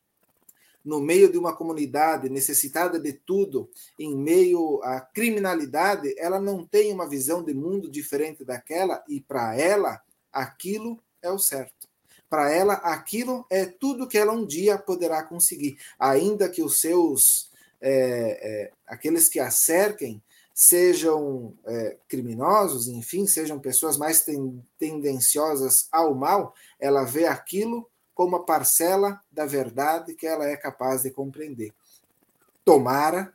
no 0.84 1.02
meio 1.02 1.30
de 1.30 1.38
uma 1.38 1.54
comunidade 1.54 2.30
necessitada 2.30 2.98
de 2.98 3.12
tudo, 3.12 3.70
em 4.00 4.16
meio 4.16 4.82
à 4.84 5.02
criminalidade, 5.02 6.16
ela 6.18 6.40
não 6.40 6.66
tem 6.66 6.94
uma 6.94 7.10
visão 7.10 7.44
de 7.44 7.54
mundo 7.54 7.92
diferente 7.92 8.46
daquela 8.46 9.04
e 9.08 9.20
para 9.20 9.54
ela 9.54 10.02
aquilo 10.32 10.98
é 11.22 11.30
o 11.30 11.38
certo. 11.38 11.87
Para 12.30 12.52
ela 12.52 12.74
aquilo 12.74 13.46
é 13.50 13.66
tudo 13.66 14.08
que 14.08 14.18
ela 14.18 14.34
um 14.34 14.46
dia 14.46 14.78
poderá 14.78 15.24
conseguir, 15.24 15.78
ainda 15.98 16.50
que 16.50 16.62
os 16.62 16.80
seus 16.80 17.50
é, 17.80 17.90
é, 17.90 18.72
aqueles 18.88 19.30
que 19.30 19.40
a 19.40 19.50
cerquem 19.50 20.22
sejam 20.54 21.54
é, 21.66 21.98
criminosos, 22.08 22.88
enfim, 22.88 23.28
sejam 23.28 23.60
pessoas 23.60 23.96
mais 23.96 24.22
ten, 24.22 24.60
tendenciosas 24.80 25.88
ao 25.92 26.16
mal, 26.16 26.56
ela 26.80 27.04
vê 27.04 27.28
aquilo 27.28 27.88
como 28.16 28.36
uma 28.36 28.44
parcela 28.44 29.22
da 29.32 29.46
verdade 29.46 30.16
que 30.16 30.26
ela 30.26 30.48
é 30.48 30.58
capaz 30.58 31.04
de 31.04 31.12
compreender. 31.12 31.72
Tomara 32.66 33.32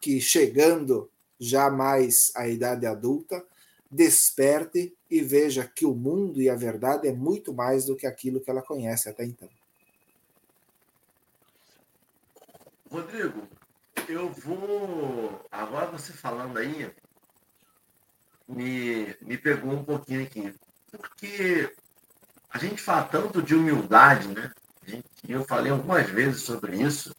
que, 0.00 0.18
chegando 0.18 1.10
já 1.38 1.68
mais 1.68 2.32
à 2.34 2.48
idade 2.48 2.86
adulta, 2.86 3.44
desperte 3.90 4.94
e 5.10 5.20
veja 5.22 5.66
que 5.66 5.86
o 5.86 5.94
mundo 5.94 6.40
e 6.40 6.48
a 6.48 6.56
verdade 6.56 7.08
é 7.08 7.12
muito 7.12 7.52
mais 7.52 7.86
do 7.86 7.96
que 7.96 8.06
aquilo 8.06 8.40
que 8.40 8.50
ela 8.50 8.62
conhece 8.62 9.08
até 9.08 9.24
então. 9.24 9.48
Rodrigo, 12.90 13.48
eu 14.08 14.30
vou. 14.30 15.44
Agora 15.50 15.90
você 15.90 16.12
falando 16.12 16.58
aí, 16.58 16.90
me, 18.48 19.14
me 19.20 19.36
pegou 19.36 19.72
um 19.72 19.84
pouquinho 19.84 20.22
aqui. 20.22 20.54
Porque 20.90 21.74
a 22.50 22.58
gente 22.58 22.80
fala 22.80 23.04
tanto 23.04 23.42
de 23.42 23.54
humildade, 23.54 24.28
né? 24.28 24.52
eu 25.28 25.44
falei 25.44 25.72
algumas 25.72 26.08
vezes 26.08 26.42
sobre 26.42 26.80
isso, 26.80 27.14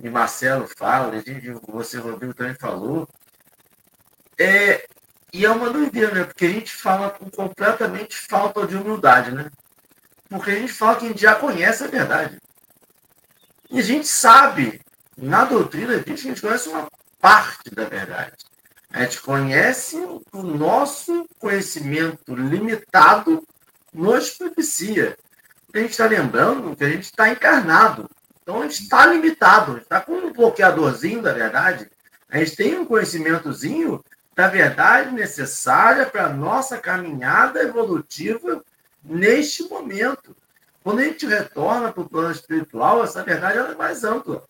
e 0.00 0.08
Marcelo 0.08 0.66
fala, 0.66 1.20
gente, 1.20 1.50
você, 1.50 1.98
Rodrigo, 1.98 2.32
também 2.32 2.54
falou. 2.54 3.06
É, 4.38 4.87
e 5.32 5.44
é 5.44 5.50
uma 5.50 5.70
doideira, 5.70 6.14
né? 6.14 6.24
Porque 6.24 6.46
a 6.46 6.50
gente 6.50 6.74
fala 6.74 7.10
com 7.10 7.30
completamente 7.30 8.16
falta 8.16 8.66
de 8.66 8.76
humildade, 8.76 9.30
né? 9.30 9.50
Porque 10.28 10.50
a 10.50 10.54
gente 10.54 10.72
fala 10.72 10.96
que 10.96 11.04
a 11.06 11.08
gente 11.08 11.20
já 11.20 11.34
conhece 11.34 11.84
a 11.84 11.88
verdade. 11.88 12.38
E 13.70 13.78
a 13.78 13.82
gente 13.82 14.06
sabe 14.06 14.80
na 15.20 15.44
doutrina 15.44 15.94
a 15.94 15.98
gente 15.98 16.40
conhece 16.40 16.68
uma 16.68 16.88
parte 17.20 17.74
da 17.74 17.84
verdade. 17.84 18.36
A 18.90 19.02
gente 19.02 19.20
conhece 19.20 19.96
o 20.32 20.42
nosso 20.42 21.26
conhecimento 21.38 22.34
limitado 22.34 23.46
nos 23.92 24.30
propicia. 24.30 25.18
A 25.74 25.78
gente 25.78 25.90
está 25.90 26.06
lembrando 26.06 26.74
que 26.76 26.84
a 26.84 26.88
gente 26.88 27.04
está 27.04 27.28
encarnado. 27.28 28.08
Então 28.42 28.60
a 28.60 28.62
gente 28.62 28.82
está 28.82 29.06
limitado, 29.06 29.72
a 29.72 29.74
gente 29.74 29.82
está 29.82 30.00
com 30.00 30.12
um 30.12 30.32
bloqueadorzinho 30.32 31.20
da 31.20 31.32
verdade. 31.32 31.90
A 32.30 32.38
gente 32.38 32.56
tem 32.56 32.78
um 32.78 32.84
conhecimentozinho 32.84 34.02
da 34.38 34.46
verdade 34.46 35.10
necessária 35.10 36.06
para 36.06 36.26
a 36.26 36.32
nossa 36.32 36.78
caminhada 36.78 37.60
evolutiva 37.60 38.64
neste 39.02 39.64
momento. 39.64 40.36
Quando 40.80 41.00
a 41.00 41.04
gente 41.06 41.26
retorna 41.26 41.92
para 41.92 42.02
o 42.02 42.08
plano 42.08 42.30
espiritual, 42.30 43.02
essa 43.02 43.24
verdade 43.24 43.58
é 43.58 43.74
mais 43.74 44.04
ampla. 44.04 44.44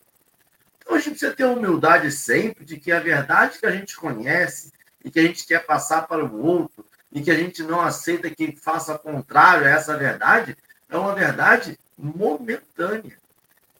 Então 0.77 0.95
a 0.95 0.99
gente 0.99 1.09
precisa 1.09 1.35
ter 1.35 1.45
humildade 1.45 2.11
sempre 2.11 2.63
de 2.63 2.77
que 2.77 2.91
a 2.91 2.99
verdade 2.99 3.57
que 3.57 3.65
a 3.65 3.71
gente 3.71 3.95
conhece 3.95 4.71
e 5.03 5.09
que 5.09 5.19
a 5.19 5.23
gente 5.23 5.47
quer 5.47 5.65
passar 5.65 6.07
para 6.07 6.23
o 6.23 6.39
outro 6.39 6.85
e 7.11 7.19
que 7.23 7.31
a 7.31 7.35
gente 7.35 7.63
não 7.63 7.81
aceita 7.81 8.29
que 8.29 8.55
faça 8.55 8.95
contrário 8.95 9.65
a 9.65 9.71
essa 9.71 9.97
verdade 9.97 10.55
é 10.87 10.95
uma 10.95 11.15
verdade 11.15 11.79
momentânea, 11.97 13.17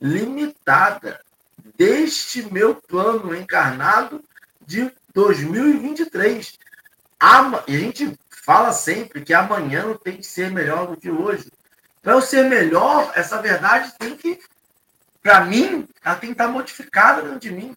limitada, 0.01 1.21
deste 1.77 2.51
meu 2.51 2.73
plano 2.73 3.35
encarnado 3.35 4.23
de 4.65 4.91
2023. 5.13 6.59
E 7.67 7.75
a 7.75 7.79
gente 7.79 8.17
fala 8.29 8.71
sempre 8.71 9.21
que 9.21 9.33
amanhã 9.33 9.95
tem 10.03 10.17
que 10.17 10.25
ser 10.25 10.51
melhor 10.51 10.87
do 10.87 10.97
que 10.97 11.09
hoje. 11.09 11.51
Para 12.01 12.13
eu 12.13 12.21
ser 12.21 12.45
melhor, 12.45 13.11
essa 13.15 13.41
verdade 13.41 13.93
tem 13.97 14.15
que 14.15 14.39
para 15.21 15.45
mim, 15.45 15.87
ela 16.03 16.15
tem 16.15 16.29
que 16.29 16.33
estar 16.33 16.47
modificada 16.47 17.21
dentro 17.21 17.39
de 17.39 17.51
mim. 17.51 17.75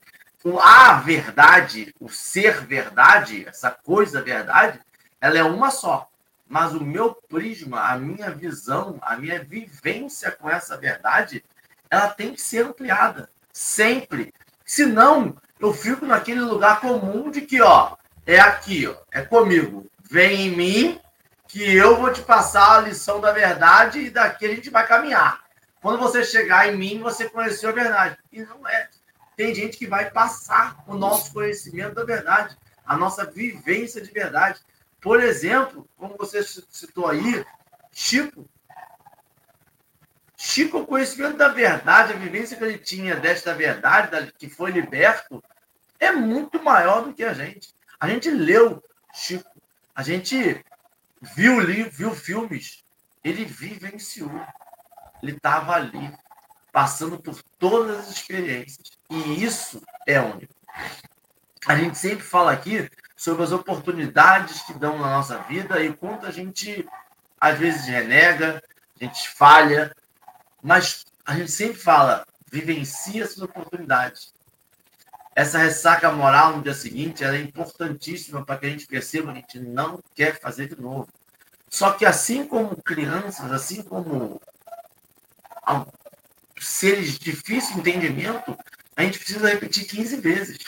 A 0.60 0.94
verdade, 0.94 1.94
o 2.00 2.08
ser 2.08 2.64
verdade, 2.64 3.46
essa 3.46 3.70
coisa 3.70 4.22
verdade, 4.22 4.80
ela 5.20 5.38
é 5.38 5.42
uma 5.42 5.70
só. 5.70 6.08
Mas 6.48 6.72
o 6.72 6.84
meu 6.84 7.14
prisma, 7.14 7.80
a 7.90 7.96
minha 7.96 8.30
visão, 8.30 8.98
a 9.02 9.16
minha 9.16 9.42
vivência 9.42 10.30
com 10.30 10.50
essa 10.50 10.76
verdade, 10.76 11.44
ela 11.88 12.08
tem 12.08 12.34
que 12.34 12.40
ser 12.40 12.64
ampliada. 12.64 13.28
Sempre. 13.52 14.34
Senão, 14.64 15.36
eu 15.62 15.72
fico 15.72 16.04
naquele 16.04 16.40
lugar 16.40 16.80
comum 16.80 17.30
de 17.30 17.40
que, 17.40 17.62
ó, 17.62 17.96
é 18.26 18.40
aqui, 18.40 18.88
ó, 18.88 18.96
é 19.12 19.22
comigo. 19.22 19.88
Vem 20.10 20.48
em 20.48 20.56
mim, 20.56 21.00
que 21.46 21.76
eu 21.76 21.96
vou 22.00 22.12
te 22.12 22.20
passar 22.20 22.78
a 22.78 22.80
lição 22.80 23.20
da 23.20 23.30
verdade 23.30 24.00
e 24.00 24.10
daqui 24.10 24.44
a 24.44 24.48
gente 24.48 24.70
vai 24.70 24.84
caminhar. 24.86 25.40
Quando 25.80 26.00
você 26.00 26.24
chegar 26.24 26.68
em 26.68 26.76
mim, 26.76 27.00
você 27.00 27.30
conheceu 27.30 27.70
a 27.70 27.72
verdade. 27.72 28.18
E 28.32 28.42
não 28.42 28.66
é. 28.66 28.88
Tem 29.36 29.54
gente 29.54 29.78
que 29.78 29.86
vai 29.86 30.10
passar 30.10 30.82
o 30.86 30.94
nosso 30.94 31.32
conhecimento 31.32 31.94
da 31.94 32.04
verdade, 32.04 32.56
a 32.84 32.96
nossa 32.96 33.24
vivência 33.24 34.00
de 34.00 34.10
verdade. 34.10 34.60
Por 35.00 35.20
exemplo, 35.22 35.88
como 35.96 36.16
você 36.18 36.42
citou 36.42 37.06
aí, 37.06 37.44
Chico. 37.92 38.48
Chico, 40.36 40.78
o 40.78 40.86
conhecimento 40.86 41.36
da 41.36 41.48
verdade, 41.48 42.12
a 42.12 42.16
vivência 42.16 42.56
que 42.56 42.64
ele 42.64 42.78
tinha 42.78 43.14
desta 43.14 43.54
verdade, 43.54 44.32
que 44.36 44.48
foi 44.48 44.72
liberto, 44.72 45.42
é 46.04 46.12
muito 46.12 46.62
maior 46.62 47.04
do 47.04 47.14
que 47.14 47.24
a 47.24 47.32
gente. 47.32 47.74
A 47.98 48.08
gente 48.08 48.30
leu 48.30 48.82
Chico, 49.14 49.50
a 49.94 50.02
gente 50.02 50.64
viu 51.20 51.60
livros, 51.60 51.96
viu 51.96 52.14
filmes, 52.14 52.84
ele 53.22 53.44
vivenciou 53.44 54.30
ele 55.22 55.32
estava 55.32 55.74
ali, 55.74 56.12
passando 56.72 57.18
por 57.18 57.40
todas 57.58 58.00
as 58.00 58.10
experiências. 58.10 58.90
E 59.08 59.44
isso 59.44 59.80
é 60.06 60.20
único. 60.20 60.52
A 61.66 61.76
gente 61.76 61.96
sempre 61.96 62.24
fala 62.24 62.50
aqui 62.50 62.90
sobre 63.16 63.44
as 63.44 63.52
oportunidades 63.52 64.62
que 64.62 64.74
dão 64.74 64.98
na 64.98 65.10
nossa 65.10 65.38
vida 65.42 65.80
e 65.82 65.94
quanto 65.94 66.26
a 66.26 66.32
gente, 66.32 66.84
às 67.40 67.56
vezes, 67.56 67.86
renega, 67.86 68.60
a 69.00 69.04
gente 69.04 69.28
falha, 69.28 69.94
mas 70.60 71.04
a 71.24 71.36
gente 71.36 71.52
sempre 71.52 71.78
fala, 71.78 72.26
vivencia 72.50 73.22
essas 73.22 73.40
oportunidades. 73.40 74.34
Essa 75.34 75.58
ressaca 75.58 76.10
moral 76.12 76.56
no 76.56 76.62
dia 76.62 76.74
seguinte 76.74 77.24
é 77.24 77.40
importantíssima 77.40 78.44
para 78.44 78.58
que 78.58 78.66
a 78.66 78.68
gente 78.68 78.86
perceba 78.86 79.32
que 79.32 79.38
a 79.38 79.40
gente 79.40 79.60
não 79.60 80.00
quer 80.14 80.38
fazer 80.38 80.68
de 80.68 80.80
novo. 80.80 81.08
Só 81.70 81.92
que 81.92 82.04
assim 82.04 82.46
como 82.46 82.76
crianças, 82.82 83.50
assim 83.50 83.82
como 83.82 84.40
seres 86.60 87.18
de 87.18 87.32
difícil 87.32 87.78
entendimento, 87.78 88.56
a 88.94 89.02
gente 89.02 89.18
precisa 89.18 89.48
repetir 89.48 89.86
15 89.86 90.16
vezes. 90.16 90.58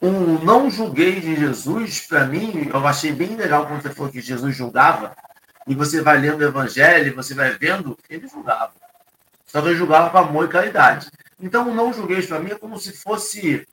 O 0.00 0.10
não 0.44 0.70
julguei 0.70 1.20
de 1.20 1.34
Jesus, 1.36 2.06
para 2.06 2.24
mim, 2.24 2.68
eu 2.72 2.86
achei 2.86 3.12
bem 3.12 3.36
legal 3.36 3.66
quando 3.66 3.82
você 3.82 3.90
falou 3.90 4.12
que 4.12 4.20
Jesus 4.20 4.56
julgava, 4.56 5.14
e 5.66 5.74
você 5.74 6.00
vai 6.00 6.18
lendo 6.18 6.40
o 6.40 6.44
Evangelho, 6.44 7.14
você 7.14 7.34
vai 7.34 7.50
vendo, 7.52 7.96
ele 8.08 8.26
julgava. 8.26 8.72
Só 9.46 9.60
que 9.60 9.68
ele 9.68 9.76
julgava 9.76 10.10
com 10.10 10.18
amor 10.18 10.46
e 10.46 10.48
caridade. 10.48 11.10
Então, 11.42 11.74
não 11.74 11.92
julguei 11.92 12.24
para 12.24 12.38
mim 12.38 12.52
é 12.52 12.54
como 12.54 12.78
se 12.78 12.92
fosse 12.92 13.66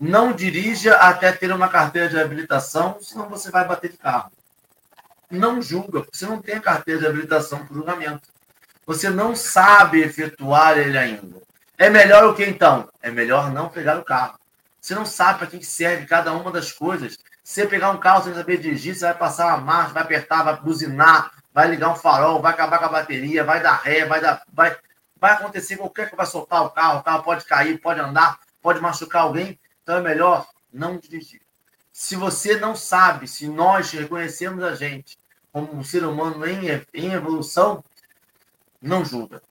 não 0.00 0.32
dirija 0.32 0.94
até 0.96 1.32
ter 1.32 1.52
uma 1.52 1.68
carteira 1.68 2.08
de 2.08 2.18
habilitação, 2.18 2.98
senão 3.00 3.28
você 3.28 3.50
vai 3.50 3.66
bater 3.66 3.90
de 3.90 3.96
carro. 3.96 4.30
Não 5.30 5.60
julga, 5.60 6.04
você 6.10 6.26
não 6.26 6.40
tem 6.40 6.56
a 6.56 6.60
carteira 6.60 7.00
de 7.00 7.06
habilitação 7.06 7.64
para 7.64 7.74
julgamento. 7.74 8.28
Você 8.86 9.10
não 9.10 9.34
sabe 9.34 10.00
efetuar 10.00 10.78
ele 10.78 10.96
ainda. 10.96 11.42
É 11.76 11.90
melhor 11.90 12.24
o 12.26 12.34
que 12.34 12.44
então? 12.44 12.88
É 13.02 13.10
melhor 13.10 13.52
não 13.52 13.68
pegar 13.68 13.98
o 13.98 14.04
carro. 14.04 14.38
Você 14.80 14.94
não 14.94 15.04
sabe 15.04 15.40
para 15.40 15.48
que 15.48 15.64
serve 15.64 16.06
cada 16.06 16.32
uma 16.32 16.50
das 16.52 16.72
coisas. 16.72 17.18
Você 17.42 17.66
pegar 17.66 17.90
um 17.90 17.98
carro 17.98 18.24
sem 18.24 18.34
saber 18.34 18.58
dirigir, 18.58 18.94
você 18.94 19.04
vai 19.06 19.14
passar 19.14 19.48
uma 19.48 19.58
marcha, 19.58 19.92
vai 19.92 20.02
apertar, 20.02 20.42
vai 20.42 20.56
buzinar, 20.60 21.32
vai 21.52 21.68
ligar 21.68 21.90
um 21.90 21.96
farol, 21.96 22.40
vai 22.40 22.52
acabar 22.52 22.78
com 22.78 22.84
a 22.84 22.88
bateria, 22.88 23.42
vai 23.42 23.60
dar 23.62 23.80
ré, 23.82 24.04
vai 24.04 24.20
dar. 24.20 24.42
Vai, 24.52 24.76
vai 25.26 25.32
acontecer 25.32 25.76
qualquer 25.76 26.04
coisa, 26.04 26.16
vai 26.16 26.26
soltar 26.26 26.64
o 26.64 26.70
carro, 26.70 27.00
o 27.00 27.02
carro 27.02 27.24
pode 27.24 27.44
cair, 27.44 27.80
pode 27.80 27.98
andar, 27.98 28.38
pode 28.62 28.80
machucar 28.80 29.22
alguém. 29.22 29.58
Então 29.82 29.96
é 29.96 30.00
melhor 30.00 30.48
não 30.72 30.98
dirigir. 30.98 31.40
Se 31.92 32.14
você 32.14 32.60
não 32.60 32.76
sabe, 32.76 33.26
se 33.26 33.48
nós 33.48 33.90
reconhecemos 33.90 34.62
a 34.62 34.76
gente 34.76 35.18
como 35.52 35.74
um 35.74 35.82
ser 35.82 36.04
humano 36.04 36.46
em, 36.46 36.66
em 36.94 37.12
evolução, 37.12 37.82
não 38.80 39.04
julga. 39.04 39.42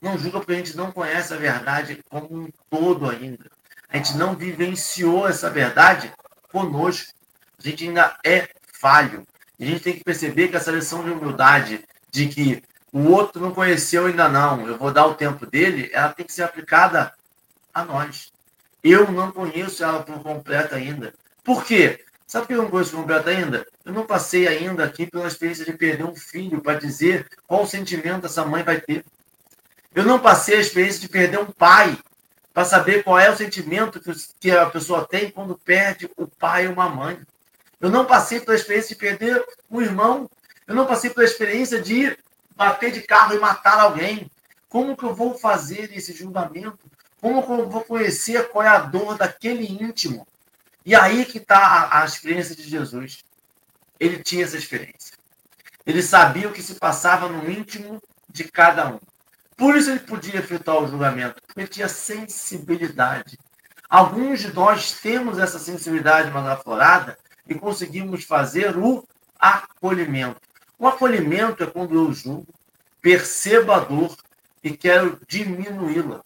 Não 0.00 0.18
julga 0.18 0.40
porque 0.40 0.54
a 0.54 0.56
gente 0.56 0.76
não 0.76 0.90
conhece 0.90 1.32
a 1.32 1.36
verdade 1.36 2.02
como 2.10 2.26
um 2.36 2.48
todo 2.68 3.08
ainda. 3.08 3.48
A 3.88 3.98
gente 3.98 4.16
não 4.16 4.34
vivenciou 4.34 5.28
essa 5.28 5.48
verdade 5.48 6.12
conosco. 6.50 7.12
A 7.58 7.68
gente 7.68 7.86
ainda 7.86 8.18
é 8.26 8.48
falho. 8.72 9.24
A 9.60 9.64
gente 9.64 9.82
tem 9.82 9.92
que 9.92 10.02
perceber 10.02 10.48
que 10.48 10.56
essa 10.56 10.72
lição 10.72 11.04
de 11.04 11.10
humildade, 11.10 11.84
de 12.10 12.26
que 12.26 12.60
o 12.92 13.10
outro 13.10 13.40
não 13.40 13.52
conheceu 13.52 14.06
ainda 14.06 14.28
não, 14.28 14.68
eu 14.68 14.76
vou 14.76 14.92
dar 14.92 15.06
o 15.06 15.14
tempo 15.14 15.46
dele, 15.46 15.90
ela 15.92 16.12
tem 16.12 16.26
que 16.26 16.32
ser 16.32 16.42
aplicada 16.42 17.12
a 17.72 17.84
nós. 17.84 18.30
Eu 18.84 19.10
não 19.10 19.32
conheço 19.32 19.82
ela 19.82 20.02
por 20.02 20.22
completo 20.22 20.74
ainda. 20.74 21.14
Por 21.42 21.64
quê? 21.64 22.04
Sabe 22.26 22.46
por 22.46 22.48
que 22.48 22.54
eu 22.54 22.62
não 22.62 22.70
conheço 22.70 22.96
completo 22.96 23.28
ainda? 23.28 23.66
Eu 23.84 23.92
não 23.92 24.04
passei 24.04 24.46
ainda 24.46 24.84
aqui 24.84 25.06
pela 25.06 25.26
experiência 25.26 25.64
de 25.64 25.72
perder 25.72 26.04
um 26.04 26.14
filho 26.14 26.60
para 26.60 26.78
dizer 26.78 27.26
qual 27.46 27.62
o 27.62 27.66
sentimento 27.66 28.26
essa 28.26 28.44
mãe 28.44 28.62
vai 28.62 28.80
ter. 28.80 29.04
Eu 29.94 30.04
não 30.04 30.18
passei 30.18 30.56
a 30.56 30.60
experiência 30.60 31.00
de 31.00 31.08
perder 31.08 31.38
um 31.38 31.46
pai 31.46 31.98
para 32.52 32.64
saber 32.64 33.02
qual 33.02 33.18
é 33.18 33.30
o 33.30 33.36
sentimento 33.36 34.00
que 34.38 34.50
a 34.50 34.66
pessoa 34.66 35.06
tem 35.06 35.30
quando 35.30 35.56
perde 35.56 36.10
o 36.16 36.26
pai 36.26 36.66
ou 36.66 36.74
uma 36.74 36.88
mãe. 36.88 37.18
Eu 37.80 37.90
não 37.90 38.04
passei 38.04 38.40
pela 38.40 38.56
experiência 38.56 38.90
de 38.90 38.96
perder 38.96 39.44
um 39.70 39.80
irmão. 39.80 40.30
Eu 40.66 40.74
não 40.74 40.86
passei 40.86 41.10
pela 41.10 41.24
experiência 41.24 41.80
de 41.80 42.16
bater 42.56 42.92
de 42.92 43.02
carro 43.02 43.34
e 43.34 43.38
matar 43.38 43.78
alguém. 43.80 44.30
Como 44.68 44.96
que 44.96 45.04
eu 45.04 45.14
vou 45.14 45.38
fazer 45.38 45.92
esse 45.96 46.12
julgamento? 46.12 46.78
Como 47.20 47.42
que 47.42 47.52
eu 47.52 47.68
vou 47.68 47.84
conhecer 47.84 48.48
qual 48.48 48.64
é 48.64 48.68
a 48.68 48.78
dor 48.78 49.16
daquele 49.16 49.64
íntimo? 49.64 50.26
E 50.84 50.94
aí 50.94 51.24
que 51.24 51.38
está 51.38 51.58
a, 51.58 52.02
a 52.02 52.04
experiência 52.04 52.56
de 52.56 52.62
Jesus. 52.62 53.24
Ele 54.00 54.22
tinha 54.22 54.44
essa 54.44 54.56
experiência. 54.56 55.16
Ele 55.86 56.02
sabia 56.02 56.48
o 56.48 56.52
que 56.52 56.62
se 56.62 56.74
passava 56.74 57.28
no 57.28 57.48
íntimo 57.50 58.02
de 58.28 58.44
cada 58.44 58.88
um. 58.88 58.98
Por 59.56 59.76
isso 59.76 59.90
ele 59.90 60.00
podia 60.00 60.40
efetuar 60.40 60.82
o 60.82 60.88
julgamento, 60.88 61.40
porque 61.46 61.60
ele 61.60 61.68
tinha 61.68 61.88
sensibilidade. 61.88 63.38
Alguns 63.88 64.40
de 64.40 64.52
nós 64.52 64.92
temos 64.92 65.38
essa 65.38 65.58
sensibilidade 65.58 66.30
mais 66.30 66.46
aflorada 66.46 67.18
e 67.46 67.54
conseguimos 67.54 68.24
fazer 68.24 68.76
o 68.76 69.06
acolhimento. 69.38 70.40
O 70.82 70.88
acolhimento 70.88 71.62
é 71.62 71.66
quando 71.68 71.94
eu 71.94 72.12
julgo, 72.12 72.52
percebo 73.00 73.70
a 73.70 73.78
dor 73.78 74.16
e 74.64 74.76
quero 74.76 75.16
diminuí-la. 75.28 76.24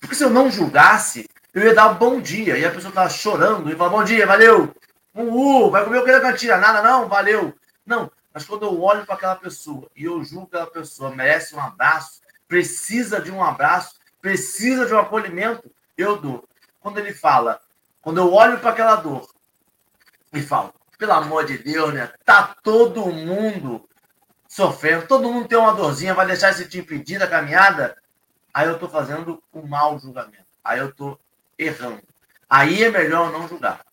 Porque 0.00 0.14
se 0.14 0.24
eu 0.24 0.30
não 0.30 0.50
julgasse, 0.50 1.28
eu 1.52 1.62
ia 1.62 1.74
dar 1.74 1.90
um 1.90 1.96
bom 1.96 2.22
dia. 2.22 2.56
E 2.56 2.64
a 2.64 2.70
pessoa 2.70 2.88
estava 2.88 3.10
chorando 3.10 3.70
e 3.70 3.76
falava, 3.76 3.98
bom 3.98 4.02
dia, 4.02 4.26
valeu. 4.26 4.74
Uh, 5.14 5.70
vai 5.70 5.84
comer 5.84 5.98
o 5.98 6.04
que 6.06 6.12
da 6.12 6.22
cantina? 6.22 6.56
Nada 6.56 6.80
não, 6.80 7.06
valeu. 7.06 7.54
Não, 7.84 8.10
mas 8.32 8.46
quando 8.46 8.64
eu 8.64 8.80
olho 8.80 9.04
para 9.04 9.14
aquela 9.14 9.36
pessoa 9.36 9.90
e 9.94 10.04
eu 10.04 10.24
julgo 10.24 10.46
que 10.46 10.56
aquela 10.56 10.70
pessoa 10.70 11.14
merece 11.14 11.54
um 11.54 11.60
abraço, 11.60 12.22
precisa 12.48 13.20
de 13.20 13.30
um 13.30 13.44
abraço, 13.44 13.96
precisa 14.22 14.86
de 14.86 14.94
um 14.94 14.98
acolhimento, 14.98 15.70
eu 15.98 16.16
dou. 16.16 16.48
Quando 16.80 16.96
ele 16.96 17.12
fala, 17.12 17.60
quando 18.00 18.16
eu 18.16 18.32
olho 18.32 18.58
para 18.58 18.70
aquela 18.70 18.96
dor 18.96 19.28
e 20.32 20.40
falo, 20.40 20.72
pelo 20.98 21.12
amor 21.12 21.44
de 21.44 21.58
Deus, 21.58 21.92
né? 21.92 22.12
Tá 22.24 22.54
todo 22.62 23.06
mundo 23.06 23.88
sofrendo, 24.48 25.06
todo 25.06 25.30
mundo 25.30 25.48
tem 25.48 25.58
uma 25.58 25.74
dorzinha, 25.74 26.14
vai 26.14 26.26
deixar 26.26 26.50
esse 26.50 26.68
te 26.68 26.78
impedir 26.78 27.18
da 27.18 27.26
caminhada? 27.26 27.96
Aí 28.52 28.68
eu 28.68 28.74
estou 28.74 28.88
fazendo 28.88 29.42
um 29.52 29.66
mau 29.66 29.98
julgamento. 29.98 30.46
Aí 30.62 30.78
eu 30.78 30.90
estou 30.90 31.20
errando. 31.58 32.02
Aí 32.48 32.84
é 32.84 32.90
melhor 32.90 33.32
não 33.32 33.48
julgar. 33.48 33.84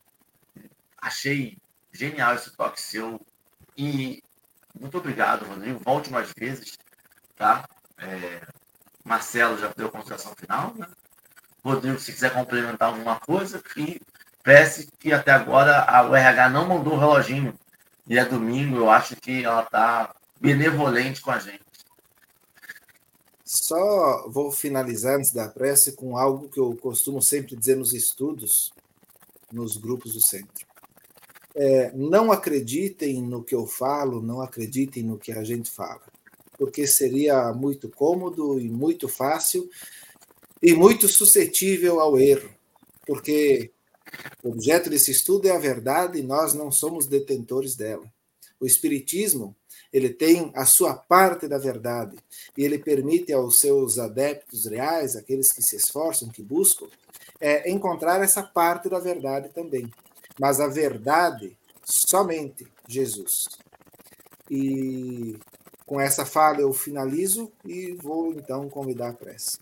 Achei 0.97 1.57
genial 1.91 2.35
esse 2.35 2.55
toque 2.55 2.79
seu. 2.79 3.19
E 3.75 4.23
muito 4.79 4.97
obrigado, 4.97 5.45
Rodrigo. 5.45 5.79
Volte 5.79 6.11
mais 6.11 6.31
vezes, 6.37 6.77
tá? 7.35 7.67
É, 7.97 8.41
Marcelo 9.03 9.57
já 9.57 9.67
deu 9.75 9.87
a 9.87 9.91
consideração 9.91 10.33
final, 10.35 10.73
né? 10.75 10.87
Rodrigo, 11.63 11.99
se 11.99 12.11
quiser 12.11 12.33
complementar 12.33 12.89
alguma 12.89 13.19
coisa, 13.19 13.61
e 13.77 13.99
parece 14.43 14.89
que 14.99 15.11
até 15.11 15.31
agora 15.31 15.83
a 15.83 16.03
URH 16.09 16.49
não 16.49 16.67
mandou 16.67 16.93
o 16.93 16.99
reloginho. 16.99 17.53
E 18.07 18.17
é 18.17 18.25
domingo, 18.25 18.77
eu 18.77 18.89
acho 18.89 19.15
que 19.15 19.43
ela 19.43 19.63
está 19.63 20.13
benevolente 20.39 21.21
com 21.21 21.31
a 21.31 21.39
gente. 21.39 21.61
Só 23.45 24.27
vou 24.29 24.51
finalizar 24.51 25.17
antes 25.17 25.31
da 25.31 25.47
prece 25.47 25.93
com 25.93 26.17
algo 26.17 26.49
que 26.49 26.59
eu 26.59 26.75
costumo 26.77 27.21
sempre 27.21 27.55
dizer 27.55 27.75
nos 27.75 27.93
estudos, 27.93 28.73
nos 29.51 29.77
grupos 29.77 30.13
do 30.13 30.21
centro 30.21 30.71
é, 31.55 31.91
não 31.93 32.31
acreditem 32.31 33.21
no 33.21 33.43
que 33.43 33.55
eu 33.55 33.67
falo, 33.67 34.21
não 34.21 34.41
acreditem 34.41 35.03
no 35.03 35.17
que 35.17 35.31
a 35.31 35.43
gente 35.43 35.69
fala, 35.69 36.01
porque 36.57 36.87
seria 36.87 37.51
muito 37.53 37.89
cômodo 37.89 38.59
e 38.59 38.69
muito 38.69 39.07
fácil 39.07 39.69
e 40.61 40.73
muito 40.73 41.07
suscetível 41.07 41.99
ao 41.99 42.17
erro, 42.17 42.49
porque 43.05 43.71
o 44.43 44.49
objeto 44.49 44.89
desse 44.89 45.11
estudo 45.11 45.47
é 45.47 45.51
a 45.51 45.59
verdade 45.59 46.19
e 46.19 46.23
nós 46.23 46.53
não 46.53 46.71
somos 46.71 47.05
detentores 47.05 47.75
dela. 47.75 48.05
O 48.59 48.65
Espiritismo 48.65 49.55
ele 49.91 50.09
tem 50.09 50.51
a 50.55 50.65
sua 50.65 50.93
parte 50.93 51.47
da 51.47 51.57
verdade 51.57 52.17
e 52.57 52.63
ele 52.63 52.77
permite 52.77 53.33
aos 53.33 53.59
seus 53.59 53.99
adeptos 53.99 54.65
reais, 54.65 55.15
aqueles 55.15 55.51
que 55.51 55.61
se 55.61 55.75
esforçam, 55.75 56.29
que 56.29 56.41
buscam, 56.41 56.87
é, 57.39 57.69
encontrar 57.69 58.21
essa 58.21 58.41
parte 58.41 58.87
da 58.87 58.99
verdade 58.99 59.49
também 59.49 59.91
mas 60.39 60.59
a 60.59 60.67
verdade 60.67 61.57
somente 61.83 62.67
Jesus. 62.87 63.47
E 64.49 65.37
com 65.85 65.99
essa 65.99 66.25
fala 66.25 66.61
eu 66.61 66.73
finalizo 66.73 67.51
e 67.63 67.93
vou 67.93 68.33
então 68.33 68.67
convidar 68.69 69.09
a 69.09 69.13
prece. 69.13 69.59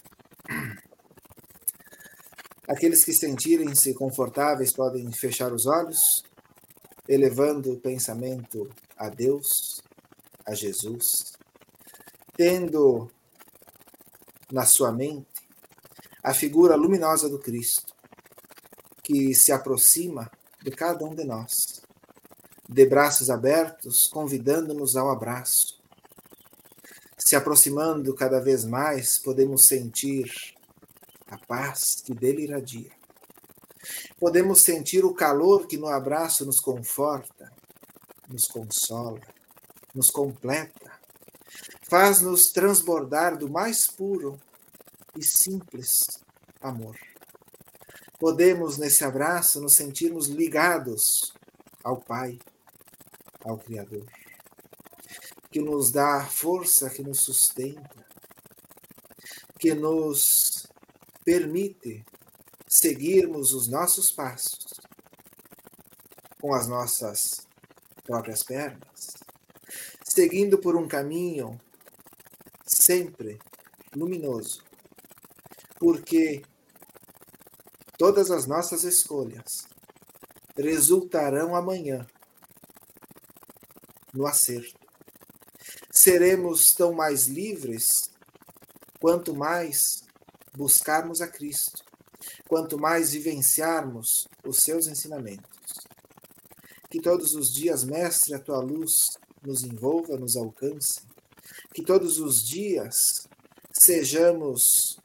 Aqueles 2.70 3.04
que 3.04 3.12
sentirem-se 3.12 3.96
confortáveis 3.96 4.72
podem 4.72 5.12
fechar 5.12 5.52
os 5.52 5.66
olhos, 5.66 6.22
elevando 7.08 7.72
o 7.74 7.80
pensamento 7.80 8.70
a 8.96 9.10
Deus, 9.10 9.82
a 10.46 10.54
Jesus, 10.54 11.34
tendo 12.38 13.10
na 14.52 14.68
sua 14.68 14.92
mente 14.92 15.26
a 16.24 16.32
figura 16.32 16.76
luminosa 16.76 17.28
do 17.28 17.40
Cristo, 17.40 17.92
que 19.02 19.34
se 19.34 19.52
aproxima 19.52 20.30
de 20.62 20.70
cada 20.70 21.04
um 21.04 21.16
de 21.16 21.24
nós, 21.24 21.82
de 22.70 22.86
braços 22.86 23.32
abertos, 23.32 24.06
convidando-nos 24.14 24.96
ao 24.96 25.10
abraço. 25.10 25.82
Se 27.18 27.36
aproximando 27.36 28.14
cada 28.14 28.40
vez 28.40 28.64
mais, 28.64 29.18
podemos 29.18 29.66
sentir 29.66 30.59
a 31.30 31.38
paz 31.38 32.02
que 32.04 32.14
dele 32.14 32.44
irradia. 32.44 32.92
Podemos 34.20 34.62
sentir 34.62 35.06
o 35.06 35.14
calor 35.14 35.68
que 35.68 35.78
no 35.78 35.88
abraço 35.88 36.46
nos 36.46 36.60
conforta, 36.60 37.52
nos 38.28 38.46
consola, 38.46 39.22
nos 39.96 40.10
completa, 40.10 41.00
faz-nos 41.90 42.52
transbordar 42.52 43.38
do 43.38 43.50
mais 43.50 43.88
puro 43.88 44.40
e 45.18 45.24
simples 45.24 46.06
amor 46.62 46.98
podemos, 48.20 48.78
nesse 48.78 49.06
abraço, 49.06 49.62
nos 49.62 49.76
sentirmos 49.76 50.28
ligados 50.28 51.34
ao 51.84 51.98
Pai, 51.98 52.38
ao 53.46 53.58
Criador, 53.58 54.06
que 55.50 55.62
nos 55.62 55.90
dá 55.90 56.26
força, 56.26 56.90
que 56.90 57.02
nos 57.02 57.22
sustenta, 57.22 58.06
que 59.58 59.74
nos 59.74 60.49
permite 61.24 62.06
seguirmos 62.68 63.54
os 63.54 63.68
nossos 63.68 64.12
passos 64.12 64.66
com 66.42 66.54
as 66.54 66.68
nossas 66.68 67.48
próprias 68.04 68.44
pernas, 68.44 69.14
seguindo 70.04 70.58
por 70.58 70.76
um 70.76 70.88
caminho 70.88 71.60
sempre 72.66 73.40
luminoso, 73.96 74.64
porque 75.78 76.42
Todas 78.00 78.32
as 78.32 78.48
nossas 78.48 78.86
escolhas 78.86 79.68
resultarão 80.56 81.54
amanhã 81.54 82.08
no 84.14 84.26
acerto. 84.26 84.80
Seremos 85.92 86.74
tão 86.74 86.94
mais 86.94 87.28
livres 87.28 88.10
quanto 89.02 89.36
mais 89.36 90.06
buscarmos 90.60 91.22
a 91.22 91.28
Cristo, 91.28 91.86
quanto 92.46 92.78
mais 92.78 93.14
vivenciarmos 93.14 94.28
os 94.46 94.58
seus 94.58 94.88
ensinamentos. 94.88 95.48
Que 96.90 97.02
todos 97.02 97.34
os 97.34 97.54
dias, 97.54 97.86
Mestre, 97.86 98.34
a 98.34 98.40
tua 98.40 98.60
luz 98.60 99.18
nos 99.42 99.64
envolva, 99.64 100.18
nos 100.18 100.36
alcance. 100.36 101.02
Que 101.74 101.82
todos 101.82 102.20
os 102.20 102.46
dias 102.46 103.26
sejamos 103.72 105.00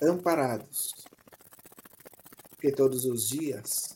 amparados, 0.00 0.94
que 2.60 2.72
todos 2.72 3.04
os 3.04 3.28
dias 3.28 3.94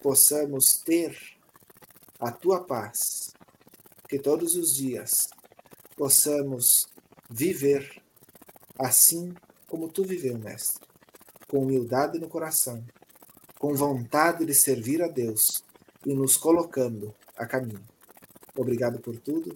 possamos 0.00 0.76
ter 0.76 1.18
a 2.20 2.30
tua 2.30 2.62
paz, 2.62 3.32
que 4.08 4.18
todos 4.20 4.54
os 4.54 4.76
dias 4.76 5.28
possamos 5.96 6.88
viver 7.30 8.02
assim 8.78 9.34
como 9.66 9.88
tu 9.88 10.04
viveu, 10.04 10.38
Mestre, 10.38 10.86
com 11.48 11.58
humildade 11.58 12.18
no 12.18 12.28
coração, 12.28 12.84
com 13.58 13.74
vontade 13.74 14.44
de 14.44 14.54
servir 14.54 15.02
a 15.02 15.08
Deus, 15.08 15.64
e 16.06 16.14
nos 16.14 16.36
colocando 16.36 17.12
a 17.36 17.44
caminho. 17.44 17.84
Obrigado 18.56 19.00
por 19.00 19.18
tudo, 19.18 19.54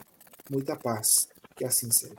muita 0.51 0.74
paz, 0.76 1.28
que 1.55 1.64
assim 1.64 1.91
seja. 1.93 2.16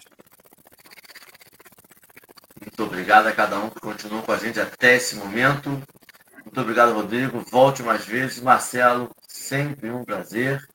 Muito 2.61 2.83
obrigado 2.83 3.27
a 3.27 3.33
cada 3.33 3.59
um 3.59 3.69
que 3.69 3.81
continuou 3.81 4.23
com 4.23 4.31
a 4.31 4.37
gente 4.37 4.59
até 4.59 4.95
esse 4.95 5.15
momento. 5.15 5.69
Muito 6.45 6.61
obrigado, 6.61 6.93
Rodrigo. 6.93 7.41
Volte 7.41 7.83
mais 7.83 8.05
vezes. 8.05 8.39
Marcelo, 8.39 9.09
sempre 9.27 9.91
um 9.91 10.03
prazer. 10.03 10.65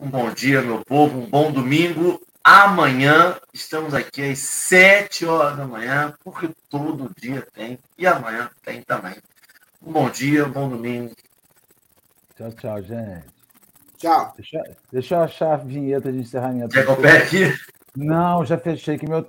Um 0.00 0.08
bom 0.08 0.32
dia, 0.32 0.62
meu 0.62 0.84
povo. 0.84 1.18
Um 1.18 1.28
bom 1.28 1.50
domingo. 1.50 2.20
Amanhã 2.48 3.34
estamos 3.52 3.92
aqui 3.92 4.30
às 4.30 4.38
7 4.38 5.26
horas 5.26 5.56
da 5.56 5.66
manhã, 5.66 6.14
porque 6.22 6.48
todo 6.70 7.10
dia 7.20 7.44
tem. 7.52 7.76
E 7.98 8.06
amanhã 8.06 8.48
tem 8.64 8.82
também. 8.82 9.16
Um 9.84 9.90
bom 9.90 10.08
dia, 10.08 10.46
um 10.46 10.52
bom 10.52 10.68
domingo. 10.68 11.12
Tchau, 12.36 12.52
tchau, 12.52 12.82
gente. 12.82 13.24
Tchau. 13.98 14.32
Deixa, 14.36 14.62
deixa 14.92 15.14
eu 15.16 15.22
achar 15.22 15.54
a 15.54 15.56
vinheta 15.56 16.12
de 16.12 16.18
encerramento. 16.20 16.68
Quer 16.68 16.86
pegue 16.96 17.16
aqui? 17.16 17.58
Não, 17.96 18.44
já 18.44 18.56
fechei 18.56 18.96
que 18.96 19.08
meu 19.08 19.28